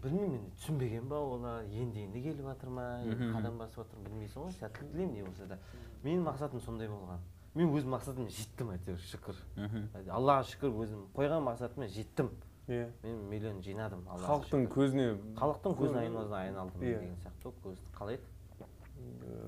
білмеймін 0.04 0.32
мен 0.40 0.50
түсінбеген 0.56 1.08
ба 1.10 1.20
олар 1.20 1.64
енді 1.68 2.04
енді 2.08 2.22
келіп 2.22 2.46
жатыр 2.48 2.70
ма 2.70 2.88
қадам 3.36 3.58
басып 3.60 3.84
жатыр 3.84 4.04
білмейсің 4.08 4.44
ғой 4.44 4.52
сәттілік 4.60 4.92
тілеймін 4.92 5.14
не 5.16 5.24
болса 5.24 5.46
да. 5.48 5.58
Менің 6.04 6.26
мақсатым 6.28 6.62
сондай 6.62 6.88
болған. 6.92 7.20
Мен 7.56 7.72
өз 7.76 7.86
мақсатыма 7.88 8.28
жеттім 8.36 8.72
әйтеуір 8.76 9.00
шүкір. 9.10 9.38
Мхм. 9.56 9.86
аллаға 10.12 10.44
шүкір 10.52 10.74
өзім 10.84 11.06
қойған 11.16 11.44
мақсатыма 11.48 11.88
жеттім. 11.88 12.30
Иә. 12.68 12.88
Мен 13.04 13.20
миллион 13.30 13.60
жинадым 13.62 14.02
халықтың 14.10 14.64
көзіне 14.74 15.12
халықтың 15.38 15.76
көз 15.78 15.98
айналасына 16.02 16.40
айналдым 16.48 16.82
Иә. 16.82 16.96
деген 17.00 17.16
сияқты 17.22 17.52
ғой 17.52 17.54
көз 17.64 17.78
қалай 17.94 18.16
еді 18.18 18.32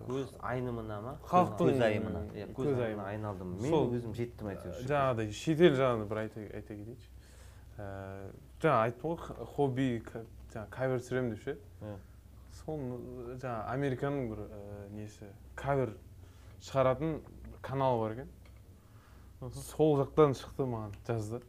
көз 0.07 0.35
айнымына 0.45 0.99
ма? 1.01 1.13
Халықтың 1.25 1.71
Көз 1.71 1.81
айымына. 1.81 2.21
иә 2.37 2.47
көз 2.53 2.77
айымына 2.77 3.07
айналдым. 3.09 3.55
Мен 3.61 3.71
Сол- 3.71 3.89
өзім 3.91 4.13
жеттім 4.13 4.51
әйтеуір 4.53 4.85
жаңағыдай 4.85 5.31
шетел 5.33 5.73
жағынан 5.79 6.07
бір 6.07 6.17
айта, 6.21 6.39
айта 6.39 6.75
кетейінші. 6.75 7.09
Ә, 7.77 8.31
жаңа 8.61 8.81
айттым 8.85 9.15
ғой 9.15 9.45
хобби 9.55 9.87
жаңағы 10.53 10.69
кавер 10.69 10.99
түсіремін 11.01 11.29
деп 11.33 11.41
ше? 11.43 11.57
Иә. 11.81 11.97
соны 12.57 12.97
жаңағы 13.41 13.65
американың 13.73 14.29
бір 14.29 14.39
несі 14.93 15.25
кавер 15.55 15.91
шығаратын 16.61 17.19
бір 17.57 17.61
каналы 17.61 17.99
бар 17.99 18.11
екен. 18.11 18.27
Сол 19.53 19.97
жақтан 19.97 20.33
шықты 20.37 20.65
маған 20.65 20.93
жазды. 21.07 21.41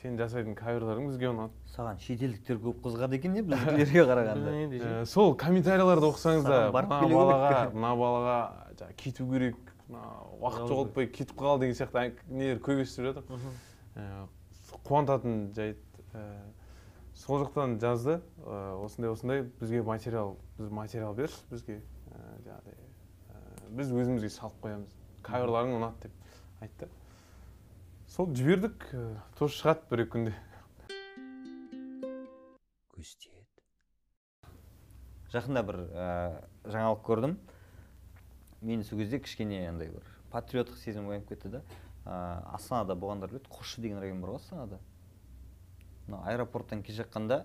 Сен 0.00 0.16
жасайтын 0.16 0.54
каверларың 0.56 1.08
бізге 1.10 1.28
ұнады. 1.28 1.52
Саған 1.74 1.98
шетелдіктер 2.00 2.58
көп 2.62 2.80
қызығады 2.86 3.18
екен 3.18 3.36
иә 3.36 3.42
біздікілерге 3.48 4.04
қарағанда. 4.08 4.54
Ә, 4.78 5.04
сол 5.06 5.34
комментарийларды 5.36 6.08
оқысаңыз 6.08 6.46
да 6.48 6.60
мына 6.72 7.10
балаға 7.12 7.60
мына 7.74 7.92
балаға 8.00 8.38
жаңағы 8.80 8.96
кету 9.02 9.28
керек 9.28 9.72
мына 9.88 10.04
уақыт 10.40 10.72
жоғалтпай 10.72 11.10
кетіп 11.12 11.36
қал 11.36 11.60
деген 11.60 11.76
сияқты 11.76 12.14
нелер 12.28 12.62
көп 12.64 12.82
естіп 12.84 13.10
жатыр. 13.10 13.44
Ә, 13.94 14.26
қуантатын 14.88 15.52
жайт 15.56 15.84
ә, 16.14 16.24
сол 17.14 17.44
жақтан 17.44 17.78
жазды. 17.80 18.20
Осындай 18.46 19.12
осындай. 19.12 19.42
Бізге 19.60 19.82
материал 19.82 20.38
біз 20.58 20.72
материал 20.72 21.14
берші 21.14 21.44
бізге 21.52 21.82
жаңағыдай 22.44 22.78
біз 23.68 23.92
өзімізге 23.92 24.30
салып 24.32 24.62
қоямыз. 24.64 24.97
Каверларың 25.28 25.76
ұнады 25.76 26.08
деп 26.08 26.64
айтты. 26.64 26.88
Сол 28.08 28.30
жібердік 28.34 28.86
тоже 29.38 29.58
шығады 29.60 29.84
бір 29.90 30.04
екі 30.06 30.12
күнде. 30.16 30.34
Жақында 35.28 35.62
бір 35.68 35.76
ә, 35.92 36.06
жаңалық 36.64 37.02
көрдім. 37.04 37.36
Мен 38.64 38.82
сол 38.82 38.98
кезде 39.02 39.20
кішкене 39.20 39.60
андай 39.68 39.92
бір 39.92 40.06
патриоттық 40.32 40.80
сезім 40.80 41.10
оянып 41.12 41.28
кетті 41.28 41.52
да. 41.52 41.62
Ә, 42.08 42.40
астанада 42.56 42.96
болғандар 42.96 43.30
біледі 43.30 43.52
қосшы 43.52 43.84
деген 43.84 44.00
район 44.00 44.22
бар 44.24 44.32
ғой 44.34 44.40
астанада. 44.40 44.80
Мына 46.08 46.24
аэропорттан 46.32 46.82
келе 46.82 47.02
жатқанда 47.02 47.42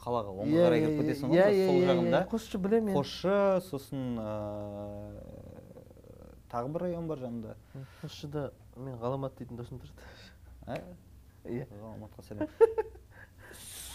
қалаға 0.00 0.32
оңға 0.32 0.64
қарай 0.64 0.82
кіріп 0.86 1.02
кетесің 1.02 1.30
ғой 1.30 1.44
мына 1.44 1.68
сол 1.68 1.80
жағында. 1.90 2.22
Қосшы 2.32 2.60
білемін. 2.64 2.96
Қосшы 2.96 3.36
сосын 3.68 4.16
ә, 4.16 4.32
тағы 6.56 6.72
бір 6.72 6.86
район 6.88 7.08
бар 7.08 7.20
жанында. 7.20 7.56
Қосшыда 8.00 8.50
мен 8.76 8.96
ғаламат 9.00 9.36
дейтін 9.36 9.60
досым 9.60 9.80
тұрды. 9.82 10.08
Ә? 10.66 10.80
иә. 11.44 11.66
Ғаламатқа 11.76 12.24
сәлем. 12.24 12.48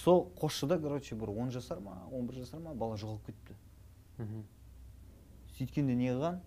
Сол 0.04 0.28
қосшыда 0.38 0.78
короче 0.82 1.16
бір 1.16 1.34
он 1.34 1.52
жасар 1.52 1.80
ма 1.82 1.98
он 2.12 2.28
бір 2.28 2.44
жасар 2.44 2.62
ма 2.62 2.74
бала 2.74 2.98
жоғалып 2.98 3.26
кетіпті 3.32 3.58
сөйткенде 5.58 5.96
не 5.98 6.10
қылған? 6.10 6.40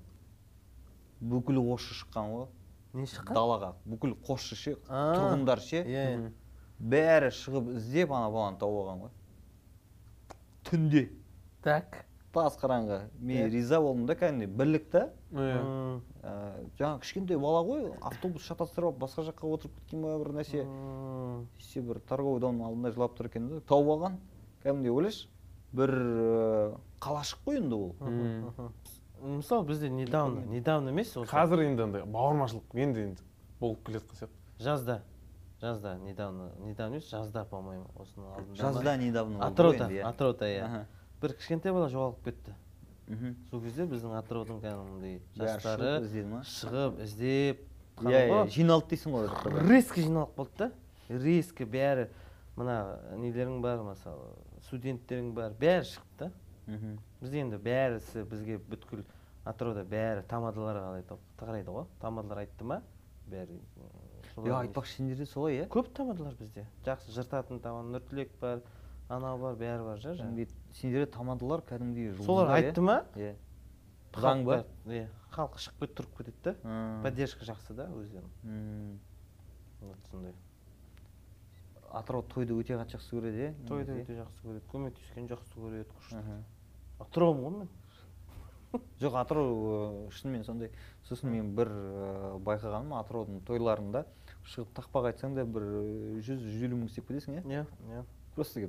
Бүкіл 1.25 1.61
қосшы 1.63 1.95
шыққан 2.01 2.33
ғой. 2.35 2.47
Не 2.95 3.07
шыққан? 3.11 3.37
Далаға. 3.37 3.75
Бүкіл 3.87 4.17
қосшы 4.27 4.59
ше 4.59 4.75
тұрғындар 4.89 5.63
ше. 5.63 5.83
иә 5.87 6.07
иә. 6.15 6.33
Бәрі 6.79 7.31
шығып 7.35 7.71
іздеп 7.79 8.11
ана 8.15 8.31
баланы 8.35 8.59
тауып 8.59 8.81
алған 8.83 9.05
ғой. 9.05 9.13
Түнде. 10.67 11.05
Так. 11.63 12.05
Тас 12.35 12.57
қараңғы 12.61 12.99
мен 13.21 13.47
Иә. 13.47 13.51
риза 13.53 13.81
болдым 13.81 14.07
да 14.07 14.15
кәдімгідей 14.19 14.47
бірлік 14.59 14.89
та 14.91 15.03
иә 15.33 15.61
М, 15.61 16.03
ә, 16.23 16.33
жаңағы 16.79 17.01
кішкентай 17.05 17.39
бала 17.39 17.63
ғой 17.67 17.93
автобус 18.03 18.43
шатастырып 18.49 18.91
алып 18.93 18.99
басқа 19.05 19.25
жаққа 19.31 19.53
отырып 19.55 19.75
кеткен 19.81 20.03
ба 20.03 20.19
бір 20.23 20.33
нәрсе. 20.41 20.65
Сөйтсе 21.59 21.83
бір 21.87 22.01
торговый 22.09 22.41
домның 22.45 22.67
алдында 22.69 22.93
жылап 22.95 23.17
тұр 23.19 23.31
екен 23.31 23.49
да 23.49 23.61
тауып 23.61 23.89
алған. 23.97 24.19
Кәдімгідей 24.65 24.91
ойлашы 24.95 25.29
бір 25.73 25.91
ә, 25.95 26.77
қалашық 27.01 27.45
қой 27.47 27.57
енді 27.63 27.75
ол. 27.75 27.95
Мысалы 29.25 29.65
бізде 29.65 29.89
недавно 29.89 30.41
недавно 30.47 30.91
емес 30.91 31.17
осы. 31.17 31.31
Қазір 31.31 31.63
енді 31.65 31.83
андай 31.87 32.03
бауырмашылық 32.05 32.75
енді 32.75 33.01
енді 33.09 33.23
болып 33.61 33.85
келе 33.87 33.99
жатқан 34.03 34.19
сияқты. 34.21 34.41
Жазда 34.61 35.03
жазда 35.63 35.95
недавно 35.99 36.51
недавно 36.61 36.95
емес 36.97 37.09
жазда 37.11 37.45
по 37.49 37.61
моему 37.63 37.87
осының 37.97 38.35
алдында 38.37 38.57
жазда 38.61 38.97
недавно 38.97 39.39
болды 39.39 39.45
ғой 39.45 39.53
атырауда 39.55 39.85
енді, 39.87 39.95
иә. 39.95 40.03
атырауда 40.11 40.45
иә. 40.51 40.65
Аха. 40.65 40.87
Бір 41.25 41.35
кішкентай 41.41 41.73
бала 41.73 41.89
жоғалып 41.89 42.23
кетті. 42.29 42.55
Мхм. 43.05 43.35
сол 43.51 43.61
кезде 43.61 43.85
біздің 43.85 44.15
атыраудың 44.17 44.61
кәдімгідей 44.63 45.19
жастары 45.37 45.91
шығып 46.49 47.03
іздеп 47.05 47.61
иә 48.01 48.23
иә 48.31 48.39
жиналды 48.55 48.95
дейсің 48.95 49.13
ғой 49.13 49.29
резко 49.69 50.01
жиналып 50.01 50.39
қалды 50.39 50.57
да. 50.63 50.71
Резко 51.13 51.67
бәрі 51.69 52.07
мына 52.57 52.79
нелерің 53.21 53.61
бар 53.61 53.83
мысалы 53.85 54.31
студенттерің 54.71 55.35
бар 55.37 55.53
бәрі 55.61 55.85
шықты 55.91 56.31
да. 56.31 56.31
Мхм. 56.67 56.97
бізде 57.21 57.45
енді 57.45 57.61
бәрісі 57.61 58.25
бізге 58.25 58.57
бүткіл 58.73 59.05
атырауда 59.45 59.85
бәрі 59.85 60.25
тамадалар 60.29 60.81
қарайды 60.81 61.19
қарайды 61.37 61.77
ғой. 61.77 61.85
Тамадалар 62.01 62.47
айтты 62.47 62.65
ма? 62.65 62.81
Бәрі 63.29 63.61
иә 64.41 64.57
айтпақшы 64.63 64.97
сендерде 64.97 65.27
солай 65.29 65.61
иә. 65.61 65.69
Көп 65.69 65.93
тамадалар 65.93 66.35
бізде. 66.41 66.65
Жақсы 66.87 67.13
жыртатын 67.13 67.61
тамада 67.61 67.99
нұртілек 67.99 68.33
бар 68.41 68.65
анау 69.13 69.39
бар 69.39 69.61
бәрі 69.61 69.85
бар 69.85 70.01
жа 70.01 70.17
сендерде 70.75 71.07
тамадалар 71.15 71.63
кәдімгідей 71.69 72.15
солар 72.25 72.51
айтты 72.59 72.83
ма? 72.85 73.05
иә. 73.17 73.35
Заң 74.15 74.45
ба 74.47 74.59
халық 74.63 74.67
бәрі- 74.87 74.99
иә 75.01 75.07
халық 75.35 75.59
шығып 75.59 75.81
кетіп 75.85 75.97
тұрып 76.01 76.17
кетеді 76.19 76.43
да. 76.45 76.55
Поддержка 77.03 77.45
жақсы 77.49 77.75
да 77.75 77.87
өздерінің. 77.91 78.99
Вот 79.81 80.11
сондай. 80.11 80.35
Атырау 81.95 82.23
тойды 82.27 82.55
өте 82.59 82.75
қатты 82.79 82.97
жақсы 82.97 83.15
көреді 83.19 83.43
иә 83.45 83.55
тойды 83.69 83.97
өте 84.03 84.17
жақсы 84.19 84.43
көреді. 84.47 84.63
Көмектескенді 84.73 85.35
жақсы 85.35 85.59
көреді 85.63 85.87
күшті. 85.95 86.23
Атыраумын 87.01 87.45
ғой 87.45 87.59
мен 87.59 87.69
жоқ 89.03 89.15
атырау 89.21 90.09
шынымен 90.11 90.45
сондай 90.47 90.71
сосын 91.07 91.31
мен 91.31 91.53
бір 91.55 91.71
байқағаным 92.47 92.95
атыраудың 92.99 93.43
тойларында 93.47 94.05
шығып 94.51 94.73
тақпақ 94.79 95.11
айтсаң 95.13 95.37
да 95.39 95.45
бір 95.47 95.69
жүз 96.27 96.43
жүз 96.43 96.65
елу 96.67 96.81
мың 96.81 96.91
істеп 96.91 97.07
кетесің 97.11 97.39
иә. 97.39 97.45
Иә 97.47 97.67
иә. 97.93 98.03
Просто 98.35 98.65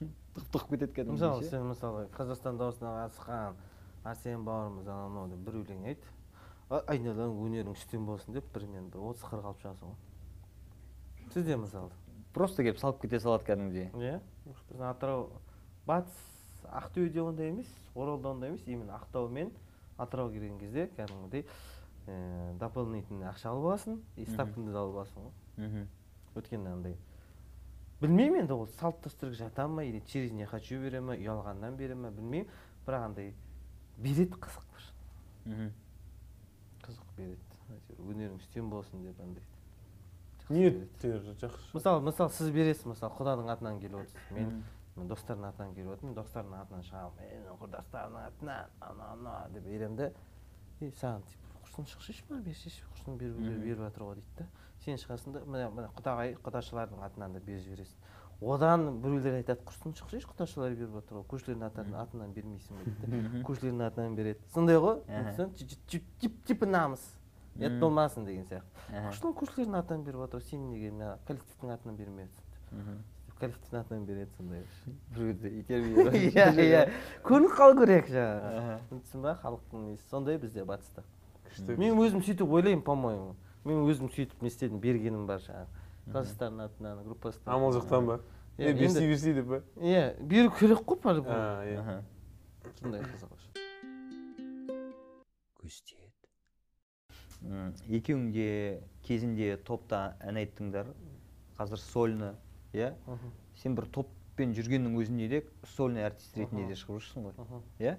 тығып 0.00 0.50
тығып 0.54 0.74
кетеді 0.74 0.96
кәдімгідей 0.98 1.14
мысалы 1.14 1.48
сен 1.50 1.66
мысалы 1.68 2.04
қазақстан 2.16 2.58
дауысына 2.58 2.92
қатысқан 2.98 3.58
арсен 4.04 4.44
бауырымыз 4.44 4.88
анау 4.88 5.10
мынау 5.10 5.28
деп 5.32 5.44
бір 5.46 5.60
өлең 5.62 5.84
айт 5.90 6.06
айналаң 6.70 7.34
өнерің 7.44 7.74
үстем 7.76 8.06
болсын 8.08 8.34
деп 8.34 8.46
бірінен 8.54 8.88
бір 8.92 9.04
отыз 9.10 9.24
қырық 9.28 9.48
алып 9.50 9.62
шығасың 9.62 9.92
ғой. 9.92 9.98
Сізде 11.34 11.56
мысалы? 11.60 11.90
Просто 12.34 12.64
келіп 12.64 12.80
салып 12.80 13.00
кете 13.04 13.20
салады 13.20 13.46
кәдімгідей. 13.46 13.90
Иә? 13.94 14.20
Біздің 14.48 14.86
атырау 14.88 15.28
батыс 15.86 16.16
ақтөбеде 16.64 17.22
ондай 17.22 17.52
емес 17.52 17.70
оралда 17.94 18.32
ондай 18.32 18.50
емес. 18.50 18.64
Именно 18.66 18.98
ақтау 18.98 19.28
мен 19.28 19.52
атырау 19.98 20.32
келген 20.32 20.58
кезде 20.58 20.88
кәдімгідей 20.96 21.46
ііі 22.06 22.58
дополнительный 22.60 23.28
ақша 23.30 23.52
алып 23.52 23.70
аласың 23.70 24.00
и 24.16 24.26
ставкаңды 24.26 24.72
да 24.72 24.82
алып 24.82 25.04
аласың 25.04 25.28
ғой. 25.28 25.36
Мхм. 25.56 25.86
өйткені 26.34 26.72
андай 26.72 26.96
білмеймін 28.00 28.44
енді 28.44 28.56
ол 28.56 28.66
салт 28.78 29.00
дәстүрге 29.04 29.38
жата 29.38 29.66
ма 29.68 29.84
или 29.84 30.00
через 30.06 30.32
не 30.32 30.46
хочу 30.46 30.80
бере 30.82 31.00
ма 31.00 31.16
ұялғаннан 31.16 31.76
бере 31.76 31.94
ма 31.94 32.10
білмеймін. 32.10 32.50
Бірақ 32.86 33.08
андай 33.08 33.34
береді 33.96 34.36
қызық 34.36 34.66
бір. 34.74 34.86
Мхм. 35.44 35.72
қызық 36.84 37.10
береді. 37.16 37.58
Әйтеуір 37.74 38.14
өнерің 38.14 38.38
үстем 38.42 38.70
болсын 38.70 39.04
деп 39.06 39.20
андай. 39.20 39.44
Ниеттер 40.48 41.22
жақсы. 41.40 41.70
Мысалы 41.72 42.02
мысалы 42.04 42.34
сіз 42.36 42.50
бересіз 42.52 42.84
мысалы 42.90 43.16
құданың 43.16 43.48
атынан 43.54 43.80
келіп 43.80 44.02
отырсыз. 44.02 44.30
Мен 44.36 44.62
мен 44.96 45.08
достардың 45.08 45.48
атынан 45.48 45.72
келіп 45.74 45.94
отырмын. 45.96 46.14
Достардың 46.18 46.58
атынан 46.60 46.84
шығамын 46.90 47.22
менің 47.22 47.56
құрдастарымның 47.62 48.26
атынан 48.28 48.76
ана 48.90 49.08
ана 49.14 49.38
деп 49.54 49.64
беремін 49.64 49.96
да 49.96 50.10
и 50.80 50.90
саған 51.00 51.24
типа 51.30 51.43
құрсын 51.74 51.88
шықсайшы 51.90 52.24
бар 52.28 52.42
берсейші 52.46 52.84
құрсын 52.94 53.16
беріп 53.18 53.38
беріп 53.64 53.80
жатыр 53.82 54.04
ғой 54.06 54.14
дейді 54.20 54.34
да 54.38 54.46
сен 54.84 54.98
шығасың 55.00 55.34
да 55.34 55.40
міне 55.48 55.70
міне 55.74 55.88
құдағай 55.96 56.36
құдашылардың 56.44 57.02
атынан 57.02 57.34
да 57.34 57.40
беріп 57.42 57.64
жібересің. 57.64 57.98
Одан 58.44 59.00
біреулер 59.02 59.38
айтады 59.40 59.64
құрсын 59.66 59.94
шықсайшы 59.98 60.28
құдашылар 60.30 60.74
беріп 60.76 60.94
жатыр 60.98 61.18
ғой 61.18 61.26
көршілердің 61.32 61.66
атынан 61.66 61.98
атынан 62.02 62.34
бермейсің 62.36 62.78
ба 62.78 62.84
дейді 62.84 63.42
көршілердің 63.48 63.86
атынан 63.88 64.14
береді. 64.18 64.40
Сондай 64.54 64.78
ғой 64.78 65.00
типа 66.46 66.66
намыс 66.68 67.06
ұят 67.58 67.78
болмасын 67.80 68.26
деген 68.28 68.46
сияқты. 68.50 68.84
Құрсын 69.08 69.34
көршілердің 69.40 69.78
атынан 69.80 70.04
беріп 70.06 70.24
жатыр 70.26 70.44
сен 70.50 70.68
неге 70.70 70.92
мына 70.92 71.16
коллективтің 71.26 71.74
атынан 71.74 71.96
бермей 71.96 72.28
жатрсың 72.28 73.02
деп 73.26 73.38
коллективтің 73.40 73.80
атынан 73.80 74.04
береді 74.06 74.30
сондай 74.36 74.64
бір 75.14 75.32
кезде 75.32 75.50
итермей 75.60 76.28
иә 76.34 76.46
иә 76.54 76.82
көрініп 77.26 77.54
қалу 77.58 77.78
керек 77.80 78.10
жаңағы. 78.10 78.78
Түсіндің 78.90 79.24
ба 79.24 79.36
халықтың 79.42 79.86
несі? 79.88 80.04
Сондай 80.10 80.38
бізде 80.38 80.64
батыста. 80.64 81.02
Күшті 81.54 81.78
мен 81.78 81.98
өзім 82.02 82.22
сөйтіп 82.26 82.50
ойлаймын 82.58 82.84
по 82.84 82.94
моему 82.98 83.34
мен 83.64 83.84
өзім 83.88 84.10
сөйтіп 84.12 84.42
не 84.42 84.52
істедім 84.52 84.80
бергенім 84.82 85.26
бар 85.26 85.40
жаңағы. 85.44 85.82
Класстардың 86.12 86.64
атынан 86.66 87.04
группасының 87.06 87.54
амал 87.54 87.72
жоқтан 87.78 88.10
ба? 88.10 88.20
Е 88.58 88.74
берсей 88.76 89.08
берсей 89.08 89.34
деп 89.38 89.48
па? 89.48 89.62
Иә 89.80 90.20
беру 90.20 90.52
керек 90.58 90.84
қой 90.84 91.00
по 91.00 91.14
любому 91.16 91.34
а 91.38 91.64
иә. 91.64 92.02
Сондай 92.80 93.00
қызық 93.00 93.32
М, 97.44 97.74
екеуің 97.92 98.30
де 98.32 98.48
кезінде 99.04 99.56
топта 99.68 100.16
ән 100.24 100.38
айттыңдар. 100.40 100.88
Қазір 101.58 101.80
сольно 101.80 102.30
иә? 102.72 102.94
Сен 103.60 103.76
бір 103.76 103.86
топпен 103.92 104.54
жүргеннің 104.56 104.96
өзінде 105.00 105.28
де 105.28 105.40
сольный 105.74 106.06
артист 106.06 106.36
ретінде 106.40 106.66
де 106.70 106.78
шығып 106.78 107.02
жүрсің 107.02 107.26
ғой 107.28 107.62
иә? 107.84 107.98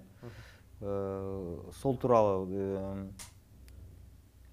Э, 0.81 1.71
сол 1.77 1.97
туралы 1.97 2.47
э, 2.49 3.07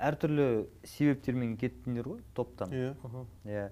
әртүрлі 0.02 0.46
себептермен 0.88 1.56
кеттіңдер 1.60 2.08
ғой 2.10 2.22
топтан. 2.36 2.72
Иә. 2.74 2.94
Иә. 3.46 3.66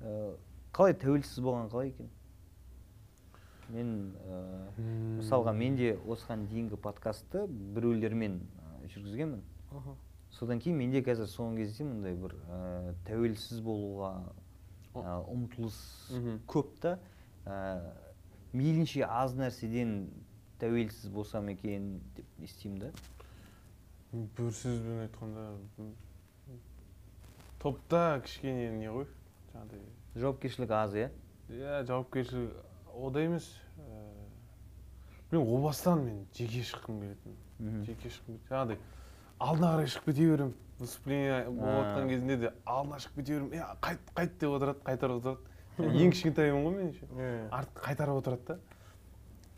Э, 0.00 0.34
қалай 0.74 0.94
тәуелсіз 0.98 1.42
болған 1.42 1.70
қалай 1.72 1.92
екен? 1.92 2.10
Мен 3.72 3.90
э, 4.20 4.38
мысалға 5.18 5.54
мен 5.56 5.76
де 5.78 5.94
осыған 6.06 6.46
дейінгі 6.50 6.78
подкастты 6.82 7.46
біреулермен 7.48 8.40
э, 8.42 8.88
жүргізгенмін. 8.94 9.42
Содан 10.32 10.60
кейін 10.64 10.78
менде 10.80 11.02
қазір 11.04 11.28
соңғы 11.28 11.66
кезде 11.66 11.84
мындай 11.84 12.14
бір 12.16 12.32
ә, 12.48 12.94
тәуелсіз 13.04 13.60
болуға 13.64 14.12
ә, 14.96 15.18
ұмтылыс 15.28 15.76
көп 16.48 16.70
та. 16.80 16.94
Ә, 17.44 17.56
мейлінше 18.56 19.04
аз 19.04 19.36
нәрседен 19.36 20.06
тәуелсіз 20.62 21.12
болсам 21.12 21.50
екен 21.52 21.98
деп 22.16 22.38
не 22.38 22.48
істеймін 22.48 22.86
да. 22.86 22.92
Бір 24.12 24.50
сөзбен 24.52 24.98
айтқанда 25.06 25.44
топта 27.62 28.20
кішкене 28.24 28.70
не 28.76 28.90
ғой 28.92 29.06
жаңағыдай 29.52 29.84
жауапкершілік 30.20 30.74
аз 30.76 30.96
иә 30.98 31.06
иә 31.48 31.78
жауапкершілік 31.88 32.50
ода 32.92 33.22
емес 33.24 33.46
білмеймін 35.30 35.54
о 35.54 35.62
бастан 35.64 36.04
мен 36.04 36.18
жеке 36.36 36.60
шыққым 36.68 36.98
келетін 37.00 37.86
жеке 37.86 38.10
шыққым 38.12 38.36
келеді 38.36 38.50
жаңағыдай 38.50 38.78
алдына 39.38 39.70
қарай 39.76 39.88
шығып 39.94 40.10
кете 40.10 40.28
беремін 40.32 40.54
выступление 40.82 41.38
болып 41.48 41.72
А. 41.72 41.80
жатқан 41.86 42.08
кезінде 42.12 42.36
де 42.42 42.52
алдына 42.66 43.00
шығып 43.06 43.16
кете 43.22 43.32
беремін 43.38 43.56
е 43.56 43.64
қайт 43.86 44.12
қайт 44.18 44.36
деп 44.42 44.50
отырады 44.58 44.84
қайтарып 44.90 45.16
отырады 45.22 45.96
ең 46.04 46.12
кішкентайым 46.12 46.60
ғой 46.66 46.76
мен 46.76 46.92
еще 46.92 47.04
артқа 47.48 47.86
қайтарып 47.88 48.20
отырады 48.20 48.44
да 48.46 48.58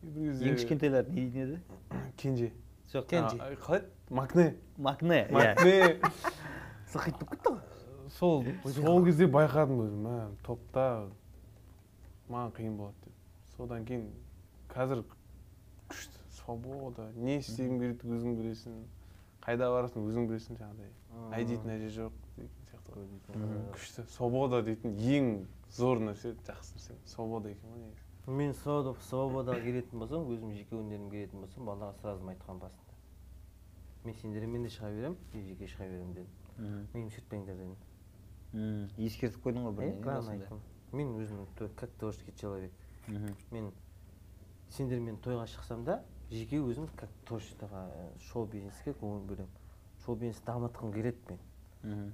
бір 0.04 0.30
кезде 0.30 0.50
ең 0.52 0.60
кішкентайлар 0.60 1.08
не 1.08 1.26
дейтін 1.26 1.42
еді 1.42 1.60
кенже 2.22 2.52
жоқ 2.92 3.08
Кенже. 3.10 3.36
Қалай 3.64 3.80
еді 3.80 3.90
макне 4.10 4.56
макне 4.76 5.20
иә. 5.24 5.32
Макне 5.32 6.00
сылқитып 6.92 7.30
кетті 7.34 7.54
ғой? 7.54 7.60
Сол 8.18 8.44
сол 8.76 9.04
кезде 9.04 9.26
байқадым 9.26 9.80
өзім 9.86 10.04
мә 10.06 10.18
топта 10.46 11.08
маған 12.28 12.52
қиын 12.58 12.76
болады 12.76 12.94
деп. 13.04 13.14
Содан 13.56 13.84
кейін 13.88 14.10
қазір 14.72 15.04
күшті 15.88 16.20
свобода 16.40 17.10
не 17.16 17.38
істегің 17.40 17.80
келеді 17.80 18.12
өзің 18.18 18.36
білесің 18.38 18.78
қайда 19.44 19.70
барасың 19.72 20.06
өзің 20.08 20.28
білесің 20.30 20.60
жаңағыдай. 20.60 20.92
Әй 21.32 21.44
дейтін 21.48 21.74
әже 21.74 21.90
жоқ 21.98 22.12
деген 22.36 22.50
сияқты 22.70 22.90
күшті 23.74 24.06
свобода 24.14 24.62
дейтін 24.66 24.96
ең 24.98 25.46
зор 25.74 26.00
нәрсе 26.02 26.34
жақсы 26.46 26.76
нәрсе 26.78 26.96
свобода 27.08 27.50
екен 27.50 27.70
ғой 27.70 27.80
негізі. 27.84 28.02
Мен 28.26 28.54
свобода 28.56 28.94
свободаға 29.08 29.60
келетін 29.64 29.98
болсам 30.00 30.28
өзім 30.32 30.54
жеке 30.56 30.78
өнерім 30.78 31.10
келетін 31.12 31.44
болсам 31.44 31.66
балаларға 31.68 32.00
сразу 32.00 32.28
айтқанмын 32.30 32.62
басында. 32.62 32.83
Мен 34.04 34.14
сендермен 34.20 34.62
де 34.62 34.68
шыға 34.68 34.90
беремін 34.94 35.18
жеке 35.48 35.68
шыға 35.72 35.88
беремін 35.88 36.14
дедім 36.14 36.86
мені 36.94 37.10
шертпеңдер 37.14 37.56
дедім 37.60 37.76
ескертіп 39.06 39.42
қойдың 39.46 39.64
ғой 39.66 39.72
е 39.72 39.76
бірден 39.78 40.00
граны 40.02 40.20
басында. 40.20 40.34
айттым 40.34 40.60
мен 40.92 41.14
өзім 41.18 41.46
как 41.76 41.90
творческий 41.98 42.34
человек 42.40 42.72
мен 43.50 43.72
сендермен 44.70 45.16
тойға 45.24 45.46
шықсам 45.46 45.84
да 45.84 46.02
жеке 46.30 46.60
өзім 46.60 46.88
как 46.96 47.10
творчествоға 47.26 47.86
шоу 48.30 48.46
бизнеске 48.46 48.94
көңіл 49.00 49.26
бөлемін 49.28 49.50
шоу 50.04 50.16
бизнесті 50.16 50.46
дамытқым 50.46 50.92
келеді 50.92 51.38
мен 51.82 52.12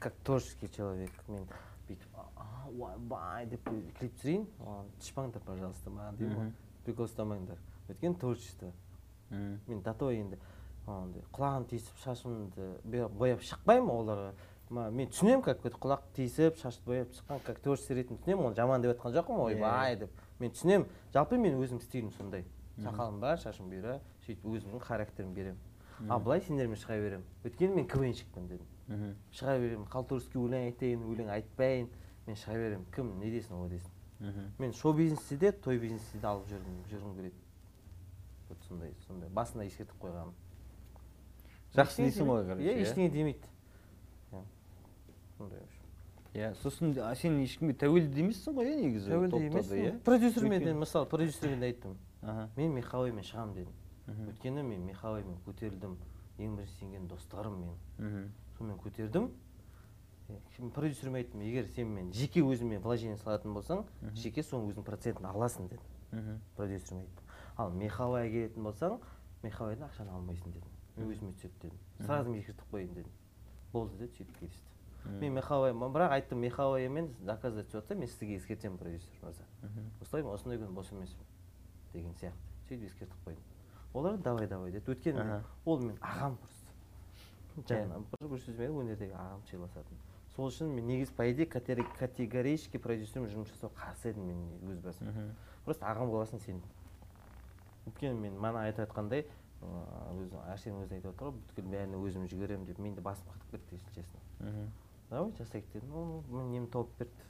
как 0.00 0.14
творческий 0.24 0.68
человек 0.68 1.12
мен 1.28 1.46
бүйтіп 1.88 2.16
«А, 2.16 2.68
ойбай 2.70 3.46
деп 3.46 3.68
клип 3.98 4.14
түсірейін 4.18 4.46
оған 4.60 4.90
тышпаңдар 5.00 5.42
пожалуйста 5.44 5.90
маған 5.90 6.16
деймін 6.18 6.36
ғой 6.38 6.52
прикол 6.86 7.08
ұстамаңдар 7.08 7.60
өйткені 7.88 8.18
творчество 8.20 8.72
мен 9.30 9.82
до 9.82 9.94
того 9.94 10.12
енді 10.12 10.38
андай 10.86 11.22
құлағым 11.32 11.64
тиісіп 11.70 12.00
шашымды 12.04 13.08
бояп 13.18 13.40
шықпаймын 13.42 13.90
оларға 13.94 14.32
Ма- 14.70 14.90
мен 14.90 15.08
түсінемін 15.12 15.42
как 15.44 15.60
құлақ 15.62 16.02
тиісіп 16.16 16.56
шашты 16.58 16.82
бояп 16.88 17.12
шыққан 17.12 17.40
как 17.44 17.58
творчество 17.60 17.94
ретінде 17.94 18.20
түсінемін 18.22 18.46
оны 18.48 18.56
жаман 18.56 18.82
деп 18.82 18.96
жатқан 18.96 19.12
жоқпын 19.12 19.36
Иә, 19.36 19.44
ойбай 19.44 19.96
деп. 19.96 20.10
Мен 20.40 20.50
түсінемін. 20.50 20.86
Жалпы 21.12 21.38
мен 21.38 21.58
өзім 21.60 21.80
стилім 21.84 22.10
сондай. 22.16 22.44
Сақалым 22.78 23.20
бар 23.20 23.38
шашым 23.38 23.68
бұйра 23.70 24.00
сөйтіп 24.26 24.44
өзімнің 24.44 24.80
характерімді 24.80 25.34
беремін. 25.36 25.58
Ал 26.10 26.20
былай 26.20 26.40
сендермен 26.40 26.76
шыға 26.80 26.96
беремін. 26.98 27.26
Өйткені 27.44 27.74
мен 27.76 27.86
квнщикпін 27.86 28.48
дедім. 28.48 28.66
Шыға 29.32 29.58
беремін 29.60 29.86
халтурский 29.86 30.40
өлең 30.40 30.64
айтайын 30.72 31.04
өлең 31.12 31.28
айтпайын. 31.36 31.88
Мен 32.26 32.36
шыға 32.36 32.54
беремін. 32.58 32.86
Кім 32.96 33.12
не 33.20 33.30
десін 33.30 33.52
ол 33.60 33.68
десін. 33.68 33.90
Мен 34.58 34.72
шоу 34.72 34.92
бизнесте 34.94 35.36
де 35.36 35.52
той 35.52 35.78
бизнесте 35.78 36.18
де 36.18 36.26
алып 36.26 36.48
жүргім 36.48 36.80
жүргім 36.90 37.14
келеді. 37.16 37.36
Вот 38.48 38.58
сондай 38.68 38.94
сондай. 39.06 39.28
Басында 39.28 39.64
ескертіп 39.68 40.00
қойғанмын. 40.02 40.34
Жақсы 41.74 42.02
дейсің 42.04 42.26
ғой 42.30 42.46
короче 42.46 42.64
иә. 42.70 42.80
ештеңе 42.82 43.10
демейді. 43.10 43.48
Иә. 44.32 45.62
иә 46.34 46.54
сосын 46.62 46.94
сен 47.16 47.38
ешкімге 47.42 47.74
тәуелді 47.78 48.22
емессің 48.24 48.54
ғой 48.56 48.70
иә 48.72 48.76
негізі 48.80 49.10
тәуелді 49.12 49.40
емеспін. 49.50 49.78
иә? 49.84 49.98
Продюсермен 50.06 50.78
мысалы 50.78 51.06
продюсермен 51.06 51.60
де 51.60 51.66
айттым. 51.72 51.96
Мен 52.56 52.74
михалаймен 52.74 53.22
шығамын 53.24 53.54
дедім. 53.54 53.72
Өйткені 54.30 54.62
мен 54.62 54.86
михалаймен 54.86 55.38
көтерілдім. 55.46 55.96
Ең 56.38 56.56
бірінші 56.56 56.78
сенген 56.80 57.06
достарым 57.08 57.54
менің 57.60 57.76
Мгм. 57.98 58.30
сонымен 58.58 58.78
көтердім. 58.82 59.28
Продюсеріме 60.74 61.18
айттым 61.22 61.42
егер 61.44 61.66
сен 61.66 61.88
мен 61.94 62.12
жеке 62.12 62.40
өзіме 62.40 62.78
вложение 62.80 63.16
салатын 63.16 63.54
болсаң 63.54 63.84
жеке 64.14 64.42
соның 64.42 64.72
өзінің 64.72 64.84
процентін 64.84 65.26
аласың 65.30 65.68
дедім. 65.68 66.40
Продюсеріме 66.56 67.04
айттым. 67.04 67.24
Ал 67.56 67.70
мехавайға 67.70 68.30
келетін 68.32 68.62
болсаң 68.64 68.98
мехавайдан 69.42 69.88
ақшаны 69.88 70.10
алмайсың 70.10 70.50
дедім. 70.56 70.73
Мен 70.96 71.10
өзіме 71.10 71.32
түседі 71.34 71.54
дедім 71.62 71.78
сразу 72.06 72.30
мен 72.30 72.40
ескертіп 72.40 72.70
қояйын 72.72 72.94
дедім 72.94 73.12
болды 73.72 73.98
деді 73.98 74.12
сөйтіп 74.18 74.38
келісті. 74.38 74.70
Мен 75.20 75.34
мехавай 75.34 75.72
бірақ 75.72 76.14
айттым 76.16 76.38
мехаваймен 76.40 77.10
заказать 77.22 77.66
түсіп 77.68 77.80
жатса 77.82 77.94
мен 77.94 78.08
сізге 78.08 78.36
ескертемін 78.38 78.78
продюсер 78.78 79.18
мырза. 79.22 79.44
Осылай 80.00 80.22
осындай 80.22 80.58
күні 80.58 80.72
бос 80.72 80.92
емеспін 80.92 81.26
деген 81.92 82.14
сияқты. 82.14 82.40
Сөйтіп 82.68 82.86
ескертіп 82.88 83.26
қойдым 83.26 83.42
олар 83.94 84.16
давай 84.18 84.48
давай 84.48 84.72
деді. 84.72 84.90
Өйткені 84.90 85.42
ол 85.64 85.78
мен 85.82 85.98
ағам 86.00 86.38
просто. 86.40 86.70
Жаңағы 87.68 88.30
бір 88.30 88.40
сөзбен 88.46 88.78
өнердегі 88.80 89.14
ағам 89.14 89.44
сыйласатын. 89.50 90.00
Сол 90.34 90.48
үшін 90.48 90.72
мен 90.74 90.86
негізі 90.88 91.12
по 91.14 91.28
идее 91.30 91.46
категорически 91.46 92.80
продюсермен 92.82 93.30
жұмыс 93.30 93.52
жасауға 93.52 93.76
қарсы 93.84 94.10
едім 94.10 94.24
мен 94.26 94.40
өз 94.72 94.80
басым. 94.82 95.12
Просто 95.64 95.86
ағам 95.86 96.10
болғасын 96.10 96.42
сен 96.42 96.58
өйткені 97.86 98.18
мен 98.18 98.40
мана 98.40 98.64
айтып 98.66 98.88
жатқандай 98.88 99.28
өзі 100.14 100.40
әрсен 100.52 100.78
өзі 100.82 100.94
айтып 100.98 101.12
отыр 101.14 101.28
ғой 101.30 101.36
бүткіл 101.40 101.68
бәріне 101.72 102.00
өзім 102.00 102.26
жүгіремін 102.30 102.66
деп 102.68 102.78
менде 102.78 103.00
басым 103.04 103.26
қатып 103.32 103.50
кетті 103.56 103.74
если 103.76 103.94
честно 103.94 104.20
Мгм. 104.40 104.70
давай 105.10 105.32
жасайық 105.38 105.70
дедім. 105.72 105.94
Ол 105.94 106.22
мен 106.28 106.50
немді 106.52 106.70
тауып 106.72 106.90
берді. 106.98 107.28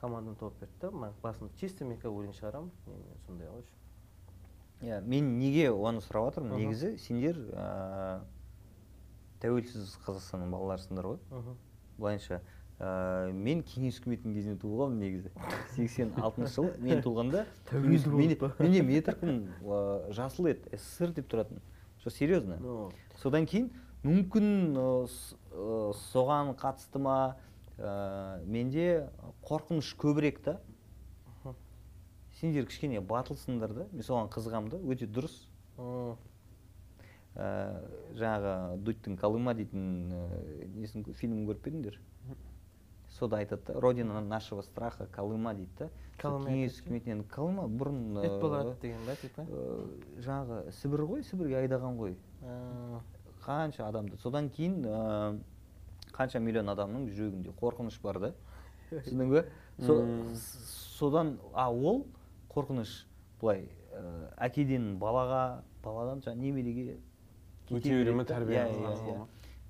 Команданы 0.00 0.36
тауып 0.36 0.58
берді 0.60 0.74
да. 0.80 0.90
Маған 0.90 1.14
басым 1.22 1.50
чисто 1.56 1.84
мен 1.84 1.98
как 1.98 2.10
өлең 2.12 2.32
шығарамын 2.34 2.70
мен 2.86 3.02
сондай 3.26 3.48
ғой 3.48 3.64
иә 4.82 5.00
мен 5.06 5.38
неге 5.38 5.70
оны 5.70 6.00
сұрап 6.02 6.32
жатырмын 6.32 6.58
негізі 6.58 6.96
сендер 6.98 7.38
ыыы, 7.38 8.24
тәуелсіз 9.42 9.96
қазақстанның 10.06 10.50
балаларысыңдар 10.54 11.06
ғой. 11.06 11.18
Мхм. 11.30 11.56
Былайынша 11.98 12.40
ыыы, 12.82 13.32
мен 13.32 13.62
кеңес 13.62 14.00
үкіметінің 14.00 14.34
кезінде 14.34 14.58
туылғанмын 14.62 14.98
негізі. 15.04 15.30
Сексен 15.76 16.10
алтыншы 16.18 16.54
жылы 16.56 16.72
мен 16.82 17.02
туылғанда 17.04 17.46
менде 18.58 18.82
метркім 18.82 19.46
жасыл 20.10 20.50
еді 20.50 20.74
ссср 20.76 21.14
деп 21.14 21.30
тұратын. 21.30 21.62
Жоқ 22.02 22.16
серьезно? 22.16 22.58
Содан 23.22 23.46
кейін 23.46 23.70
мүмкін 24.02 24.74
соған 26.10 26.56
қатысты 26.58 26.98
ма? 26.98 27.36
Ә, 27.78 28.42
менде 28.44 29.08
қорқыныш 29.46 29.94
көбірек 29.98 30.42
та. 30.44 30.58
Сендер 32.40 32.66
кішкене 32.66 33.00
батылсыңдар 33.00 33.72
да. 33.72 33.86
Мен 33.92 34.04
соған 34.04 34.28
қызығамын 34.34 34.74
да. 34.74 34.80
Өте 34.92 35.06
дұрыс. 35.06 35.38
Ә, 37.32 37.80
жаңағы 38.18 38.76
дудьтың 38.84 39.16
колыма 39.16 39.54
дейтін 39.56 40.12
ә, 40.12 40.26
несін 40.76 41.06
фильмін 41.16 41.46
көріп 41.48 41.62
пе 41.64 41.72
едіңдер? 41.72 41.96
Сода 43.12 43.38
айтады 43.42 43.62
да 43.72 43.80
родина 43.80 44.20
нашего 44.20 44.62
страха 44.62 45.06
колыма 45.12 45.54
дейді 45.54 45.70
да. 45.78 45.88
Кеңес 46.22 46.78
үкіметінен 46.82 47.24
колыма 47.28 47.64
бұрын 47.68 48.20
ет 48.24 48.32
ы, 48.32 48.40
болады 48.40 48.74
деген 48.82 49.00
ба 49.06 49.16
типа? 49.20 49.42
ы, 49.42 50.22
жаңағы 50.22 50.72
сібір 50.78 51.04
ғой 51.10 51.22
сібірге 51.26 51.56
айдаған 51.64 51.96
ғой. 51.98 52.16
Қанша 53.42 53.88
адамды. 53.88 54.16
Содан 54.22 54.48
кейін 54.54 54.84
ә, 54.86 55.38
қанша 56.14 56.38
миллион 56.40 56.70
адамның 56.70 57.08
жүрегінде 57.10 57.52
қорқыныш 57.58 57.98
бар 58.02 58.18
да. 58.20 58.32
Түсіндің 58.92 59.44
с- 60.34 60.96
содан 60.98 61.38
а 61.54 61.70
ол 61.72 62.04
қорқыныш 62.54 63.06
былай 63.40 63.66
әкеден 64.38 64.98
балаға 65.00 65.62
баладан 65.82 66.20
жаңағы 66.22 66.38
немереге 66.38 66.98
өте 67.70 67.90
бере 67.90 68.24
тәрбие 68.24 68.62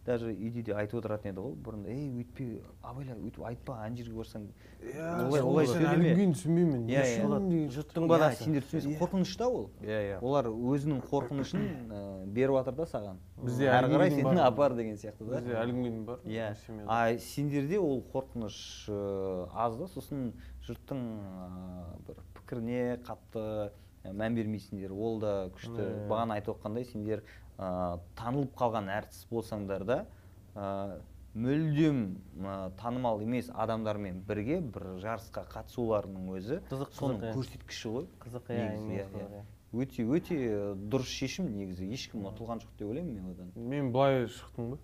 Иә, 0.03 0.11
иә, 0.11 0.15
иә. 0.15 0.19
даже 0.19 0.33
үйде 0.33 0.63
де 0.63 0.73
айтып 0.75 0.99
отыратын 1.01 1.31
еді 1.31 1.41
ғой. 1.41 1.55
Бұрын 1.63 1.87
ей 1.87 2.11
өйтпе 2.23 2.63
абайла 2.83 3.15
өйтіп 3.15 3.45
айтпа 3.47 3.77
ана 3.85 3.97
жерге 3.97 4.15
барсаң 4.15 4.49
Иә, 4.83 5.29
олай- 5.29 5.43
олай 5.43 5.67
сөйлеме. 5.67 6.15
дейін 6.15 6.33
түсінбеймін. 6.35 6.87
Иә, 6.91 7.39
не 7.41 7.67
иә. 7.67 7.71
жұрттың 7.71 8.03
Иә, 8.03 8.09
баласы 8.09 8.43
сендер 8.45 8.63
түсінесің 8.63 8.99
қорқыныш 8.99 9.37
та 9.39 9.49
ол. 9.49 9.71
Иә 9.81 10.19
иә. 10.19 10.19
Олар 10.23 10.47
өзінің 10.47 11.03
қорқынышын 11.07 11.63
ә, 11.89 12.27
беріп 12.27 12.57
жатыр 12.57 12.75
да 12.75 12.83
саған. 12.83 13.17
Бізде 13.43 13.67
әрі 13.71 13.87
қарай 13.93 14.11
күнге 14.11 14.15
дейін 14.17 14.27
сен 14.27 14.37
бар. 14.37 14.47
апар 14.47 14.75
деген 14.75 14.97
сияқты 14.97 15.25
да. 15.29 15.37
Бізде 15.41 15.55
әлі 15.55 15.73
күнге 15.73 15.91
дейін 15.91 16.05
бар 16.05 16.19
иә 16.25 16.57
а 16.89 17.19
сендерде 17.19 17.79
ол 17.79 18.03
қорқыныш 18.13 18.89
ыыы, 18.89 19.49
аз 19.55 19.77
да? 19.77 19.85
Сосын 19.87 20.33
жұрттың 20.67 20.99
ыыы, 20.99 22.07
бір 22.09 22.17
пікіріне 22.35 22.99
қатты 23.07 23.71
мән 24.05 24.35
бермейсіңдер. 24.35 24.91
Ол 24.91 25.21
да 25.21 25.49
күшті. 25.55 25.79
Иә. 25.79 26.09
бағана 26.09 26.35
айтып 26.35 26.57
отқандай 26.59 26.85
сендер 26.85 27.23
ыыы, 27.63 28.01
танылып 28.19 28.55
қалған 28.59 28.91
әртіс 28.99 29.25
болсаңдар 29.31 29.85
да 29.87 29.99
ыыы, 30.57 31.01
мүлдем 31.35 32.01
ы, 32.43 32.55
танымал 32.81 33.23
емес 33.25 33.49
адамдармен 33.55 34.19
бірге 34.29 34.59
бір 34.61 34.89
жарысқа 35.01 35.47
қатысуларының 35.55 36.27
өзі 36.37 36.59
Қызық, 36.69 36.91
соның 36.99 37.23
иә. 37.23 37.33
көрсеткіші 37.39 37.93
ғой 37.95 38.09
қызық 38.25 38.51
иә 38.53 38.67
иә, 38.77 39.07
иә. 39.23 39.45
өте 39.73 40.05
өте 40.05 40.37
ы, 40.37 40.75
дұрыс 40.93 41.09
шешім 41.09 41.49
негізі 41.57 41.89
ешкім 41.95 42.27
ұтылған 42.29 42.61
жоқ 42.67 42.75
деп 42.83 42.91
ойлаймын 42.91 43.15
мен 43.15 43.31
одан 43.33 43.53
мен 43.57 43.93
былай 43.95 44.27
шықтым 44.29 44.75
ғой 44.75 44.83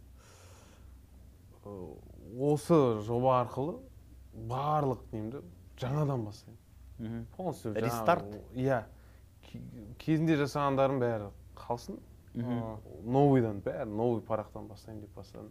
Ы, 1.68 1.96
осы 2.54 2.78
жоба 3.04 3.42
арқылы 3.42 3.74
барлық 4.48 5.02
немді 5.12 5.42
жаңадан 5.80 6.24
бастаймын 6.24 6.58
мхм. 6.98 7.26
полностью 7.36 7.74
Рестарт? 7.74 8.24
иә 8.54 8.84
Ке- 9.44 9.60
кезінде 9.98 10.36
жасағандарым 10.40 10.98
бәрі 11.02 11.28
қалсын 11.56 11.98
Мхм. 12.34 12.76
новыйдан 13.04 13.60
бәрі 13.64 13.88
новый 13.88 14.20
парақтан 14.22 14.68
бастаймын 14.68 15.02
деп 15.02 15.14
бастадым. 15.14 15.50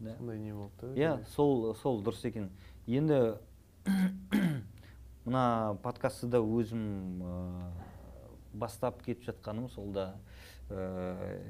Да. 0.00 0.14
сондай 0.16 0.38
не 0.38 0.52
болды 0.52 0.70
да 0.80 0.94
иә 0.94 1.24
сол 1.34 1.74
сол 1.74 2.02
дұрыс 2.02 2.24
екен 2.26 2.50
енді 2.86 3.38
мына 5.24 5.78
подкастты 5.82 6.26
да 6.28 6.40
өзім 6.42 7.22
ә, 7.22 7.70
бастап 8.52 9.02
кетіп 9.02 9.28
жатқаным 9.28 9.68
сол 9.70 9.92
да 9.92 10.16
ә, 10.68 11.40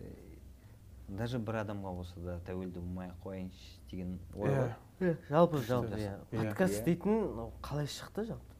даже 1.09 1.39
бір 1.39 1.63
адамға 1.65 1.95
болса 1.97 2.21
да 2.21 2.39
тәуелді 2.47 2.81
болмай 2.81 3.09
ақ 3.11 3.23
қояйыншы 3.25 3.79
деген 3.91 4.19
ой 4.35 4.51
ғой 4.51 4.75
Иә. 5.01 5.17
Жалпы 5.29 5.59
жалпы 5.67 5.99
иә 5.99 6.19
подкаст 6.31 6.81
Иә. 6.81 6.85
дейтін 6.85 7.51
қалай 7.63 7.89
шықты 7.91 8.29
жалпы 8.29 8.55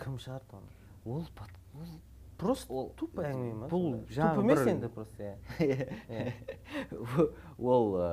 кім 0.00 0.16
шығарды 0.16 0.56
оны 0.56 0.70
ол 1.04 1.26
ол 1.74 1.90
просто 2.40 2.72
Ол- 2.72 2.92
тупо 2.96 3.24
әңгіме 3.28 3.54
ма 3.60 3.68
бұл 3.70 3.86
жаңағы 4.08 4.40
туп 4.40 4.44
емес 4.48 4.70
енді 4.72 4.90
просто 4.94 5.34
иә 5.60 6.32
ол 7.58 7.94
ә, 8.00 8.08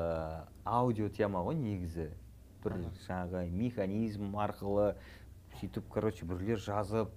аудио 0.68 1.10
тема 1.10 1.44
ғой 1.48 1.56
негізі. 1.60 2.10
Бір 2.64 2.76
жаңағы 3.06 3.46
механизм 3.54 4.36
арқылы 4.36 4.92
сөйтіп 5.62 5.88
короче 5.94 6.26
біреулер 6.28 6.60
жазып 6.60 7.14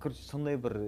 короче 0.00 0.22
сондай 0.24 0.56
бір 0.56 0.78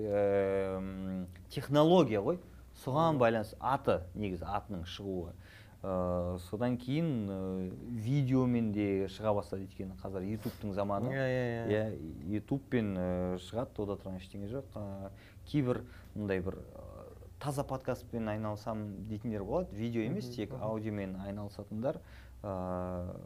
технология 1.53 2.23
ғой. 2.25 2.41
Соған 2.85 3.21
байланысты 3.21 3.59
аты 3.61 4.01
негізі 4.19 4.49
атының 4.51 4.87
шығуы. 4.91 5.35
Ә, 5.85 6.39
содан 6.47 6.79
кейін 6.81 7.09
ә, 7.29 7.39
видеомен 8.07 8.71
де 8.73 9.05
шыға 9.13 9.35
бастады 9.37 9.67
өйткені 9.67 9.99
қазір 10.01 10.25
ютубтың 10.31 10.73
заманы. 10.73 11.11
Иә 11.13 11.27
иә 11.29 11.43
иә. 11.45 11.65
Иә 11.69 12.39
ютубпен 12.39 12.95
ә, 12.97 13.09
шығады 13.45 13.85
ода 13.85 13.99
тұрған 14.01 14.17
ештеңе 14.17 14.49
жоқ. 14.49 14.71
Ә, 14.81 15.11
кейбір 15.51 15.83
мындай 16.15 16.41
бір 16.41 16.57
ә, 16.57 16.87
таза 17.43 17.67
подкастпен 17.69 18.33
айналысамын 18.33 19.05
дейтіндер 19.11 19.45
болады. 19.45 19.77
Видео 19.77 20.07
емес 20.09 20.31
тек 20.33 20.57
аудиомен 20.57 21.19
айналысатындар. 21.21 22.01
Ә, 22.41 23.21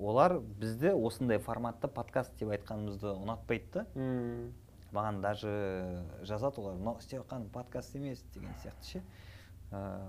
олар 0.00 0.38
бізді 0.40 0.94
осындай 0.96 1.38
форматта 1.38 1.88
подкаст 1.92 2.32
деп 2.40 2.56
айтқанымызды 2.56 3.12
ұнатпайды 3.12 3.68
да 3.74 3.84
маған 4.94 5.20
даже 5.20 5.52
жазады 6.22 6.62
олар 6.62 6.78
мынау 6.78 6.98
істеп 7.02 7.26
жатқан 7.26 7.48
подкаст 7.52 7.96
емес 7.98 8.24
деген 8.32 8.56
сияқты 8.62 8.90
ше. 8.94 9.02
Ә, 9.70 10.00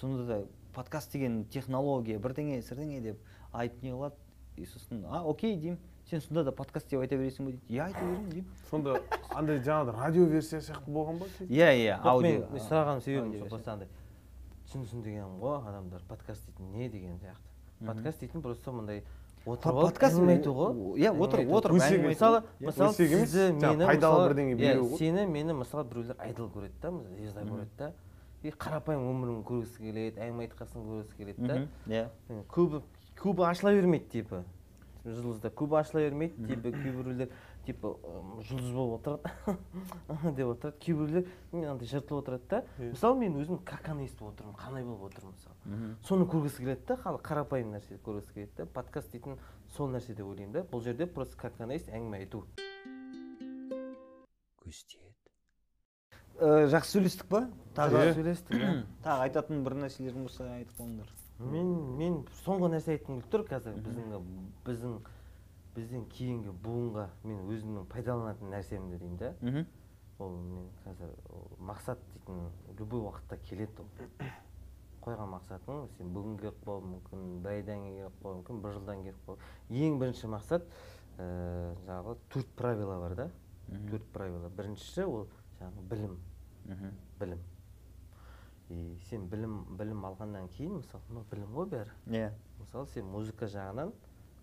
сонда 0.00 0.24
да 0.26 0.40
подкаст 0.74 1.12
деген 1.12 1.44
технология 1.44 2.18
бірдеңе 2.18 2.60
сірдеңе 2.62 3.00
деп 3.00 3.18
айтып 3.52 3.82
не 3.82 3.90
қылады? 3.92 4.14
И 4.56 4.66
сосын 4.66 5.04
а 5.08 5.22
окей 5.24 5.56
деймін. 5.56 5.78
Сен 6.10 6.20
сонда 6.20 6.44
да 6.44 6.52
подкаст 6.52 6.90
деп 6.90 7.00
айта 7.00 7.16
бересің 7.16 7.44
ба 7.46 7.50
дейді. 7.52 7.62
Иә 7.68 7.84
айта 7.86 8.00
беремін 8.00 8.30
деймін. 8.30 8.50
Сонда 8.70 9.00
андай 9.34 9.60
жаңағыдай 9.60 10.00
радио 10.00 10.24
версия 10.24 10.60
сияқты 10.60 10.90
болған 10.90 11.18
ба 11.18 11.26
иә 11.46 11.70
иә 11.76 12.00
аудио. 12.02 12.46
мен 12.50 12.60
сұраған 12.66 13.00
себебім 13.04 13.48
просто 13.48 13.72
андай 13.72 13.88
түсінсін 14.66 15.02
дегенім 15.02 15.38
ғой 15.40 15.60
адамдар 15.68 16.02
подкаст 16.08 16.46
дейтін 16.46 16.72
не 16.72 16.88
деген 16.88 17.18
сияқты. 17.18 17.86
Подкаст 17.86 18.20
дейтін 18.20 18.42
просто 18.42 18.72
мындай 18.72 19.04
отырып 19.46 19.74
алып 19.74 19.88
подкаст 19.90 20.18
әңгіме 20.18 20.36
айту 20.36 20.52
ғой. 20.52 20.98
Иә 21.00 21.14
отырып 21.16 21.52
отырып 21.56 21.80
әңгіме 21.80 22.08
мысалы 22.12 22.42
мысалы 22.60 22.92
сізді 22.94 23.52
мені 23.56 23.86
пайдалы 23.86 23.96
мысалы- 23.96 24.28
бірдеңе 24.28 24.54
беру 24.56 24.84
ғой. 24.90 24.98
сені 24.98 25.26
мені 25.26 25.52
мысалы 25.62 25.84
біреулер 25.84 26.16
айдол 26.18 26.48
көреді 26.48 26.80
да 26.82 26.90
звезда 27.16 27.40
көреді 27.42 27.76
да. 27.78 27.92
И 28.42 28.52
қарапайым 28.54 29.04
өмірін 29.04 29.42
көргісі 29.44 29.82
келеді 29.84 30.22
әңгіме 30.24 30.46
айтқасын 30.46 30.86
көргісі 30.86 31.18
келеді 31.18 31.50
да. 31.50 31.58
Иә. 31.90 32.06
Көбі 32.48 32.80
көбі 33.20 33.44
ашыла 33.50 33.74
бермейді 33.76 34.08
типа 34.14 34.44
жұлдызда 35.04 35.50
көбі 35.56 35.80
ашыла 35.80 36.04
бермейді 36.06 36.46
типа 36.48 36.72
кейбіреулер 36.72 37.34
типа 37.66 37.92
жұлдыз 38.48 38.72
болып 38.72 38.94
отырады. 39.00 40.32
деп 40.38 40.54
отырады. 40.54 40.78
Кейбіреулер 40.80 41.28
мен 41.52 41.68
андай 41.74 41.90
жыртылып 41.90 42.22
отырады 42.22 42.48
да. 42.48 42.62
Иә. 42.78 42.94
мысалы 42.94 43.20
мен 43.20 43.36
өзім 43.42 43.60
каканы 43.68 44.08
естіп 44.08 44.24
отырмын 44.30 44.56
қандай 44.56 44.88
болып 44.88 45.10
отырмын 45.10 45.36
мысалы. 45.36 45.94
Соны 46.08 46.24
көргісі 46.24 46.64
келеді 46.64 46.88
да 46.88 46.96
халық 47.04 47.24
қарапайым 47.28 47.76
нәрсе 47.76 48.00
көргісі 48.04 48.34
келеді 48.38 48.56
да. 48.56 48.66
Подкаст 48.72 49.12
дейтін 49.12 49.36
сол 49.76 49.92
нәрсе 49.92 50.16
деп 50.16 50.26
ойлаймын 50.26 50.56
да. 50.56 50.64
Бұл 50.72 50.84
жерде 50.84 51.06
просто 51.06 51.36
каканы 51.36 51.76
естіп 51.76 51.96
әңгіме 52.00 52.24
айту. 52.24 52.46
Ә, 54.60 55.09
жақсы 56.40 56.96
сөйлестік 56.98 57.26
па? 57.30 57.44
Тағы 57.76 58.00
Иә. 58.00 58.14
сөйлестік 58.16 58.56
иә 58.56 58.70
тағы 59.04 59.26
айтатын 59.28 59.64
бір 59.64 59.74
нәрселерің 59.84 60.22
болса 60.26 60.46
айтып 60.56 60.78
қойыңдар. 60.80 61.10
Мен 61.40 61.68
мен 61.98 62.16
соңғы 62.44 62.70
нәрсе 62.74 62.96
айтқым 62.96 63.20
келіп 63.20 63.30
тұр 63.32 63.44
қазір 63.48 63.76
біздің 63.84 64.24
біздің 64.66 64.96
біздің 65.76 66.06
кейінгі 66.16 66.54
буынға 66.64 67.06
мен 67.24 67.42
өзімнің 67.48 67.86
пайдаланатын 67.92 68.50
нәрсемді 68.52 68.98
деймін 68.98 69.16
да. 69.20 69.64
Ол 70.18 70.30
мен 70.36 70.66
қазір 70.84 71.12
мақсат 71.58 71.98
дейтін 72.12 72.42
любой 72.78 73.00
уақытта 73.06 73.38
келеді 73.48 73.80
ол. 73.80 73.86
Қойған 75.04 75.30
мақсатың 75.32 75.86
сен 75.96 76.10
бүгін 76.12 76.34
келіп 76.42 76.58
қалуы 76.66 76.84
мүмкін 76.90 77.28
бір 77.44 77.54
айдан 77.54 77.84
кейін 77.86 78.00
келіп 78.02 78.18
қалуы 78.24 78.40
мүмкін 78.40 78.60
бір 78.64 78.74
жылдан 78.76 79.04
келіп 79.06 79.22
қалуы 79.28 79.86
ең 79.86 79.96
бірінші 80.02 80.28
мақсат 80.34 80.66
ііі 81.16 81.70
жаңағы 81.86 82.16
төрт 82.34 82.50
правила 82.56 82.98
бар 83.00 83.14
да. 83.16 83.30
Төрт 83.88 84.04
правила. 84.12 84.50
Біріншісі 84.58 85.04
ол 85.08 85.28
жаңағы 85.60 85.86
білім. 85.94 86.18
Мхм. 86.70 86.92
білім. 87.20 87.40
И 88.70 88.98
сен 89.10 89.26
білім 89.28 89.54
білім 89.78 90.04
алғаннан 90.06 90.48
кейін 90.54 90.78
мысалы 90.80 91.02
мынау 91.08 91.24
білім 91.30 91.54
ғой 91.56 91.66
бәрі. 91.72 91.94
Иә. 92.06 92.30
Мысалы 92.60 92.86
сен 92.94 93.08
музыка 93.10 93.48
жағынан 93.50 93.90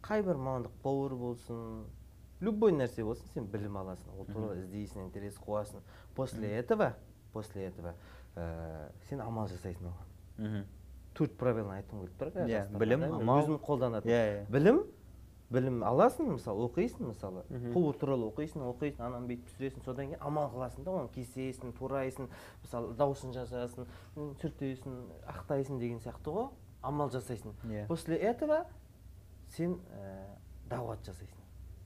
қай 0.04 0.24
бір 0.24 0.36
мамандық 0.38 0.74
повар 0.84 1.16
болсын 1.16 1.86
любой 2.44 2.74
нәрсе 2.76 3.06
болсын 3.08 3.28
сен 3.34 3.48
білім 3.48 3.78
аласың. 3.80 4.12
Ол 4.20 4.26
туралы 4.28 4.60
іздейсің 4.66 5.06
интерес 5.08 5.38
қуасың. 5.40 5.80
После 6.16 6.52
этого 6.60 6.94
после 7.34 7.68
этого 7.72 7.94
ыыы 8.36 8.92
сен 9.10 9.22
амал 9.22 9.48
жасайсың 9.48 9.88
оған. 9.88 10.12
Мхм. 10.38 10.66
Төрт 11.18 11.34
правиланы 11.38 11.80
айтқым 11.80 12.04
келіп 12.04 12.20
тұр 12.20 12.30
қазір 12.36 12.52
Иә, 12.52 12.60
жастарға 12.68 12.80
білім, 12.84 13.04
амал. 13.16 13.40
өзім 13.42 13.58
қолданатын. 13.64 14.12
Иә 14.12 14.22
иә. 14.34 14.46
Білім 14.54 14.84
білім 15.54 15.84
аласың 15.88 16.34
мысалы 16.36 16.66
оқисың 16.68 17.12
мысалы. 17.12 17.44
Повар 17.74 17.96
туралы 18.00 18.28
оқисың 18.28 18.66
оқисың 18.68 19.06
ананы 19.06 19.30
бүйтіп 19.32 19.48
түсіресің 19.52 19.86
содан 19.86 20.10
кейін 20.12 20.24
амал 20.28 20.50
қыласың 20.52 20.84
да 20.84 20.92
оны 20.92 21.12
кесесің 21.16 21.72
турайсың 21.78 22.28
мысалы 22.64 22.94
дауысын 23.00 23.36
жазасың 23.36 23.88
сүртесің 24.42 24.98
ақтайсың 25.36 25.80
деген 25.80 26.02
сияқты 26.04 26.34
ғой 26.36 26.50
амал 26.82 27.12
жасайсың. 27.12 27.56
Иә. 27.64 27.88
после 27.88 28.18
этого 28.18 28.66
сен 29.56 29.80
ә, 29.96 30.36
дағуат 30.70 31.06
жасайсың. 31.08 31.44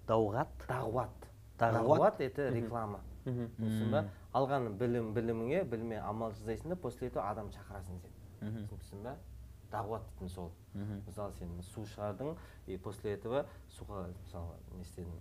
Дауғат 0.07 0.67
дағуат. 0.67 1.29
Дағуат? 1.59 1.77
дағуат 1.77 2.21
это 2.21 2.49
реклама. 2.49 3.01
Мхм. 3.25 3.51
түсіндің 3.59 3.91
ба? 3.91 4.05
Алған 4.33 4.71
білім 4.79 5.13
біліміңе 5.13 5.63
біліміңе 5.69 6.01
амал 6.01 6.33
жасайсың 6.33 6.73
да 6.73 6.75
после 6.75 7.11
этого 7.11 7.29
адам 7.29 7.51
шақырасың 7.53 8.01
сен. 8.01 8.65
Түсіндің 8.71 9.03
ба? 9.05 9.15
Дағуат 9.71 10.03
дейтін 10.11 10.29
сол 10.29 10.51
мысалы 11.07 11.33
сен 11.39 11.49
су 11.73 11.81
шығардың 11.95 12.35
и 12.67 12.77
после 12.77 13.13
этого 13.17 13.45
суға 13.77 14.05
мысалы 14.23 14.55
не 14.77 14.83
істедің 14.83 15.19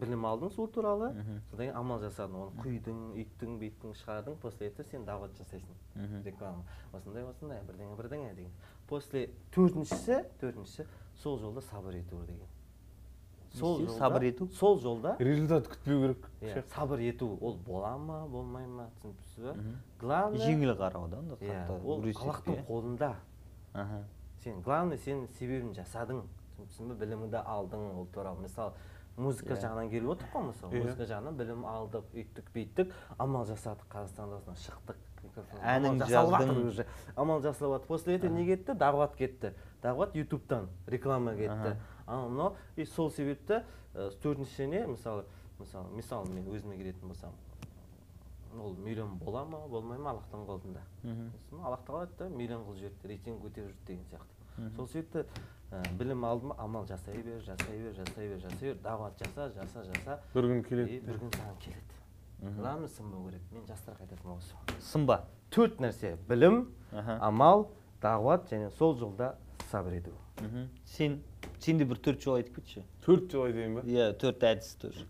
білім 0.00 0.26
алдың 0.28 0.50
су 0.52 0.66
туралы. 0.68 1.14
Содан 1.50 1.62
кейін 1.64 1.76
амал 1.80 1.98
жасадың 2.02 2.42
оны 2.42 2.60
құйдың 2.64 2.98
үйттің 3.16 3.54
бүйттің 3.62 3.94
шығардың 4.02 4.34
после 4.42 4.66
этого 4.68 4.84
сен 4.90 5.06
дағуат 5.06 5.32
жасайсың. 5.38 5.78
Реклама. 6.26 6.64
Осындай 6.92 7.24
осындай 7.24 7.62
бірдеңе 7.64 7.96
бірдеңе 7.96 8.34
деген. 8.36 8.52
После 8.88 9.30
төртіншісі 9.54 10.18
төртіншісі 10.42 10.84
сол 11.22 11.38
жолда 11.40 11.60
сабыр 11.70 11.96
ету 12.02 12.20
деген. 12.26 12.46
Сол 13.54 13.78
жолда 13.78 13.92
Сабыр 13.96 14.22
ету? 14.28 14.46
сол 14.52 14.78
жолда 14.78 15.16
результат 15.18 15.66
күтпеу 15.72 16.02
керек 16.02 16.28
иә, 16.42 16.62
сабыр 16.74 17.00
ету. 17.00 17.38
Ол 17.40 17.56
бола 17.56 17.96
ма 17.96 18.26
болмай 18.28 18.66
ма 18.66 18.90
түсініпсіз 19.00 19.42
ба 19.46 19.54
Мгм. 19.54 19.76
главное 20.00 20.46
жеңіл 20.46 20.74
қарау 20.76 21.08
да 21.08 21.22
иә 21.40 21.64
ол 21.82 22.02
аллахтың 22.04 22.58
иә? 22.60 22.66
қолында. 22.68 23.14
Аха. 23.74 24.04
Сен 24.44 24.60
главный 24.62 24.98
сен 24.98 25.26
себебін 25.38 25.74
жасадың. 25.74 26.22
Түсіндің 26.58 26.88
ба 26.94 27.04
біліміңді 27.04 27.42
алдың 27.44 27.84
ол 27.98 28.06
туралы. 28.14 28.40
Мысалы 28.42 28.72
музыка 29.16 29.54
Иә. 29.54 29.60
жағынан 29.62 29.90
келіп 29.90 30.08
отырық 30.14 30.32
қой 30.32 30.46
мысалы 30.52 30.72
Иә. 30.72 30.82
музыка 30.84 31.04
жағынан 31.06 31.36
білім 31.38 31.64
алдық 31.66 32.04
өйттік 32.14 32.50
бүйттік 32.54 32.92
амал 33.18 33.44
жасадық 33.46 33.86
қазақстанда 33.90 34.38
осында 34.38 34.56
шықтық. 34.56 34.96
Жатыр 35.34 36.06
жаздың. 36.08 36.66
уже. 36.68 36.86
Амал 37.16 37.40
жасалып 37.42 37.74
жатыр. 37.74 37.86
После 37.86 38.14
этого 38.16 38.32
не 38.32 38.46
кетті? 38.46 38.72
Дағуат 38.72 39.16
кетті. 39.16 39.54
Дағуат 39.82 40.14
ютубтан 40.14 40.68
реклама 40.86 41.34
кетті. 41.34 41.76
Анау 42.06 42.28
мынау 42.28 42.56
и 42.76 42.84
сол 42.86 43.10
себепті 43.10 43.62
ә, 43.94 44.10
төртінші 44.22 44.66
не 44.66 44.86
мысалы 44.86 45.24
мысалы 45.58 45.90
мысалы 45.92 46.30
мен 46.30 46.46
өзіме 46.48 46.76
келетін 46.76 47.08
болсам 47.08 47.32
ол 48.56 48.74
миллион 48.76 49.18
бола 49.18 49.44
ма 49.44 49.60
болмай 49.68 49.98
ма 49.98 50.10
аллахтың 50.10 50.46
қолында? 50.48 50.82
Сосын 51.02 51.64
аллах 51.64 51.84
тағала 51.86 52.06
айтты 52.06 52.28
миллион 52.28 52.64
қылып 52.64 52.78
жіберді 52.78 53.08
рейтинг 53.08 53.42
көтеріп 53.44 53.68
жүрді 53.68 53.86
деген 53.86 54.04
сияқты. 54.10 54.74
Сол 54.76 54.88
себепті 54.88 55.24
ә, 55.70 55.82
білім 55.98 56.24
алдым 56.24 56.52
амал 56.58 56.86
жасай 56.86 57.16
бер 57.22 57.40
жасай 57.46 57.78
бер 57.78 57.94
жасай 57.94 58.28
бер 58.28 58.40
жасай 58.42 58.72
бер. 58.72 58.80
Дағуат 58.82 59.18
жаса 59.22 59.50
жаса 59.54 59.84
жаса. 59.84 60.20
Бір 60.34 60.48
күн 60.50 60.60
и 60.60 60.64
келеді 60.64 61.00
бір 61.06 61.20
күн 61.20 61.30
саған 61.36 61.58
келеді. 61.62 61.94
Главное 62.56 62.88
сынбау 62.88 63.28
керек. 63.28 63.42
Мен 63.52 63.66
жастарға 63.66 64.06
айтатыным 64.06 64.36
осы. 64.36 64.54
Сынба. 64.80 65.24
Төрт 65.50 65.80
нәрсе. 65.82 66.16
Білім 66.28 66.68
амал 66.92 67.68
дағуат 68.02 68.50
және 68.50 68.70
сол 68.78 68.96
жолда 68.98 69.36
сабыр 69.70 69.98
ету. 70.00 70.12
Мхм. 70.40 70.68
Сен 70.86 71.22
сен 71.60 71.78
де 71.78 71.84
бір 71.84 71.98
төрт 71.98 72.22
жол 72.22 72.38
айтып 72.38 72.60
кетші. 72.60 72.84
Төрт 73.04 73.30
жыл 73.30 73.46
айтайын 73.48 73.74
ба? 73.78 73.82
Иә 73.82 74.12
төрт 74.18 74.42
әдіс 74.46 74.76
тоже. 74.78 75.06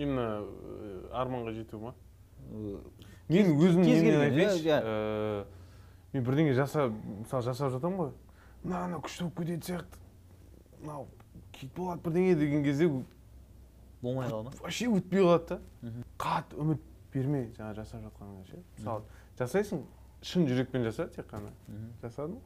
Именно 0.00 0.42
э, 0.42 1.08
арманға 1.12 1.54
жету 1.54 1.80
ма? 1.80 1.94
Мен 3.30 3.52
өзім 3.54 3.84
келген, 3.84 4.20
айтайыншы 4.24 4.80
Э, 4.82 5.44
мен 6.12 6.24
бірдеңе 6.26 6.54
жасап 6.56 6.92
мысалы 7.20 7.46
жасап 7.46 7.72
жатамын 7.76 8.00
ғой. 8.00 8.12
Мына 8.64 8.84
ана 8.88 9.00
күшті 9.04 9.28
болып 9.28 9.38
кететін 9.44 9.62
сияқты 9.68 10.00
мынау 10.80 11.06
кит 11.52 11.72
болады 11.76 12.02
бірдеңе 12.06 12.34
деген 12.40 12.64
кезде 12.64 12.88
болмай 14.02 14.28
қала 14.28 14.48
ма? 14.48 14.52
вообще 14.60 14.88
өтпей 14.88 15.22
қалады 15.22 15.60
да. 15.82 15.92
Қатты 16.18 16.58
үміт 16.58 16.82
берме 17.12 17.44
жаңа 17.56 17.74
жасап 17.78 18.02
жатқаныңа 18.08 18.46
ше 18.48 18.62
мысалы 18.78 19.02
жасайсың 19.38 19.84
шын 20.22 20.48
жүрекпен 20.48 20.84
жаса 20.88 21.06
тек 21.08 21.28
қана. 21.30 21.52
Жасадың. 22.02 22.40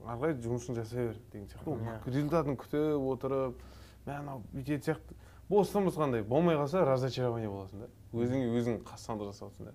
Ары 0.00 0.20
қарай 0.22 0.38
жұмысыңды 0.40 0.80
жасай 0.80 1.10
бер 1.10 1.18
деген 1.32 1.48
сияқты. 1.50 1.76
Ғой 1.76 2.14
результатын 2.14 2.56
күтіп 2.58 3.08
отырып 3.12 3.60
мә 4.06 4.16
анау 4.22 4.42
бүйтетін 4.54 4.86
сияқты. 4.88 5.19
Бостан 5.50 5.84
бос 5.84 5.98
қандай? 5.98 6.22
Болмай 6.22 6.56
қалса 6.56 6.84
разочарование 6.86 7.50
боласың 7.50 7.82
да. 7.84 7.90
Өзіңе 8.14 8.48
өзің 8.54 8.80
қастандық 8.86 9.32
жасап 9.32 9.50
отырсың 9.50 9.70
да. 9.70 9.74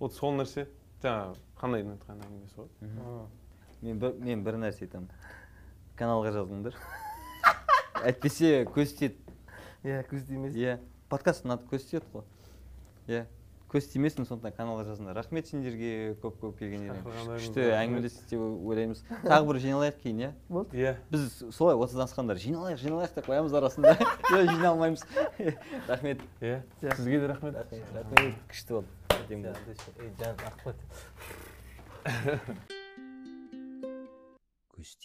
Вот 0.00 0.12
сол 0.12 0.34
нәрсе 0.34 0.66
жаңағы 1.02 1.38
қандай 1.60 1.86
айтқан 1.86 2.26
әңгімесі 2.26 2.58
ғой 2.58 3.26
мен 3.84 4.00
бір 4.00 4.14
мен 4.18 4.44
бір 4.44 4.58
нәрсе 4.58 4.88
айтамын. 4.88 5.10
Каналға 5.98 6.32
жазыңдар 6.34 6.76
әйтпесе 8.08 8.64
көз 8.74 8.96
тиеді. 8.98 9.38
Иә 9.84 10.02
көз 10.10 10.26
тимес. 10.26 10.56
Иә. 10.56 10.78
Подкаст 11.12 11.44
ұнады 11.46 11.68
көз 11.70 11.86
тиеді 11.90 12.08
ғой. 12.14 12.24
Иә. 13.06 13.26
Көз 13.74 13.88
тимесін 13.90 14.22
сондықтан 14.28 14.54
каналға 14.54 14.84
жазыңдар. 14.86 15.16
Рахмет 15.18 15.48
сендерге 15.50 16.14
көп 16.22 16.36
көп 16.38 16.60
Шақырғандарыңызға 16.62 17.38
күшті 17.40 17.64
әңгімелестік 17.74 18.28
деп 18.30 18.42
ойлаймыз. 18.70 19.00
Тағы 19.24 19.48
бір 19.48 19.58
жиналайық 19.64 19.96
кейін 20.04 20.20
иә? 20.22 20.28
Болды 20.48 20.78
иә. 20.78 20.92
Біз 21.10 21.24
солай 21.56 21.74
отыздан 21.74 22.06
асқандар 22.06 22.38
жиналайық 22.38 22.78
жиналайық 22.84 23.16
деп 23.18 23.26
қоямыз 23.26 23.56
арасында. 23.58 23.96
Жоқ 24.30 24.46
жиналмаймыз. 24.54 25.02
Рахмет. 25.90 26.22
Иә. 26.40 26.62
Иә. 26.82 26.94
сізге 26.94 27.18
де 27.24 27.32
рахмет. 27.32 27.58
Рахмет 27.96 28.38
күшті 28.52 28.78
болды. 28.78 28.88
Көз 34.74 34.96